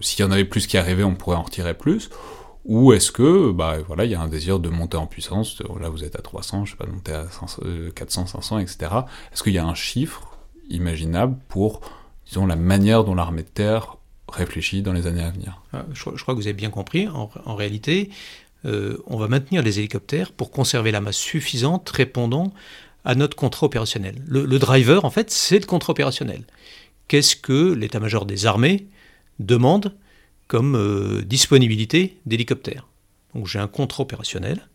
s'il 0.00 0.24
y 0.24 0.28
en 0.28 0.32
avait 0.32 0.44
plus 0.44 0.66
qui 0.66 0.76
arrivaient, 0.76 1.04
on 1.04 1.14
pourrait 1.14 1.36
en 1.36 1.42
retirer 1.42 1.74
plus 1.74 2.10
ou 2.64 2.94
est-ce 2.94 3.12
que, 3.12 3.52
bah 3.52 3.76
voilà, 3.86 4.04
il 4.06 4.10
y 4.10 4.14
a 4.14 4.20
un 4.20 4.28
désir 4.28 4.58
de 4.58 4.70
monter 4.70 4.96
en 4.96 5.06
puissance, 5.06 5.60
là 5.80 5.90
vous 5.90 6.02
êtes 6.02 6.16
à 6.16 6.22
300, 6.22 6.64
je 6.64 6.70
sais 6.70 6.76
pas, 6.76 6.86
monter 6.86 7.12
à 7.12 7.26
400, 7.94 8.26
500, 8.26 8.58
etc. 8.58 8.90
Est-ce 9.32 9.42
qu'il 9.42 9.52
y 9.52 9.58
a 9.58 9.66
un 9.66 9.74
chiffre 9.74 10.38
imaginable 10.70 11.36
pour, 11.48 11.82
disons, 12.26 12.46
la 12.46 12.56
manière 12.56 13.04
dont 13.04 13.14
l'armée 13.14 13.42
de 13.42 13.48
terre 13.48 13.98
réfléchi 14.28 14.80
dans 14.80 14.94
les 14.94 15.06
années 15.06 15.22
à 15.22 15.30
venir? 15.30 15.60
Ah, 15.74 15.84
je, 15.92 16.02
crois 16.02 16.34
que 16.34 16.40
vous 16.40 16.46
avez 16.46 16.54
bien 16.54 16.70
compris. 16.70 17.06
En, 17.08 17.54
réalité, 17.54 18.10
euh, 18.66 18.96
on 19.06 19.18
va 19.18 19.28
maintenir 19.28 19.62
les 19.62 19.78
hélicoptères 19.78 20.32
pour 20.32 20.50
conserver 20.50 20.90
la 20.90 21.00
masse 21.00 21.16
suffisante 21.16 21.88
répondant 21.90 22.52
à 23.04 23.14
notre 23.14 23.36
contrat 23.36 23.66
opérationnel. 23.66 24.16
Le, 24.26 24.58
driver, 24.58 25.04
en 25.04 25.10
fait, 25.10 25.30
c'est 25.30 25.58
le 25.58 25.66
contrat 25.66 25.90
opérationnel. 25.90 26.44
Qu'est-ce 27.08 27.36
que 27.36 27.72
l'état-major 27.72 28.24
des 28.24 28.46
armées 28.46 28.86
demande 29.38 29.94
comme 30.46 30.76
euh, 30.76 31.22
disponibilité 31.22 32.16
d'hélicoptères? 32.24 32.86
Donc 33.34 33.46
j'ai 33.46 33.58
un 33.58 33.68
contrat 33.68 34.04
opérationnel 34.04 34.68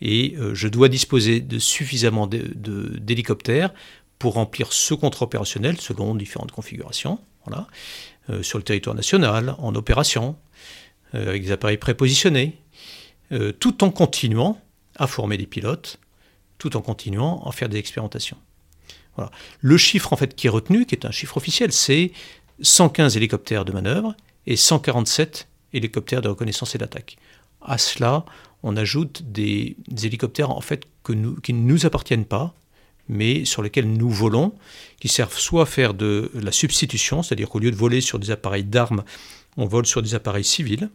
et 0.00 0.34
euh, 0.38 0.54
je 0.54 0.68
dois 0.68 0.88
disposer 0.88 1.40
de 1.40 1.58
suffisamment 1.58 2.26
d'hélicoptères 2.26 3.74
pour 4.18 4.34
remplir 4.34 4.72
ce 4.72 4.94
contrat 4.94 5.26
opérationnel 5.26 5.78
selon 5.78 6.14
différentes 6.14 6.52
configurations. 6.52 7.18
Sur 8.42 8.58
le 8.58 8.64
territoire 8.64 8.94
national, 8.94 9.54
en 9.56 9.74
opération, 9.74 10.36
avec 11.14 11.44
des 11.44 11.50
appareils 11.50 11.78
prépositionnés, 11.78 12.58
euh, 13.32 13.52
tout 13.52 13.84
en 13.84 13.90
continuant 13.90 14.60
à 14.96 15.06
former 15.06 15.36
des 15.36 15.46
pilotes, 15.46 15.98
tout 16.58 16.76
en 16.76 16.80
continuant 16.80 17.42
à 17.46 17.52
faire 17.52 17.68
des 17.68 17.78
expérimentations. 17.78 18.36
Voilà. 19.16 19.30
Le 19.60 19.76
chiffre 19.76 20.12
en 20.12 20.16
fait 20.16 20.34
qui 20.34 20.46
est 20.46 20.50
retenu, 20.50 20.86
qui 20.86 20.94
est 20.94 21.04
un 21.04 21.10
chiffre 21.10 21.36
officiel, 21.36 21.72
c'est 21.72 22.12
115 22.60 23.16
hélicoptères 23.16 23.64
de 23.64 23.72
manœuvre 23.72 24.14
et 24.46 24.56
147 24.56 25.48
hélicoptères 25.72 26.22
de 26.22 26.28
reconnaissance 26.28 26.74
et 26.74 26.78
d'attaque. 26.78 27.18
À 27.60 27.78
cela, 27.78 28.24
on 28.62 28.76
ajoute 28.76 29.22
des, 29.30 29.76
hélicoptères 30.02 30.50
en 30.50 30.60
fait 30.60 30.86
qui 31.04 31.14
ne 31.14 31.60
nous 31.60 31.86
appartiennent 31.86 32.24
pas, 32.24 32.54
mais 33.08 33.44
sur 33.44 33.62
lesquels 33.62 33.90
nous 33.90 34.10
volons, 34.10 34.54
qui 35.00 35.08
servent 35.08 35.38
soit 35.38 35.62
à 35.62 35.66
faire 35.66 35.94
de 35.94 36.30
la 36.34 36.52
substitution, 36.52 37.22
c'est-à-dire 37.22 37.48
qu'au 37.48 37.58
lieu 37.58 37.70
de 37.70 37.76
voler 37.76 38.00
sur 38.00 38.18
des 38.18 38.30
appareils 38.30 38.64
d'armes, 38.64 39.04
on 39.56 39.66
vole 39.66 39.86
sur 39.86 40.02
des 40.02 40.14
appareils 40.14 40.44
civils, 40.44 40.90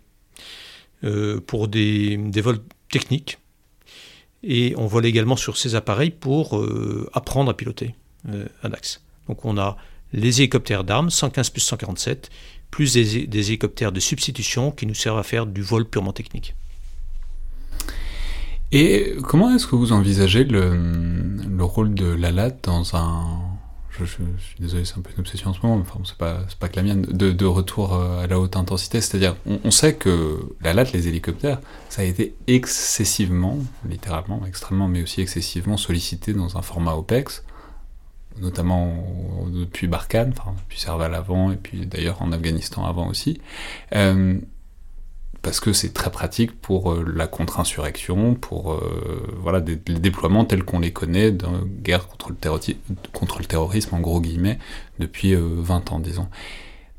euh, 1.03 1.39
pour 1.45 1.67
des, 1.67 2.17
vols 2.41 2.59
techniques, 2.89 3.39
et 4.43 4.73
on 4.77 4.87
vole 4.87 5.05
également 5.05 5.35
sur 5.35 5.57
ces 5.57 5.75
appareils 5.75 6.11
pour 6.11 6.57
euh, 6.57 7.09
apprendre 7.13 7.51
à 7.51 7.57
piloter 7.57 7.95
euh, 8.29 8.45
un 8.63 8.71
axe. 8.71 9.01
Donc 9.27 9.45
on 9.45 9.57
a 9.57 9.77
les 10.11 10.41
hélicoptères 10.41 10.83
d'armes, 10.83 11.09
115 11.09 11.49
plus 11.49 11.61
147, 11.61 12.29
plus 12.71 12.93
des, 12.93 13.27
des 13.27 13.47
hélicoptères 13.47 13.91
de 13.91 13.99
substitution 13.99 14.71
qui 14.71 14.85
nous 14.85 14.93
servent 14.93 15.19
à 15.19 15.23
faire 15.23 15.45
du 15.45 15.61
vol 15.61 15.85
purement 15.85 16.13
technique. 16.13 16.55
Et 18.71 19.13
comment 19.23 19.53
est-ce 19.53 19.67
que 19.67 19.75
vous 19.75 19.91
envisagez 19.91 20.43
le, 20.43 20.75
le 21.47 21.63
rôle 21.63 21.93
de 21.93 22.05
l'ALAT 22.05 22.51
dans 22.63 22.95
un... 22.95 23.52
Je, 23.99 24.05
suis 24.05 24.23
désolé, 24.59 24.85
c'est 24.85 24.97
un 24.97 25.01
peu 25.01 25.11
une 25.13 25.19
obsession 25.19 25.51
en 25.51 25.53
ce 25.53 25.59
moment, 25.61 25.77
mais 25.77 25.83
enfin, 25.87 25.99
c'est 26.03 26.17
pas, 26.57 26.69
que 26.69 26.75
la 26.75 26.83
mienne, 26.83 27.01
de, 27.01 27.45
retour 27.45 27.93
euh, 27.93 28.23
à 28.23 28.27
la 28.27 28.39
haute 28.39 28.55
intensité. 28.55 29.01
C'est-à-dire, 29.01 29.35
on, 29.45 29.69
sait 29.71 29.95
que 29.95 30.39
l'ALAT, 30.61 30.85
les 30.93 31.07
hélicoptères, 31.07 31.59
ça 31.89 32.01
a 32.01 32.05
été 32.05 32.33
excessivement, 32.47 33.59
littéralement, 33.87 34.41
extrêmement, 34.47 34.87
mais 34.87 35.03
aussi 35.03 35.21
excessivement 35.21 35.77
sollicité 35.77 36.33
dans 36.33 36.57
un 36.57 36.63
format 36.63 36.93
OPEX, 36.95 37.43
notamment 38.41 39.05
depuis 39.51 39.87
Barkhane, 39.87 40.33
depuis 40.63 40.79
Serval 40.79 41.13
avant, 41.13 41.51
et 41.51 41.57
puis 41.57 41.85
d'ailleurs 41.85 42.21
en 42.23 42.31
Afghanistan 42.31 42.85
avant 42.85 43.07
aussi. 43.07 43.39
Euh, 43.93 44.39
parce 45.43 45.59
que 45.59 45.73
c'est 45.73 45.93
très 45.93 46.09
pratique 46.09 46.59
pour 46.59 46.93
euh, 46.93 47.05
la 47.15 47.27
contre-insurrection, 47.27 48.33
pour 48.33 48.71
euh, 48.71 49.27
voilà, 49.39 49.59
des, 49.59 49.77
les 49.87 49.99
déploiements 49.99 50.45
tels 50.45 50.63
qu'on 50.63 50.79
les 50.79 50.93
connaît 50.93 51.31
la 51.31 51.49
guerre 51.83 52.07
contre 52.07 52.29
le, 52.29 52.35
contre 53.11 53.39
le 53.39 53.45
terrorisme, 53.45 53.93
en 53.93 53.99
gros 53.99 54.21
guillemets, 54.21 54.57
depuis 54.97 55.35
20 55.35 55.91
euh, 55.91 55.93
ans, 55.93 55.99
disons. 55.99 56.29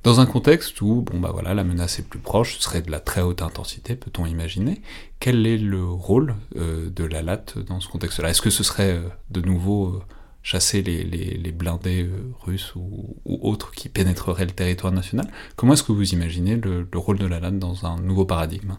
Dans 0.03 0.21
un 0.21 0.27
contexte 0.27 0.79
où, 0.83 1.01
bon 1.01 1.19
bah 1.19 1.31
voilà, 1.33 1.55
la 1.55 1.65
menace 1.65 1.99
est 1.99 2.07
plus 2.07 2.19
proche, 2.19 2.57
ce 2.57 2.63
serait 2.63 2.83
de 2.83 2.91
la 2.91 3.01
très 3.01 3.23
haute 3.23 3.41
intensité, 3.41 3.97
peut-on 3.97 4.27
imaginer, 4.27 4.83
quel 5.19 5.47
est 5.47 5.57
le 5.57 5.83
rôle 5.83 6.35
de 6.55 7.05
la 7.05 7.23
LAT 7.23 7.55
dans 7.67 7.81
ce 7.81 7.89
contexte-là? 7.89 8.29
Est-ce 8.29 8.43
que 8.43 8.51
ce 8.51 8.63
serait 8.63 9.01
de 9.31 9.41
nouveau 9.41 10.03
chasser 10.45 10.83
les, 10.83 11.53
blindés 11.53 12.03
euh, 12.03 12.33
russes 12.43 12.75
ou, 12.77 13.17
autres 13.25 13.73
qui 13.73 13.89
pénétreraient 13.89 14.45
le 14.45 14.53
territoire 14.53 14.93
national. 14.93 15.27
Comment 15.57 15.73
est-ce 15.73 15.83
que 15.83 15.93
vous 15.93 16.13
imaginez 16.13 16.57
le, 16.57 16.87
rôle 16.95 17.19
de 17.19 17.27
la 17.27 17.41
LAN 17.41 17.53
dans 17.53 17.87
un 17.87 17.99
nouveau 17.99 18.27
paradigme? 18.27 18.77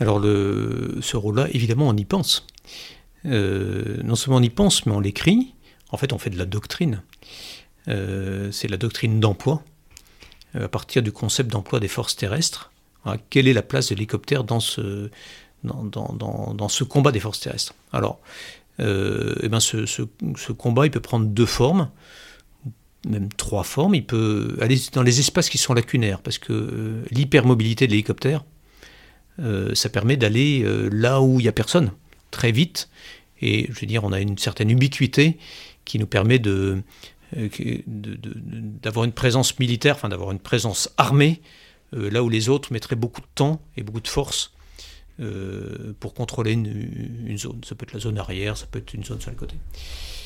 Alors 0.00 0.20
ce 0.20 1.16
rôle-là, 1.16 1.48
évidemment, 1.52 1.88
on 1.88 1.96
y 1.96 2.04
pense. 2.04 2.46
Euh, 3.24 4.02
non 4.02 4.16
seulement 4.16 4.38
on 4.38 4.42
y 4.42 4.50
pense, 4.50 4.84
mais 4.84 4.92
on 4.92 5.00
l'écrit. 5.00 5.54
En 5.90 5.96
fait, 5.96 6.12
on 6.12 6.18
fait 6.18 6.30
de 6.30 6.36
la 6.36 6.44
doctrine. 6.44 7.02
c'est 7.86 8.68
la 8.68 8.76
doctrine 8.76 9.20
d'emploi, 9.20 9.62
à 10.54 10.68
partir 10.68 11.02
du 11.02 11.12
concept 11.12 11.50
d'emploi 11.52 11.78
des 11.78 11.88
forces 11.88 12.16
terrestres. 12.16 12.72
Quelle 13.30 13.46
est 13.46 13.52
la 13.52 13.62
place 13.62 13.90
de 13.90 13.94
l'hélicoptère 13.94 14.42
dans 14.42 14.58
ce, 14.58 15.10
dans, 15.62 16.68
ce 16.68 16.82
combat 16.82 17.12
des 17.12 17.20
forces 17.20 17.38
terrestres? 17.38 17.74
Alors, 17.92 18.18
eh 18.78 19.48
ben 19.48 19.60
ce, 19.60 20.52
combat, 20.52 20.86
il 20.86 20.90
peut 20.90 21.00
prendre 21.00 21.26
deux 21.26 21.46
formes 21.46 21.88
même 23.08 23.28
trois 23.32 23.64
formes. 23.64 23.94
Il 23.94 24.04
peut 24.04 24.56
aller 24.60 24.78
dans 24.92 25.02
les 25.02 25.20
espaces 25.20 25.48
qui 25.48 25.58
sont 25.58 25.74
lacunaires, 25.74 26.20
parce 26.20 26.38
que 26.38 26.52
euh, 26.52 27.04
l'hypermobilité 27.10 27.86
de 27.86 27.92
l'hélicoptère, 27.92 28.44
euh, 29.40 29.74
ça 29.74 29.88
permet 29.88 30.16
d'aller 30.16 30.62
euh, 30.62 30.88
là 30.92 31.20
où 31.20 31.40
il 31.40 31.44
n'y 31.44 31.48
a 31.48 31.52
personne, 31.52 31.90
très 32.30 32.52
vite. 32.52 32.88
Et 33.40 33.66
je 33.70 33.80
veux 33.80 33.86
dire, 33.86 34.04
on 34.04 34.12
a 34.12 34.20
une 34.20 34.38
certaine 34.38 34.70
ubiquité 34.70 35.38
qui 35.84 35.98
nous 35.98 36.06
permet 36.06 36.38
de, 36.38 36.82
d'avoir 37.34 39.04
une 39.04 39.12
présence 39.12 39.58
militaire, 39.58 39.96
enfin 39.96 40.08
d'avoir 40.08 40.30
une 40.30 40.38
présence 40.38 40.88
armée, 40.96 41.42
là 41.92 42.22
où 42.22 42.28
les 42.28 42.48
autres 42.48 42.72
mettraient 42.72 42.96
beaucoup 42.96 43.20
de 43.20 43.26
temps 43.34 43.60
et 43.76 43.82
beaucoup 43.82 44.00
de 44.00 44.08
force 44.08 44.53
pour 46.00 46.14
contrôler 46.14 46.52
une, 46.52 46.66
une, 47.26 47.38
zone. 47.38 47.60
Ça 47.64 47.74
peut 47.74 47.84
être 47.84 47.92
la 47.92 48.00
zone 48.00 48.18
arrière, 48.18 48.56
ça 48.56 48.66
peut 48.66 48.78
être 48.78 48.94
une 48.94 49.04
zone 49.04 49.20
sur 49.20 49.30
le 49.30 49.36
côté. 49.36 49.56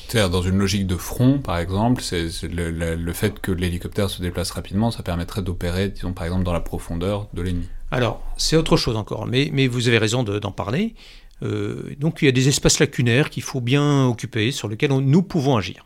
C'est-à-dire, 0.09 0.31
dans 0.31 0.41
une 0.41 0.57
logique 0.57 0.87
de 0.87 0.95
front, 0.95 1.37
par 1.37 1.59
exemple, 1.59 2.01
c'est 2.01 2.29
le, 2.43 3.13
fait 3.13 3.39
que 3.39 3.51
l'hélicoptère 3.51 4.09
se 4.09 4.23
déplace 4.23 4.49
rapidement, 4.49 4.89
ça 4.89 5.03
permettrait 5.03 5.43
d'opérer, 5.43 5.89
disons, 5.89 6.13
par 6.13 6.25
exemple, 6.25 6.43
dans 6.43 6.53
la 6.53 6.61
profondeur 6.61 7.27
de 7.33 7.43
l'ennemi. 7.43 7.67
Alors, 7.91 8.19
c'est 8.35 8.55
autre 8.55 8.75
chose 8.75 8.95
encore, 8.95 9.27
mais, 9.27 9.51
mais 9.53 9.67
vous 9.67 9.87
avez 9.87 9.99
raison 9.99 10.23
d'en 10.23 10.51
parler. 10.51 10.95
Euh, 11.43 11.93
donc, 11.99 12.23
il 12.23 12.25
y 12.25 12.27
a 12.27 12.31
des 12.31 12.47
espaces 12.47 12.79
lacunaires 12.79 13.29
qu'il 13.29 13.43
faut 13.43 13.61
bien 13.61 14.07
occuper, 14.07 14.51
sur 14.51 14.67
lesquels 14.67 14.91
nous 14.91 15.21
pouvons 15.21 15.57
agir. 15.57 15.85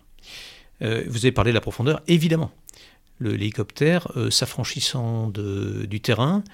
Euh, 0.82 1.04
vous 1.08 1.26
avez 1.26 1.34
parlé 1.34 1.52
de 1.52 1.56
la 1.56 1.62
profondeur, 1.62 2.02
évidemment. 2.08 2.52
L'hélicoptère, 3.20 4.08
euh, 4.16 4.32
s'affranchissant 4.32 5.32
du 5.34 6.00
terrain, 6.00 6.46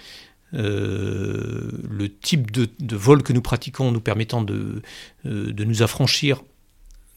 le 0.52 2.08
type 2.22 2.52
de, 2.52 2.96
vol 2.96 3.24
que 3.24 3.34
nous 3.34 3.42
pratiquons 3.42 3.92
nous 3.92 4.02
permettant 4.02 4.42
de, 4.42 4.82
de 5.26 5.64
nous 5.64 5.84
affranchir 5.84 6.42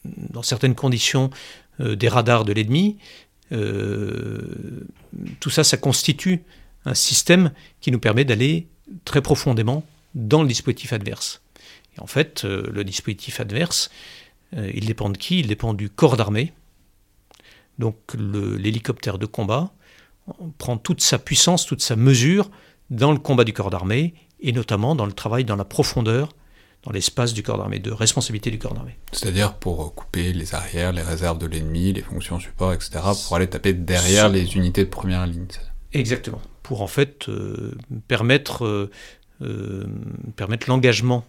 dans 0.05 0.43
certaines 0.43 0.75
conditions, 0.75 1.29
euh, 1.79 1.95
des 1.95 2.07
radars 2.07 2.45
de 2.45 2.53
l'ennemi. 2.53 2.97
Euh, 3.51 4.85
tout 5.39 5.49
ça, 5.49 5.63
ça 5.63 5.77
constitue 5.77 6.43
un 6.85 6.93
système 6.93 7.51
qui 7.81 7.91
nous 7.91 7.99
permet 7.99 8.25
d'aller 8.25 8.67
très 9.05 9.21
profondément 9.21 9.85
dans 10.15 10.41
le 10.41 10.47
dispositif 10.47 10.93
adverse. 10.93 11.41
Et 11.97 12.01
en 12.01 12.07
fait, 12.07 12.45
euh, 12.45 12.69
le 12.71 12.83
dispositif 12.83 13.39
adverse, 13.39 13.89
il 14.55 14.85
dépend 14.85 15.09
de 15.09 15.17
qui? 15.17 15.39
Il 15.39 15.47
dépend 15.47 15.73
du 15.73 15.89
corps 15.89 16.15
d'armée. 16.15 16.53
Donc 17.79 17.95
l'hélicoptère 18.15 19.17
de 19.17 19.25
combat 19.25 19.73
prend 20.59 20.77
toute 20.77 21.01
sa 21.01 21.17
puissance, 21.17 21.65
toute 21.65 21.81
sa 21.81 21.95
mesure 21.95 22.51
dans 22.93 23.11
le 23.11 23.19
combat 23.19 23.43
du 23.43 23.53
corps 23.53 23.69
d'armée, 23.69 24.13
et 24.39 24.51
notamment 24.51 24.95
dans 24.95 25.05
le 25.05 25.13
travail 25.13 25.45
dans 25.45 25.55
la 25.55 25.65
profondeur 25.65 26.29
dans 26.83 26.91
l'espace 26.91 27.33
du 27.33 27.43
corps 27.43 27.57
d'armée, 27.57 27.79
de 27.79 27.91
responsabilité 27.91 28.51
du 28.51 28.59
corps 28.59 28.73
d'armée. 28.73 28.97
C'est-à-dire 29.13 29.53
pour 29.53 29.95
couper 29.95 30.33
les 30.33 30.53
arrières, 30.53 30.91
les 30.91 31.01
réserves 31.01 31.37
de 31.37 31.45
l'ennemi, 31.45 31.93
les 31.93 32.01
fonctions 32.01 32.39
support, 32.39 32.73
etc., 32.73 32.99
pour 33.25 33.37
aller 33.37 33.47
taper 33.47 33.73
derrière 33.73 34.27
les 34.27 34.55
unités 34.57 34.83
de 34.83 34.89
première 34.89 35.25
ligne. 35.25 35.47
Exactement. 35.93 36.41
Pour 36.61 36.81
en 36.81 36.87
fait 36.87 37.29
euh, 37.29 37.71
permettre, 38.09 38.65
euh, 38.65 38.91
euh, 39.41 39.85
permettre 40.35 40.69
l'engagement 40.69 41.25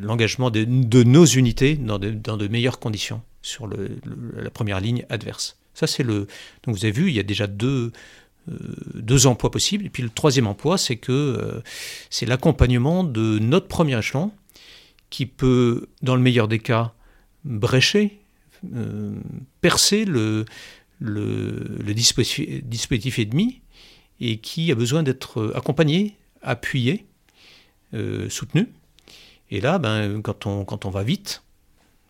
l'engagement 0.00 0.50
de, 0.50 0.64
nos 1.04 1.24
unités 1.24 1.76
dans 1.76 2.00
de, 2.00 2.10
dans 2.10 2.36
de, 2.36 2.48
meilleures 2.48 2.80
conditions 2.80 3.22
sur 3.40 3.68
le, 3.68 3.90
la 4.36 4.50
première 4.50 4.80
ligne 4.80 5.06
adverse. 5.10 5.56
Ça, 5.74 5.86
c'est 5.86 6.02
le. 6.02 6.26
Donc, 6.64 6.74
vous 6.74 6.84
avez 6.84 6.90
vu, 6.90 7.08
il 7.08 7.14
y 7.14 7.20
a 7.20 7.22
déjà 7.22 7.46
deux, 7.46 7.92
euh, 7.92 7.92
deux 8.94 9.26
emplois 9.26 9.50
possibles. 9.50 9.86
Et 9.86 9.90
puis 9.90 10.02
le 10.02 10.10
troisième 10.10 10.46
emploi, 10.46 10.78
c'est 10.78 10.96
que 10.96 11.12
euh, 11.12 11.60
c'est 12.10 12.26
l'accompagnement 12.26 13.04
de 13.04 13.38
notre 13.38 13.68
premier 13.68 13.98
échelon 13.98 14.32
qui 15.10 15.26
peut, 15.26 15.88
dans 16.02 16.16
le 16.16 16.22
meilleur 16.22 16.48
des 16.48 16.58
cas, 16.58 16.92
brécher, 17.44 18.18
euh, 18.74 19.14
percer 19.60 20.04
le, 20.04 20.44
dispositif, 21.94 23.18
ennemi 23.18 23.60
et 24.20 24.38
qui 24.38 24.70
a 24.72 24.74
besoin 24.74 25.02
d'être 25.02 25.52
accompagné, 25.54 26.16
appuyé, 26.42 27.06
soutenu. 28.28 28.68
Et 29.50 29.60
là, 29.60 29.78
ben, 29.78 30.20
quand, 30.20 30.44
on, 30.46 30.64
quand 30.64 30.84
on 30.84 30.90
va 30.90 31.02
vite, 31.02 31.42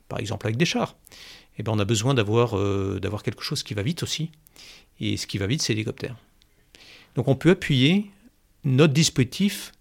par 0.08 0.18
exemple 0.18 0.46
avec 0.46 0.56
des 0.56 0.64
chars, 0.64 0.96
eh 1.58 1.62
ben, 1.62 1.72
on 1.72 1.78
a 1.78 1.84
besoin 1.84 2.14
d'avoir 2.14 2.56
d'avoir 2.98 3.22
quelque 3.22 3.42
chose 3.42 3.62
qui 3.62 3.74
va 3.74 3.82
vite 3.82 4.02
aussi. 4.02 4.30
Et 5.00 5.16
ce 5.16 5.26
qui 5.26 5.38
va 5.38 5.46
vite, 5.46 5.62
c'est 5.62 5.74
l'hélicoptère. 5.74 6.16
Donc 7.18 7.26
on 7.26 7.34
peut 7.34 7.50
appuyer 7.50 8.12
notre 8.62 8.94
dispositif 8.94 9.72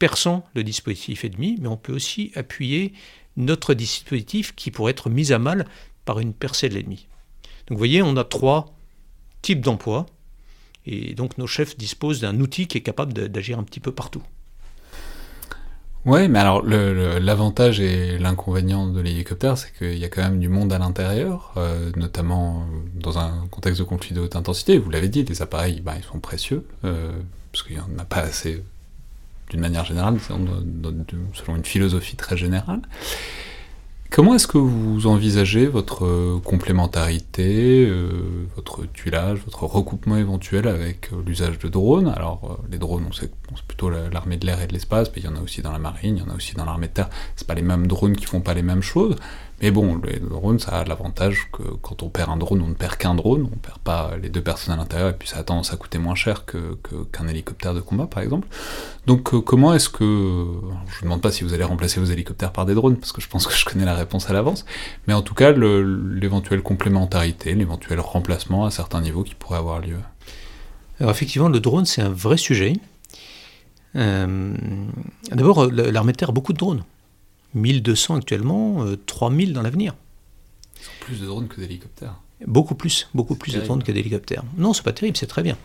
perçant 0.00 0.44
le 0.56 0.64
dispositif 0.64 1.24
ennemi, 1.24 1.56
mais 1.60 1.68
on 1.68 1.76
peut 1.76 1.92
aussi 1.92 2.32
appuyer 2.34 2.92
notre 3.36 3.74
dispositif 3.74 4.56
qui 4.56 4.72
pourrait 4.72 4.90
être 4.90 5.08
mis 5.08 5.32
à 5.32 5.38
mal 5.38 5.68
par 6.04 6.18
une 6.18 6.34
percée 6.34 6.68
de 6.68 6.74
l'ennemi. 6.74 7.06
Donc 7.68 7.76
vous 7.76 7.78
voyez, 7.78 8.02
on 8.02 8.16
a 8.16 8.24
trois 8.24 8.76
types 9.40 9.60
d'emplois, 9.60 10.06
et 10.84 11.14
donc 11.14 11.38
nos 11.38 11.46
chefs 11.46 11.76
disposent 11.78 12.20
d'un 12.20 12.40
outil 12.40 12.66
qui 12.66 12.78
est 12.78 12.82
capable 12.82 13.12
d'agir 13.12 13.56
un 13.56 13.62
petit 13.62 13.78
peu 13.78 13.92
partout. 13.92 14.24
Ouais, 16.04 16.28
mais 16.28 16.38
alors 16.38 16.62
l'avantage 16.62 17.80
et 17.80 18.18
l'inconvénient 18.18 18.86
de 18.86 19.00
l'hélicoptère, 19.00 19.56
c'est 19.56 19.72
qu'il 19.72 19.98
y 19.98 20.04
a 20.04 20.08
quand 20.08 20.22
même 20.22 20.38
du 20.38 20.48
monde 20.50 20.70
à 20.72 20.78
l'intérieur, 20.78 21.54
euh, 21.56 21.90
notamment 21.96 22.66
dans 22.94 23.18
un 23.18 23.46
contexte 23.50 23.80
de 23.80 23.84
conflit 23.86 24.14
de 24.14 24.20
haute 24.20 24.36
intensité. 24.36 24.76
Vous 24.76 24.90
l'avez 24.90 25.08
dit, 25.08 25.24
les 25.24 25.40
appareils, 25.40 25.80
bah, 25.80 25.94
ils 25.96 26.04
sont 26.04 26.20
précieux, 26.20 26.66
euh, 26.84 27.10
parce 27.52 27.62
qu'il 27.62 27.76
n'y 27.76 27.80
en 27.80 27.98
a 27.98 28.04
pas 28.04 28.18
assez 28.18 28.62
d'une 29.48 29.60
manière 29.60 29.86
générale, 29.86 30.18
selon 30.20 31.56
une 31.56 31.64
philosophie 31.64 32.16
très 32.16 32.36
générale. 32.36 32.82
Comment 34.10 34.36
est-ce 34.36 34.46
que 34.46 34.58
vous 34.58 35.08
envisagez 35.08 35.66
votre 35.66 36.04
euh, 36.04 36.38
complémentarité, 36.38 37.84
euh, 37.88 38.46
votre 38.54 38.84
tuilage, 38.92 39.40
votre 39.44 39.64
recoupement 39.64 40.16
éventuel 40.16 40.68
avec 40.68 41.12
euh, 41.12 41.16
l'usage 41.26 41.58
de 41.58 41.68
drones? 41.68 42.06
Alors, 42.14 42.60
les 42.70 42.78
drones, 42.78 43.06
on 43.08 43.12
sait 43.12 43.30
c'est 43.56 43.64
plutôt 43.66 43.90
l'armée 43.90 44.36
de 44.36 44.46
l'air 44.46 44.62
et 44.62 44.66
de 44.66 44.72
l'espace, 44.72 45.10
mais 45.14 45.22
il 45.22 45.24
y 45.24 45.28
en 45.28 45.36
a 45.36 45.40
aussi 45.40 45.62
dans 45.62 45.72
la 45.72 45.78
marine, 45.78 46.16
il 46.16 46.22
y 46.22 46.26
en 46.26 46.32
a 46.32 46.36
aussi 46.36 46.54
dans 46.54 46.64
l'armée 46.64 46.86
de 46.86 46.92
terre. 46.92 47.10
C'est 47.34 47.46
pas 47.46 47.54
les 47.54 47.62
mêmes 47.62 47.86
drones 47.86 48.16
qui 48.16 48.24
font 48.24 48.40
pas 48.40 48.54
les 48.54 48.62
mêmes 48.62 48.82
choses. 48.82 49.16
Mais 49.64 49.70
bon, 49.70 49.94
le 49.94 50.20
drone, 50.20 50.58
ça 50.58 50.72
a 50.72 50.84
l'avantage 50.84 51.48
que 51.50 51.62
quand 51.80 52.02
on 52.02 52.10
perd 52.10 52.28
un 52.28 52.36
drone, 52.36 52.60
on 52.60 52.68
ne 52.68 52.74
perd 52.74 52.96
qu'un 52.96 53.14
drone, 53.14 53.48
on 53.50 53.56
perd 53.56 53.78
pas 53.78 54.10
les 54.22 54.28
deux 54.28 54.42
personnes 54.42 54.74
à 54.74 54.76
l'intérieur, 54.76 55.08
et 55.08 55.12
puis 55.14 55.26
ça 55.26 55.38
a 55.38 55.42
tendance 55.42 55.72
à 55.72 55.78
coûter 55.78 55.96
moins 55.96 56.14
cher 56.14 56.44
qu'un 56.44 56.58
que, 56.82 57.30
hélicoptère 57.30 57.72
de 57.72 57.80
combat, 57.80 58.06
par 58.06 58.22
exemple. 58.22 58.46
Donc 59.06 59.32
euh, 59.32 59.40
comment 59.40 59.72
est-ce 59.72 59.88
que... 59.88 60.04
Je 60.04 60.98
ne 60.98 61.04
demande 61.04 61.22
pas 61.22 61.32
si 61.32 61.44
vous 61.44 61.54
allez 61.54 61.64
remplacer 61.64 61.98
vos 61.98 62.04
hélicoptères 62.04 62.52
par 62.52 62.66
des 62.66 62.74
drones, 62.74 62.98
parce 62.98 63.10
que 63.10 63.22
je 63.22 63.28
pense 63.30 63.46
que 63.46 63.54
je 63.54 63.64
connais 63.64 63.86
la 63.86 63.94
réponse 63.94 64.28
à 64.28 64.34
l'avance, 64.34 64.66
mais 65.06 65.14
en 65.14 65.22
tout 65.22 65.32
cas, 65.32 65.50
l'éventuelle 65.50 66.60
complémentarité, 66.60 67.54
l'éventuel 67.54 68.00
remplacement 68.00 68.66
à 68.66 68.70
certains 68.70 69.00
niveaux 69.00 69.22
qui 69.22 69.34
pourrait 69.34 69.56
avoir 69.56 69.80
lieu. 69.80 69.96
Alors 71.00 71.10
effectivement, 71.10 71.48
le 71.48 71.60
drone, 71.60 71.86
c'est 71.86 72.02
un 72.02 72.10
vrai 72.10 72.36
sujet. 72.36 72.74
Euh, 73.96 74.52
d'abord, 75.32 75.72
l'armée 75.72 76.12
de 76.12 76.18
terre 76.18 76.28
a 76.28 76.32
beaucoup 76.32 76.52
de 76.52 76.58
drones. 76.58 76.84
1200 77.54 78.16
actuellement, 78.16 78.84
3000 79.06 79.50
euh, 79.50 79.52
dans 79.54 79.62
l'avenir. 79.62 79.94
Ils 80.80 80.86
ont 80.86 80.92
plus 81.00 81.20
de 81.20 81.26
drones 81.26 81.48
que 81.48 81.60
d'hélicoptères. 81.60 82.20
Beaucoup 82.46 82.74
plus, 82.74 83.08
beaucoup 83.14 83.36
plus 83.36 83.54
de 83.54 83.60
drones 83.60 83.82
que 83.82 83.92
d'hélicoptères. 83.92 84.42
Non, 84.58 84.74
c'est 84.74 84.82
pas 84.82 84.92
terrible, 84.92 85.16
c'est 85.16 85.26
très 85.26 85.42
bien. 85.42 85.56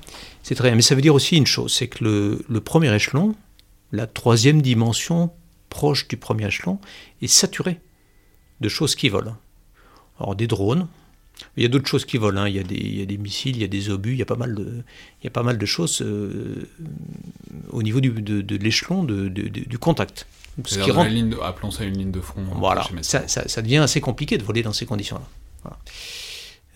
C'est 0.44 0.56
très 0.56 0.70
bien. 0.70 0.76
Mais 0.76 0.82
ça 0.82 0.96
veut 0.96 1.02
dire 1.02 1.16
aussi 1.16 1.36
une 1.36 1.48
chose, 1.48 1.74
c'est 1.74 1.88
que 1.88 2.04
le, 2.04 2.46
le, 2.48 2.62
premier 2.62 2.94
échelon, 2.94 3.36
la 3.92 4.08
troisième 4.08 4.62
dimension 4.62 5.32
proche 5.70 6.08
du 6.08 6.16
premier 6.16 6.48
échelon, 6.48 6.80
est 7.22 7.28
saturé 7.28 7.80
de 8.62 8.70
choses 8.70 8.96
qui 8.96 9.10
volent. 9.10 9.36
Alors 10.20 10.36
des 10.36 10.48
drones, 10.48 10.88
il 11.58 11.64
y 11.64 11.66
a 11.66 11.70
d'autres 11.70 11.88
choses 11.88 12.06
qui 12.06 12.18
volent. 12.18 12.42
Hein. 12.42 12.50
Il, 12.50 12.56
y 12.56 12.60
a 12.60 12.64
des, 12.64 12.76
il, 12.76 13.00
y 13.00 13.02
a 13.02 13.06
des, 13.06 13.18
missiles, 13.18 13.56
il 13.56 13.62
y 13.62 13.66
a 13.66 13.68
des 13.68 13.90
obus, 13.90 14.14
il 14.14 14.20
y 14.20 14.22
a 14.22 14.26
pas 14.26 14.36
mal 14.36 14.56
de, 14.56 14.84
il 15.22 15.24
y 15.24 15.28
a 15.28 15.32
pas 15.32 15.44
mal 15.44 15.58
de 15.58 15.66
choses 15.66 16.02
euh, 16.02 16.68
au 17.70 17.84
niveau 17.84 18.02
du, 18.02 18.10
de, 18.10 18.42
de 18.42 18.56
l'échelon 18.58 19.04
du 19.04 19.80
contact. 19.80 20.28
Ce 20.66 20.80
qui 20.80 20.92
rend... 20.92 21.04
ligne 21.06 21.36
appelons 21.42 21.72
ça 21.72 21.84
une 21.84 21.98
ligne 21.98 22.12
de 22.12 22.22
front. 22.22 22.44
Voilà, 22.56 22.88
ça, 23.02 23.28
ça, 23.28 23.48
ça, 23.48 23.62
devient 23.62 23.78
assez 23.78 24.02
compliqué 24.02 24.38
de 24.38 24.44
voler 24.44 24.64
dans 24.64 24.74
ces 24.74 24.86
conditions-là. 24.86 25.28
Voilà. 25.64 25.78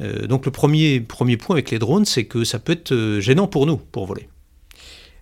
Euh, 0.01 0.27
donc 0.27 0.45
le 0.45 0.51
premier, 0.51 0.99
premier 0.99 1.37
point 1.37 1.55
avec 1.55 1.71
les 1.71 1.79
drones, 1.79 2.05
c'est 2.05 2.25
que 2.25 2.43
ça 2.43 2.59
peut 2.59 2.73
être 2.73 2.91
euh, 2.91 3.19
gênant 3.19 3.47
pour 3.47 3.65
nous, 3.65 3.77
pour 3.77 4.05
voler. 4.05 4.27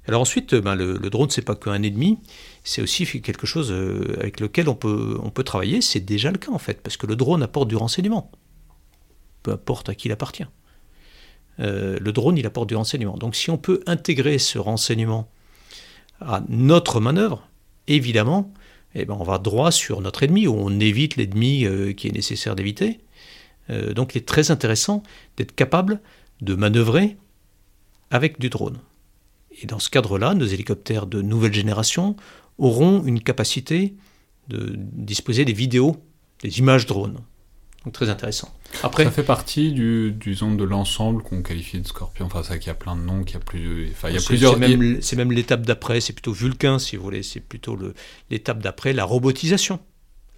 Alors 0.08 0.22
ensuite, 0.22 0.56
ben, 0.56 0.76
le, 0.76 0.98
le 0.98 1.10
drone, 1.10 1.30
c'est 1.30 1.44
pas 1.44 1.56
qu'un 1.56 1.84
ennemi, 1.84 2.18
c'est 2.64 2.82
aussi 2.82 3.06
quelque 3.22 3.46
chose 3.46 3.72
avec 4.20 4.40
lequel 4.40 4.68
on 4.68 4.76
peut, 4.76 5.20
on 5.22 5.30
peut 5.30 5.44
travailler. 5.44 5.82
C'est 5.82 6.00
déjà 6.00 6.32
le 6.32 6.38
cas 6.38 6.52
en 6.52 6.58
fait, 6.58 6.82
parce 6.82 6.98
que 6.98 7.06
le 7.06 7.16
drone 7.16 7.44
apporte 7.44 7.68
du 7.68 7.76
renseignement 7.76 8.32
peu 9.44 9.52
importe 9.52 9.90
à 9.90 9.96
qui 9.96 10.08
il 10.08 10.12
appartient. 10.12 10.46
Euh, 11.60 11.98
le 12.00 12.12
drone, 12.12 12.38
il 12.38 12.46
apporte 12.46 12.70
du 12.70 12.76
renseignement. 12.76 13.18
Donc 13.18 13.36
si 13.36 13.50
on 13.50 13.58
peut 13.58 13.82
intégrer 13.86 14.38
ce 14.38 14.58
renseignement 14.58 15.30
à 16.20 16.42
notre 16.50 17.00
manœuvre, 17.00 17.48
évidemment, 17.96 18.54
eh 18.96 19.06
ben, 19.06 19.16
on 19.20 19.24
va 19.24 19.38
droit 19.38 19.72
sur 19.72 20.02
notre 20.02 20.24
ennemi, 20.24 20.48
ou 20.48 20.56
on 20.56 20.80
évite 20.80 21.16
l'ennemi 21.16 21.66
euh, 21.66 21.94
qui 21.94 22.08
est 22.08 22.12
nécessaire 22.12 22.56
d'éviter. 22.56 23.00
Euh, 23.70 23.94
donc 23.94 24.16
il 24.16 24.20
est 24.20 24.28
très 24.28 24.52
intéressant 24.52 25.04
d'être 25.38 25.56
capable 25.56 26.02
de 26.42 26.56
manœuvrer 26.56 27.18
avec 28.10 28.40
du 28.40 28.50
drone. 28.50 28.80
Et 29.62 29.68
dans 29.68 29.80
ce 29.80 29.90
cadre-là, 29.90 30.34
nos 30.34 30.46
hélicoptères 30.46 31.08
de 31.08 31.22
nouvelle 31.22 31.54
génération 31.54 32.16
auront 32.58 33.04
une 33.04 33.22
capacité 33.22 33.96
de 34.48 34.74
disposer 34.76 35.46
des 35.46 35.54
vidéos, 35.54 35.98
des 36.42 36.60
images 36.60 36.86
drones. 36.86 37.20
Donc 37.86 37.94
très 37.94 38.10
intéressant. 38.10 38.54
Après, 38.84 39.06
ça 39.06 39.12
fait 39.12 39.24
partie 39.24 39.72
du, 39.72 40.34
zone 40.34 40.56
de 40.56 40.64
l'ensemble 40.64 41.24
qu'on 41.24 41.42
qualifie 41.42 41.80
de 41.80 41.88
Scorpion. 41.88 42.28
Enfin, 42.28 42.44
ça, 42.44 42.60
qu'il 42.60 42.68
y 42.68 42.72
a 42.72 42.76
plein 42.76 42.96
de 42.96 43.02
noms, 43.02 43.22
a 43.22 43.40
plus, 43.40 43.90
enfin, 43.92 44.10
il 44.10 44.16
y 44.16 44.18
a 44.18 44.22
plusieurs. 44.22 44.58
C'est 45.02 45.16
même, 45.16 45.32
l'étape 45.32 45.66
d'après. 45.66 46.00
C'est 46.00 46.14
plutôt 46.14 46.32
Vulcain, 46.32 46.78
si 46.78 46.96
vous 46.96 47.04
voulez. 47.04 47.24
C'est 47.24 47.40
plutôt 47.40 47.78
l'étape 48.30 48.60
d'après, 48.60 48.94
la 48.94 49.04
robotisation. 49.04 49.80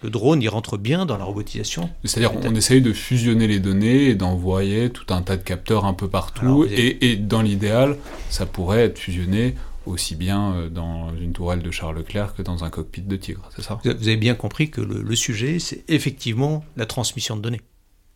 Le 0.02 0.10
drone, 0.10 0.42
il 0.42 0.48
rentre 0.48 0.76
bien 0.76 1.06
dans 1.06 1.16
la 1.16 1.24
robotisation. 1.24 1.90
C'est-à-dire, 2.04 2.32
on 2.44 2.54
essaye 2.54 2.80
de 2.80 2.92
fusionner 2.92 3.46
les 3.46 3.60
données 3.60 4.06
et 4.06 4.14
d'envoyer 4.14 4.90
tout 4.90 5.12
un 5.12 5.22
tas 5.22 5.36
de 5.36 5.42
capteurs 5.42 5.84
un 5.84 5.94
peu 5.94 6.08
partout. 6.08 6.66
et, 6.70 7.10
et, 7.10 7.16
dans 7.16 7.42
l'idéal, 7.42 7.96
ça 8.30 8.46
pourrait 8.46 8.84
être 8.84 8.98
fusionné 8.98 9.54
aussi 9.86 10.16
bien 10.16 10.54
euh, 10.54 10.68
dans 10.68 11.14
une 11.16 11.32
tourelle 11.32 11.62
de 11.62 11.70
Charles 11.70 11.96
Leclerc 11.96 12.34
que 12.34 12.42
dans 12.42 12.64
un 12.64 12.70
cockpit 12.70 13.02
de 13.02 13.16
Tigre, 13.16 13.48
c'est 13.54 13.62
ça? 13.62 13.80
Vous 13.84 13.90
avez 13.90 14.16
bien 14.16 14.34
compris 14.34 14.70
que 14.70 14.80
le, 14.80 15.16
sujet, 15.16 15.58
c'est 15.58 15.84
effectivement 15.88 16.64
la 16.76 16.86
transmission 16.86 17.36
de 17.36 17.42
données. 17.42 17.60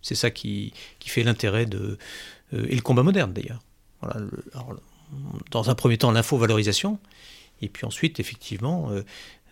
C'est 0.02 0.14
ça 0.14 0.30
qui, 0.30 0.72
qui 0.98 1.08
fait 1.08 1.22
l'intérêt 1.22 1.66
de... 1.66 1.98
Euh, 2.54 2.66
et 2.68 2.74
le 2.74 2.80
combat 2.80 3.02
moderne 3.02 3.32
d'ailleurs. 3.32 3.62
Voilà, 4.00 4.20
dans 5.50 5.70
un 5.70 5.74
premier 5.74 5.98
temps, 5.98 6.10
l'info-valorisation, 6.12 6.98
et 7.62 7.68
puis 7.68 7.84
ensuite, 7.84 8.20
effectivement, 8.20 8.90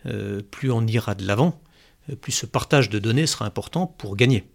euh, 0.05 0.41
plus 0.51 0.71
on 0.71 0.85
ira 0.87 1.15
de 1.15 1.25
l'avant, 1.25 1.59
plus 2.21 2.31
ce 2.31 2.45
partage 2.45 2.89
de 2.89 2.99
données 2.99 3.27
sera 3.27 3.45
important 3.45 3.87
pour 3.87 4.15
gagner. 4.15 4.47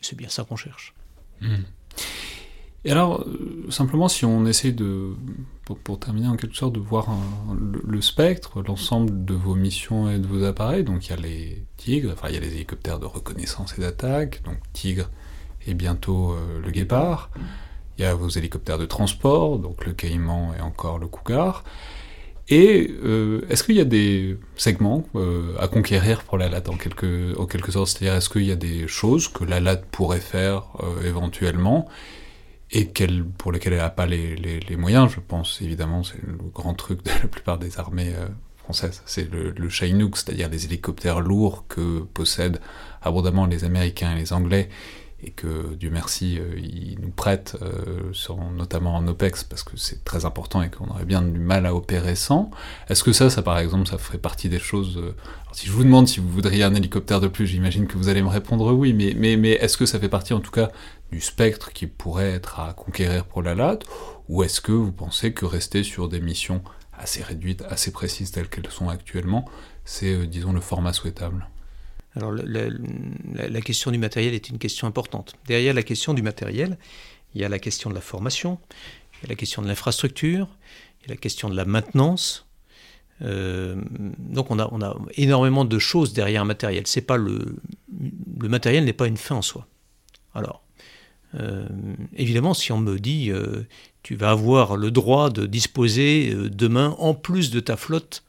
C'est 0.00 0.16
bien 0.16 0.28
ça 0.28 0.44
qu'on 0.44 0.54
cherche. 0.54 0.94
Mmh. 1.40 1.56
Et 2.84 2.92
alors, 2.92 3.26
simplement, 3.70 4.08
si 4.08 4.24
on 4.24 4.46
essaie 4.46 4.70
de, 4.70 5.14
pour, 5.64 5.98
terminer 5.98 6.28
en 6.28 6.36
quelque 6.36 6.56
sorte, 6.56 6.74
de 6.74 6.80
voir 6.80 7.08
le, 7.58 8.00
spectre, 8.00 8.62
l'ensemble 8.62 9.24
de 9.24 9.34
vos 9.34 9.54
missions 9.54 10.10
et 10.10 10.18
de 10.18 10.26
vos 10.26 10.44
appareils, 10.44 10.84
donc 10.84 11.06
il 11.06 11.10
y 11.10 11.12
a 11.12 11.16
les 11.16 11.64
Tigres, 11.76 12.10
enfin 12.12 12.28
il 12.28 12.34
y 12.34 12.38
a 12.38 12.40
les 12.40 12.54
hélicoptères 12.54 12.98
de 12.98 13.06
reconnaissance 13.06 13.74
et 13.78 13.80
d'attaque, 13.80 14.42
donc 14.44 14.56
Tigre 14.72 15.10
et 15.66 15.72
bientôt 15.72 16.32
euh, 16.32 16.60
le 16.62 16.70
Guépard, 16.70 17.30
il 17.96 18.02
y 18.02 18.04
a 18.04 18.14
vos 18.14 18.28
hélicoptères 18.28 18.78
de 18.78 18.84
transport, 18.84 19.58
donc 19.58 19.86
le 19.86 19.92
Caïman 19.92 20.52
et 20.58 20.60
encore 20.60 20.98
le 20.98 21.06
Cougar, 21.06 21.64
et 22.48 22.94
euh, 23.02 23.40
est-ce 23.48 23.64
qu'il 23.64 23.76
y 23.76 23.80
a 23.80 23.86
des 23.86 24.38
segments 24.56 25.06
à 25.58 25.66
conquérir 25.66 26.24
pour 26.24 26.36
la 26.36 26.50
LAT 26.50 26.68
en 26.68 26.76
quelque, 26.76 27.34
en 27.38 27.46
quelque 27.46 27.72
sorte? 27.72 27.88
C'est-à-dire, 27.88 28.16
est-ce 28.16 28.28
qu'il 28.28 28.44
y 28.44 28.52
a 28.52 28.56
des 28.56 28.86
choses 28.86 29.28
que 29.28 29.44
la 29.44 29.60
LAT 29.60 29.78
pourrait 29.90 30.20
faire 30.20 30.64
éventuellement? 31.02 31.88
Et 32.74 32.90
pour 33.38 33.52
lesquelles 33.52 33.74
elle 33.74 33.78
n'a 33.78 33.88
pas 33.88 34.04
les, 34.06 34.76
moyens, 34.76 35.10
je 35.12 35.20
pense 35.20 35.62
évidemment, 35.62 36.02
c'est 36.02 36.20
le 36.26 36.36
grand 36.52 36.74
truc 36.74 37.04
de 37.04 37.10
la 37.10 37.28
plupart 37.28 37.56
des 37.56 37.78
armées 37.78 38.12
euh, 38.16 38.26
françaises, 38.58 39.02
c'est 39.06 39.30
le, 39.30 39.50
le 39.50 39.68
Chinook, 39.68 40.16
c'est-à-dire 40.16 40.48
les 40.48 40.64
hélicoptères 40.64 41.20
lourds 41.20 41.66
que 41.68 42.00
possèdent 42.00 42.60
abondamment 43.00 43.46
les 43.46 43.62
Américains 43.62 44.12
et 44.12 44.18
les 44.18 44.32
Anglais, 44.32 44.68
et 45.22 45.30
que 45.30 45.74
Dieu 45.76 45.88
merci, 45.90 46.36
euh, 46.38 46.58
ils 46.58 46.98
nous 47.00 47.10
prêtent, 47.10 47.56
euh, 47.62 48.12
notamment 48.56 48.96
en 48.96 49.06
OPEX, 49.06 49.44
parce 49.44 49.62
que 49.62 49.76
c'est 49.76 50.02
très 50.02 50.24
important 50.24 50.60
et 50.60 50.68
qu'on 50.68 50.88
aurait 50.88 51.04
bien 51.04 51.22
du 51.22 51.38
mal 51.38 51.66
à 51.66 51.74
opérer 51.76 52.16
sans. 52.16 52.50
Est-ce 52.88 53.04
que 53.04 53.12
ça, 53.12 53.30
ça 53.30 53.42
par 53.42 53.58
exemple, 53.58 53.88
ça 53.88 53.98
ferait 53.98 54.18
partie 54.18 54.48
des 54.48 54.58
choses... 54.58 55.00
si 55.52 55.68
je 55.68 55.72
vous 55.72 55.84
demande 55.84 56.08
si 56.08 56.18
vous 56.18 56.28
voudriez 56.28 56.64
un 56.64 56.74
hélicoptère 56.74 57.20
de 57.20 57.28
plus, 57.28 57.46
j'imagine 57.46 57.86
que 57.86 57.96
vous 57.96 58.08
allez 58.08 58.20
me 58.20 58.28
répondre 58.28 58.74
oui, 58.74 58.92
mais 58.92 59.50
est-ce 59.52 59.76
que 59.76 59.86
ça 59.86 60.00
fait 60.00 60.08
partie 60.08 60.34
en 60.34 60.40
tout 60.40 60.50
cas 60.50 60.72
du 61.14 61.20
spectre 61.20 61.72
qui 61.72 61.86
pourrait 61.86 62.32
être 62.32 62.58
à 62.58 62.72
conquérir 62.72 63.24
pour 63.24 63.40
la 63.40 63.54
LAT, 63.54 63.78
ou 64.28 64.42
est-ce 64.42 64.60
que 64.60 64.72
vous 64.72 64.90
pensez 64.90 65.32
que 65.32 65.44
rester 65.44 65.84
sur 65.84 66.08
des 66.08 66.20
missions 66.20 66.60
assez 66.92 67.22
réduites, 67.22 67.62
assez 67.62 67.92
précises 67.92 68.32
telles 68.32 68.48
qu'elles 68.48 68.68
sont 68.68 68.88
actuellement, 68.88 69.48
c'est, 69.84 70.12
euh, 70.12 70.26
disons, 70.26 70.52
le 70.52 70.60
format 70.60 70.92
souhaitable? 70.92 71.48
Alors 72.16 72.32
la, 72.32 73.60
question 73.60 73.92
du 73.92 73.98
matériel 73.98 74.34
est 74.34 74.48
une 74.48 74.58
question 74.58 74.88
importante. 74.88 75.36
Derrière 75.46 75.72
la 75.72 75.84
question 75.84 76.14
du 76.14 76.22
matériel, 76.22 76.78
il 77.34 77.40
y 77.40 77.44
a 77.44 77.48
la 77.48 77.60
question 77.60 77.90
de 77.90 77.94
la 77.94 78.00
formation, 78.00 78.58
il 79.22 79.28
la 79.28 79.36
question 79.36 79.62
de 79.62 79.68
l'infrastructure, 79.68 80.48
il 81.04 81.10
la 81.10 81.16
question 81.16 81.48
de 81.48 81.56
la 81.56 81.64
maintenance. 81.64 82.48
Euh, 83.22 83.80
donc 84.18 84.50
on 84.50 84.58
a, 84.58 84.96
énormément 85.16 85.64
de 85.64 85.78
choses 85.78 86.12
derrière 86.12 86.42
un 86.42 86.44
matériel. 86.44 86.88
C'est 86.88 87.02
pas 87.02 87.16
le 87.16 87.56
matériel 88.48 88.84
n'est 88.84 88.92
pas 88.92 89.06
une 89.06 89.16
fin 89.16 89.36
en 89.36 89.42
soi. 89.42 89.66
Alors, 90.34 90.63
euh, 91.34 91.66
évidemment, 92.14 92.54
si 92.54 92.72
on 92.72 92.78
me 92.78 92.98
dit 92.98 93.30
euh, 93.30 93.66
tu 94.02 94.14
vas 94.14 94.30
avoir 94.30 94.76
le 94.76 94.90
droit 94.90 95.30
de 95.30 95.46
disposer 95.46 96.32
euh, 96.32 96.48
demain, 96.48 96.94
en 96.98 97.14
plus 97.14 97.50
de 97.50 97.60
ta 97.60 97.76
flotte 97.76 98.24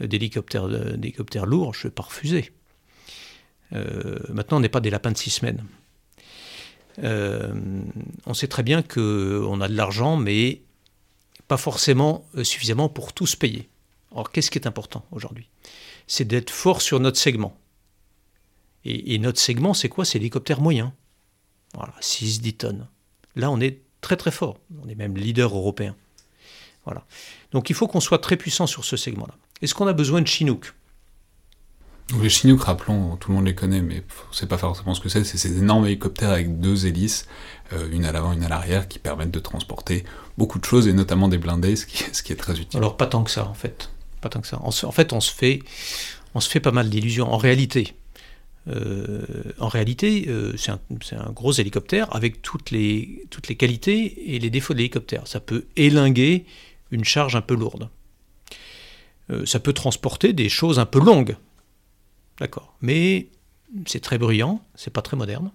d'hélicoptères, 0.00 0.66
lourds, 1.46 1.74
je 1.74 1.80
ne 1.80 1.82
vais 1.84 1.94
pas 1.94 2.02
refuser. 2.02 2.52
maintenant, 3.72 4.58
on 4.58 4.60
n'est 4.60 4.68
pas 4.68 4.80
des 4.80 4.90
lapins 4.90 5.10
de 5.10 5.16
six 5.16 5.30
semaines. 5.30 5.64
on 7.02 8.34
sait 8.34 8.46
très 8.46 8.62
bien 8.62 8.82
qu'on 8.82 9.58
a 9.62 9.68
de 9.68 9.74
l'argent, 9.74 10.18
mais 10.18 10.60
pas 11.48 11.56
forcément 11.56 12.26
suffisamment 12.42 12.90
pour 12.90 13.14
tous 13.14 13.36
payer. 13.36 13.70
Alors, 14.12 14.30
qu'est-ce 14.30 14.50
qui 14.50 14.58
est 14.58 14.66
important 14.66 15.06
aujourd'hui? 15.12 15.48
C'est 16.06 16.26
d'être 16.26 16.50
fort 16.50 16.82
sur 16.82 17.00
notre 17.00 17.18
segment. 17.18 17.56
Et, 18.84 19.14
et 19.14 19.18
notre 19.18 19.40
segment, 19.40 19.72
c'est 19.72 19.88
quoi? 19.88 20.04
C'est 20.04 20.18
l'hélicoptère 20.18 20.60
moyen. 20.60 20.92
Voilà, 21.76 21.94
6-10 22.00 22.56
tonnes. 22.56 22.88
Là, 23.36 23.50
on 23.50 23.60
est 23.60 23.82
très 24.00 24.16
très 24.16 24.30
fort. 24.30 24.58
On 24.82 24.88
est 24.88 24.94
même 24.94 25.16
leader 25.16 25.54
européen. 25.54 25.94
Voilà. 26.84 27.04
Donc 27.52 27.70
il 27.70 27.76
faut 27.76 27.86
qu'on 27.86 28.00
soit 28.00 28.18
très 28.18 28.36
puissant 28.36 28.66
sur 28.66 28.84
ce 28.84 28.96
segment-là. 28.96 29.34
Est-ce 29.60 29.74
qu'on 29.74 29.86
a 29.86 29.92
besoin 29.92 30.22
de 30.22 30.26
Chinook? 30.26 30.74
Les 32.20 32.28
Chinook, 32.28 32.62
rappelons, 32.62 33.16
tout 33.16 33.30
le 33.30 33.36
monde 33.36 33.46
les 33.46 33.54
connaît, 33.56 33.82
mais 33.82 34.04
on 34.26 34.30
ne 34.30 34.34
sait 34.34 34.46
pas 34.46 34.58
forcément 34.58 34.94
ce 34.94 35.00
que 35.00 35.08
c'est. 35.08 35.24
C'est 35.24 35.38
ces 35.38 35.58
énormes 35.58 35.86
hélicoptères 35.86 36.30
avec 36.30 36.60
deux 36.60 36.86
hélices, 36.86 37.26
euh, 37.72 37.88
une 37.90 38.04
à 38.04 38.12
l'avant, 38.12 38.32
une 38.32 38.44
à 38.44 38.48
l'arrière, 38.48 38.86
qui 38.86 39.00
permettent 39.00 39.32
de 39.32 39.40
transporter 39.40 40.04
beaucoup 40.38 40.60
de 40.60 40.64
choses, 40.64 40.86
et 40.86 40.92
notamment 40.92 41.26
des 41.26 41.38
blindés, 41.38 41.74
ce 41.74 41.84
qui, 41.84 42.04
ce 42.12 42.22
qui 42.22 42.32
est 42.32 42.36
très 42.36 42.60
utile. 42.60 42.78
Alors 42.78 42.96
pas 42.96 43.08
tant 43.08 43.24
que 43.24 43.30
ça, 43.32 43.48
en 43.48 43.54
fait. 43.54 43.90
Pas 44.20 44.28
tant 44.28 44.40
que 44.40 44.46
ça. 44.46 44.60
En, 44.62 44.70
fait, 44.70 45.12
on 45.12 45.20
se 45.20 45.32
fait, 45.32 45.62
on 46.36 46.40
se 46.40 46.48
fait 46.48 46.60
pas 46.60 46.70
mal 46.70 46.88
d'illusions. 46.88 47.32
En 47.32 47.38
réalité, 47.38 47.96
euh, 48.68 49.22
en 49.58 49.68
réalité, 49.68 50.26
euh, 50.28 50.56
c'est 50.56 50.72
un, 51.14 51.32
gros 51.32 51.52
hélicoptère 51.52 52.14
avec 52.14 52.42
toutes 52.42 52.70
les, 52.70 53.24
toutes 53.30 53.48
les 53.48 53.56
qualités 53.56 54.34
et 54.34 54.38
les 54.38 54.50
défauts 54.50 54.72
de 54.72 54.78
l'hélicoptère. 54.78 55.26
Ça 55.28 55.40
peut 55.40 55.66
élinguer 55.76 56.46
une 56.90 57.04
charge 57.04 57.36
un 57.36 57.42
peu 57.42 57.54
lourde. 57.54 57.88
Euh, 59.30 59.46
ça 59.46 59.60
peut 59.60 59.72
transporter 59.72 60.32
des 60.32 60.48
choses 60.48 60.78
un 60.78 60.86
peu 60.86 60.98
longues. 60.98 61.36
D'accord. 62.40 62.76
Mais 62.80 63.28
c'est 63.86 64.00
très 64.00 64.18
bruyant, 64.18 64.62
c'est 64.74 64.92
pas 64.92 65.02
très 65.02 65.16
moderne. 65.16 65.52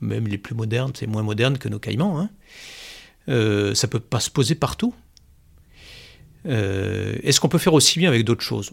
Même 0.00 0.28
les 0.28 0.38
plus 0.38 0.54
modernes, 0.54 0.92
c'est 0.94 1.06
moins 1.06 1.22
moderne 1.22 1.58
que 1.58 1.68
nos 1.68 1.80
caïmans. 1.80 2.20
Hein. 2.20 2.30
ça 3.74 3.88
peut 3.88 4.00
pas 4.00 4.20
se 4.20 4.30
poser 4.30 4.54
partout. 4.54 4.94
Est-ce 6.44 7.40
qu'on 7.40 7.48
peut 7.48 7.58
faire 7.58 7.74
aussi 7.74 7.98
bien 7.98 8.08
avec 8.08 8.24
d'autres 8.24 8.44
choses? 8.44 8.72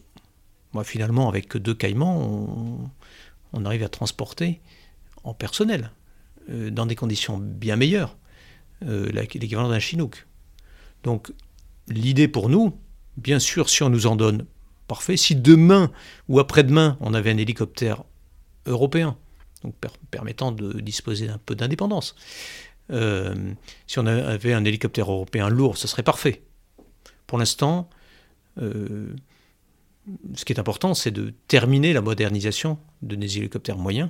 Moi, 0.74 0.84
finalement, 0.84 1.28
avec 1.28 1.58
deux 1.58 1.74
caïmans, 1.74 2.22
on, 2.22 2.90
on 3.56 3.66
arrive 3.66 3.84
à 3.84 3.90
transporter 3.90 4.62
en 5.24 5.34
personnel, 5.34 5.92
euh, 6.50 6.70
dans 6.70 6.86
des 6.86 6.96
conditions 6.96 7.38
bien 7.38 7.78
meilleures, 7.78 8.16
euh, 8.84 9.10
l'équivalent 9.12 9.70
d'un 9.70 9.80
Chinook. 9.80 10.28
Donc 11.04 11.32
l'idée 11.88 12.28
pour 12.28 12.50
nous, 12.50 12.78
bien 13.18 13.40
sûr, 13.40 13.70
si 13.70 13.82
on 13.82 13.90
nous 13.90 14.06
en 14.06 14.16
donne, 14.16 14.46
parfait. 14.88 15.18
Si 15.18 15.36
demain 15.36 15.92
ou 16.28 16.40
après-demain, 16.40 16.98
on 17.00 17.14
avait 17.14 17.32
un 17.32 17.38
hélicoptère 17.38 18.04
européen, 18.66 19.18
donc 19.64 19.74
permettant 20.12 20.52
de 20.52 20.80
disposer 20.82 21.28
d'un 21.28 21.40
peu 21.40 21.56
d'indépendance, 21.56 22.16
euh, 22.92 23.34
si 23.88 23.98
on 23.98 24.06
avait 24.06 24.54
un 24.54 24.64
hélicoptère 24.66 25.12
européen 25.12 25.50
lourd, 25.50 25.78
ce 25.78 25.88
serait 25.88 26.04
parfait. 26.04 26.44
Pour 27.26 27.40
l'instant, 27.40 27.90
ce 30.34 30.46
qui 30.46 30.54
est 30.54 30.60
important, 30.60 30.94
c'est 30.94 31.12
de 31.12 31.34
terminer 31.48 31.94
la 31.94 32.02
modernisation 32.02 32.78
de 33.02 33.16
nos 33.16 33.26
hélicoptères 33.26 33.78
moyens. 33.78 34.10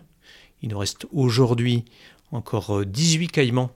Il 0.62 0.70
nous 0.70 0.78
reste 0.78 1.08
aujourd'hui 1.12 1.86
encore 2.32 2.86
18 2.86 3.26
euh, 3.26 3.30
caïmans 3.30 3.72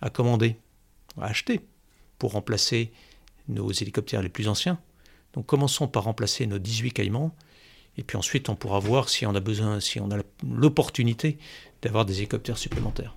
à 0.00 0.10
commander, 0.10 0.56
à 1.20 1.26
acheter, 1.26 1.60
pour 2.18 2.32
remplacer 2.32 2.92
nos 3.48 3.70
hélicoptères 3.70 4.22
les 4.22 4.28
plus 4.28 4.48
anciens. 4.48 4.78
Donc 5.34 5.46
commençons 5.46 5.88
par 5.88 6.04
remplacer 6.04 6.46
nos 6.46 6.58
18 6.58 6.92
caïmans, 6.92 7.34
et 7.96 8.02
puis 8.02 8.16
ensuite 8.16 8.48
on 8.48 8.56
pourra 8.56 8.78
voir 8.78 9.08
si 9.08 9.26
on 9.26 9.34
a 9.34 9.40
besoin, 9.40 9.80
si 9.80 10.00
on 10.00 10.10
a 10.10 10.18
l'opportunité 10.46 11.38
d'avoir 11.82 12.04
des 12.04 12.18
hélicoptères 12.18 12.58
supplémentaires. 12.58 13.14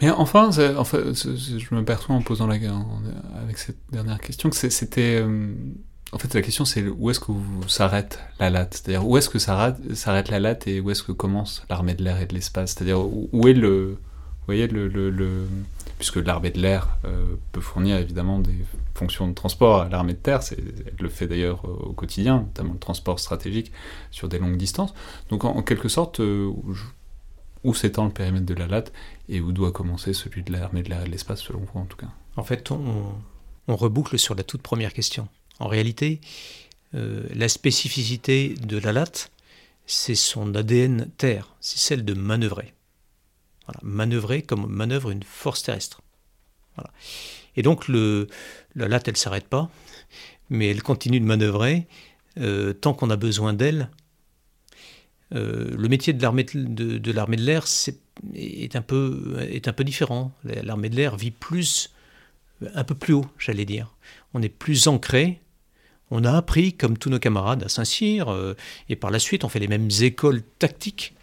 Mais 0.00 0.10
enfin, 0.10 0.50
je 0.50 1.74
me 1.74 1.84
perçois 1.84 2.14
en 2.14 2.22
posant 2.22 2.46
la 2.46 2.56
avec 3.42 3.56
cette 3.56 3.78
dernière 3.90 4.20
question 4.20 4.50
que 4.50 4.56
c'était 4.56 5.22
euh, 5.22 5.54
en 6.12 6.18
fait, 6.18 6.32
la 6.34 6.42
question 6.42 6.64
c'est 6.64 6.86
où 6.86 7.10
est-ce 7.10 7.20
que 7.20 7.32
s'arrête 7.68 8.20
la 8.38 8.50
latte? 8.50 8.74
C'est-à-dire 8.74 9.06
où 9.06 9.16
est-ce 9.16 9.28
que 9.28 9.38
s'arrête 9.38 10.28
la 10.28 10.38
latte 10.40 10.66
et 10.66 10.80
où 10.80 10.90
est-ce 10.90 11.02
que 11.02 11.12
commence 11.12 11.64
l'armée 11.68 11.94
de 11.94 12.04
l'air 12.04 12.20
et 12.20 12.26
de 12.26 12.34
l'espace? 12.34 12.74
C'est-à-dire 12.74 13.00
où 13.00 13.48
est 13.48 13.52
le, 13.52 13.98
vous 14.46 14.54
voyez 14.54 14.68
le, 14.68 14.86
le, 14.86 15.48
puisque 15.98 16.16
l'armée 16.16 16.50
de 16.50 16.60
l'air 16.60 16.96
euh, 17.04 17.34
peut 17.50 17.60
fournir 17.60 17.96
évidemment 17.96 18.38
des 18.38 18.54
fonctions 18.94 19.26
de 19.26 19.34
transport 19.34 19.82
à 19.82 19.88
l'armée 19.88 20.12
de 20.12 20.18
terre, 20.18 20.40
elle 20.52 20.94
le 21.00 21.08
fait 21.08 21.26
d'ailleurs 21.26 21.64
euh, 21.64 21.88
au 21.88 21.92
quotidien, 21.92 22.38
notamment 22.38 22.74
le 22.74 22.78
transport 22.78 23.18
stratégique 23.18 23.72
sur 24.12 24.28
des 24.28 24.38
longues 24.38 24.56
distances. 24.56 24.94
Donc 25.30 25.44
en, 25.44 25.60
quelque 25.62 25.88
sorte, 25.88 26.20
euh, 26.20 26.52
où 27.64 27.74
s'étend 27.74 28.04
le 28.04 28.12
périmètre 28.12 28.46
de 28.46 28.54
la 28.54 28.68
latte 28.68 28.92
et 29.28 29.40
où 29.40 29.50
doit 29.50 29.72
commencer 29.72 30.12
celui 30.12 30.44
de 30.44 30.52
l'armée 30.52 30.84
de 30.84 30.90
l'air 30.90 31.02
et 31.02 31.06
de 31.06 31.10
l'espace, 31.10 31.42
selon 31.42 31.60
vous 31.60 31.80
en 31.80 31.86
tout 31.86 31.96
cas? 31.96 32.08
En 32.36 32.44
fait, 32.44 32.70
on, 32.70 33.12
on 33.66 33.74
reboucle 33.76 34.16
sur 34.18 34.36
la 34.36 34.44
toute 34.44 34.62
première 34.62 34.92
question. 34.92 35.26
En 35.58 35.68
réalité, 35.68 36.20
euh, 36.94 37.24
la 37.34 37.48
spécificité 37.48 38.54
de 38.54 38.78
la 38.78 38.92
latte, 38.92 39.30
c'est 39.86 40.14
son 40.14 40.54
ADN 40.54 41.10
terre, 41.16 41.54
c'est 41.60 41.78
celle 41.78 42.04
de 42.04 42.14
manœuvrer. 42.14 42.74
Voilà, 43.66 43.80
manœuvrer 43.82 44.42
comme 44.42 44.66
manœuvre 44.66 45.10
une 45.10 45.22
force 45.22 45.62
terrestre. 45.62 46.02
Voilà. 46.76 46.90
Et 47.56 47.62
donc 47.62 47.88
la 47.88 48.88
latte, 48.88 49.08
elle 49.08 49.14
ne 49.14 49.18
s'arrête 49.18 49.48
pas, 49.48 49.70
mais 50.50 50.70
elle 50.70 50.82
continue 50.82 51.20
de 51.20 51.24
manœuvrer 51.24 51.86
euh, 52.38 52.72
tant 52.72 52.94
qu'on 52.94 53.10
a 53.10 53.16
besoin 53.16 53.54
d'elle. 53.54 53.90
Euh, 55.34 55.74
le 55.76 55.88
métier 55.88 56.12
de 56.12 56.22
l'armée 56.22 56.44
de, 56.44 57.36
l'air 57.36 57.64
est, 57.64 57.98
est 58.34 58.76
un 58.76 58.82
peu 58.82 59.84
différent. 59.84 60.32
L'armée 60.44 60.90
de 60.90 60.96
l'air 60.96 61.16
vit 61.16 61.30
plus, 61.30 61.92
un 62.74 62.84
peu 62.84 62.94
plus 62.94 63.14
haut, 63.14 63.26
j'allais 63.38 63.64
dire. 63.64 63.94
On 64.34 64.42
est 64.42 64.48
plus 64.50 64.86
ancré 64.86 65.40
on 66.10 66.24
a 66.24 66.32
appris, 66.32 66.72
comme 66.72 66.98
tous 66.98 67.10
nos 67.10 67.18
camarades, 67.18 67.64
à 67.64 67.68
Saint-Cyr, 67.68 68.28
euh, 68.28 68.54
et 68.88 68.96
par 68.96 69.10
la 69.10 69.18
suite, 69.18 69.44
on 69.44 69.48
fait 69.48 69.58
les 69.58 69.68
mêmes 69.68 69.88
écoles 70.00 70.42
tactiques. 70.58 71.14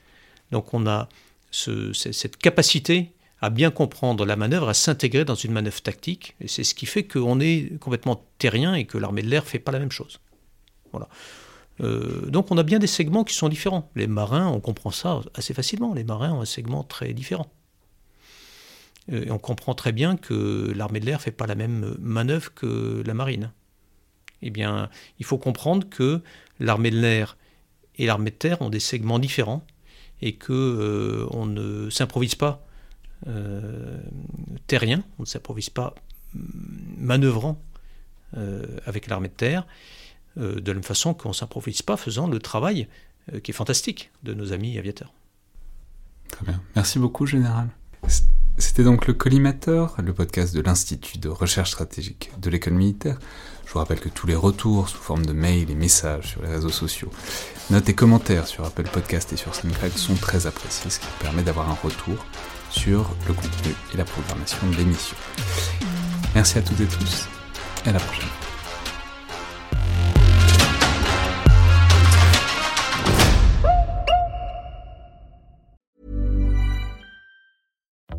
Donc 0.52 0.74
on 0.74 0.86
a 0.86 1.10
cette 1.52 2.38
capacité 2.38 3.14
à 3.42 3.50
bien 3.50 3.72
comprendre 3.72 4.26
la 4.26 4.36
manœuvre, 4.36 4.70
à 4.70 4.74
s'intégrer 4.74 5.26
dans 5.26 5.36
une 5.36 5.52
manœuvre 5.52 5.82
tactique. 5.82 6.36
Et 6.40 6.48
c'est 6.48 6.64
ce 6.64 6.74
qui 6.74 6.86
fait 6.86 7.04
qu'on 7.04 7.40
est 7.40 7.78
complètement 7.80 8.26
terrien 8.40 8.74
et 8.74 8.86
que 8.86 8.98
l'armée 8.98 9.22
de 9.22 9.30
l'air 9.30 9.44
ne 9.44 9.48
fait 9.48 9.60
pas 9.60 9.72
la 9.72 9.80
même 9.80 9.92
chose. 9.92 10.20
Voilà. 10.92 11.10
Euh, 11.82 12.28
donc 12.28 12.52
on 12.52 12.58
a 12.58 12.64
bien 12.64 12.80
des 12.80 12.88
segments 12.88 13.24
qui 13.24 13.34
sont 13.34 13.50
différents. 13.50 13.90
Les 13.96 14.08
marins, 14.08 14.48
on 14.48 14.60
comprend 14.60 14.92
ça 14.92 15.22
assez 15.34 15.54
facilement. 15.54 15.94
Les 15.94 16.04
marins 16.04 16.32
ont 16.34 16.42
un 16.42 16.46
segment 16.46 16.84
très 16.84 17.14
différent. 17.14 17.48
Euh, 19.12 19.26
et 19.26 19.32
on 19.32 19.40
comprend 19.40 19.74
très 19.74 19.92
bien 19.92 20.16
que 20.16 20.72
l'armée 20.76 21.00
de 21.00 21.06
l'air 21.06 21.18
ne 21.18 21.24
fait 21.24 21.32
pas 21.32 21.48
la 21.48 21.56
même 21.56 21.96
manœuvre 22.00 22.54
que 22.54 23.04
la 23.06 23.14
marine 23.14 23.52
eh 24.44 24.50
bien, 24.50 24.90
il 25.20 25.26
faut 25.26 25.38
comprendre 25.38 25.88
que 25.90 26.22
l'armée 26.60 26.92
de 26.92 27.00
l'air 27.00 27.38
et 27.96 28.06
l'armée 28.06 28.32
de 28.32 28.36
terre 28.36 28.62
ont 28.62 28.70
des 28.70 28.80
segments 28.80 29.20
différents 29.20 29.66
et 30.22 30.36
que 30.36 30.54
euh, 30.54 31.28
on 31.32 31.46
ne 31.46 31.90
s'improvise 31.90 32.36
pas 32.36 32.66
euh, 33.28 34.00
terrien, 34.68 35.04
on 35.20 35.24
ne 35.24 35.28
s'improvise 35.28 35.70
pas 35.70 35.96
manœuvrant 36.98 37.62
euh, 38.38 38.66
avec 38.86 39.08
l'armée 39.08 39.30
de 39.30 39.34
terre, 39.34 39.66
de 40.36 40.64
la 40.66 40.74
même 40.74 40.84
façon 40.84 41.14
qu'on 41.14 41.30
ne 41.30 41.34
s'improvise 41.34 41.84
pas 41.84 41.96
faisant 41.96 42.28
le 42.28 42.40
travail 42.40 42.88
qui 43.44 43.52
est 43.52 43.54
fantastique 43.54 44.10
de 44.24 44.34
nos 44.34 44.52
amis 44.52 44.80
aviateurs. 44.80 45.14
Très 46.30 46.44
bien. 46.44 46.60
Merci 46.76 46.98
beaucoup, 46.98 47.28
Général. 47.28 47.70
C'était 48.58 48.84
donc 48.84 49.06
le 49.06 49.14
Collimateur, 49.14 49.96
le 50.02 50.14
podcast 50.14 50.56
de 50.56 50.62
l'Institut 50.62 51.20
de 51.20 51.30
recherche 51.30 51.70
stratégique 51.70 52.32
de 52.40 52.50
l'école 52.50 52.74
militaire. 52.74 53.20
Je 53.74 53.80
vous 53.80 53.82
rappelle 53.82 54.02
que 54.02 54.10
tous 54.10 54.28
les 54.28 54.36
retours 54.36 54.88
sous 54.88 55.00
forme 55.00 55.26
de 55.26 55.34
mails 55.34 55.72
et 55.72 55.74
messages 55.74 56.28
sur 56.28 56.44
les 56.44 56.48
réseaux 56.48 56.70
sociaux, 56.70 57.10
notes 57.72 57.90
et 57.90 57.96
commentaires 57.96 58.46
sur 58.46 58.64
Apple 58.66 58.84
Podcast 58.84 59.34
et 59.34 59.36
sur 59.36 59.56
SoundCloud 59.56 59.98
sont 59.98 60.14
très 60.14 60.46
appréciés, 60.46 60.92
ce 60.92 61.00
qui 61.00 61.08
permet 61.20 61.42
d'avoir 61.42 61.72
un 61.72 61.78
retour 61.82 62.24
sur 62.70 63.10
le 63.28 63.34
contenu 63.34 63.74
et 63.92 63.98
la 63.98 64.06
programmation 64.06 64.70
de 64.70 64.76
l'émission. 64.76 65.18
Merci 66.36 66.60
à 66.60 66.62
toutes 66.62 66.82
et 66.82 66.86
tous, 66.86 67.28
et 67.88 67.90
à 67.90 67.94
la 67.94 68.00
prochaine. 68.00 68.43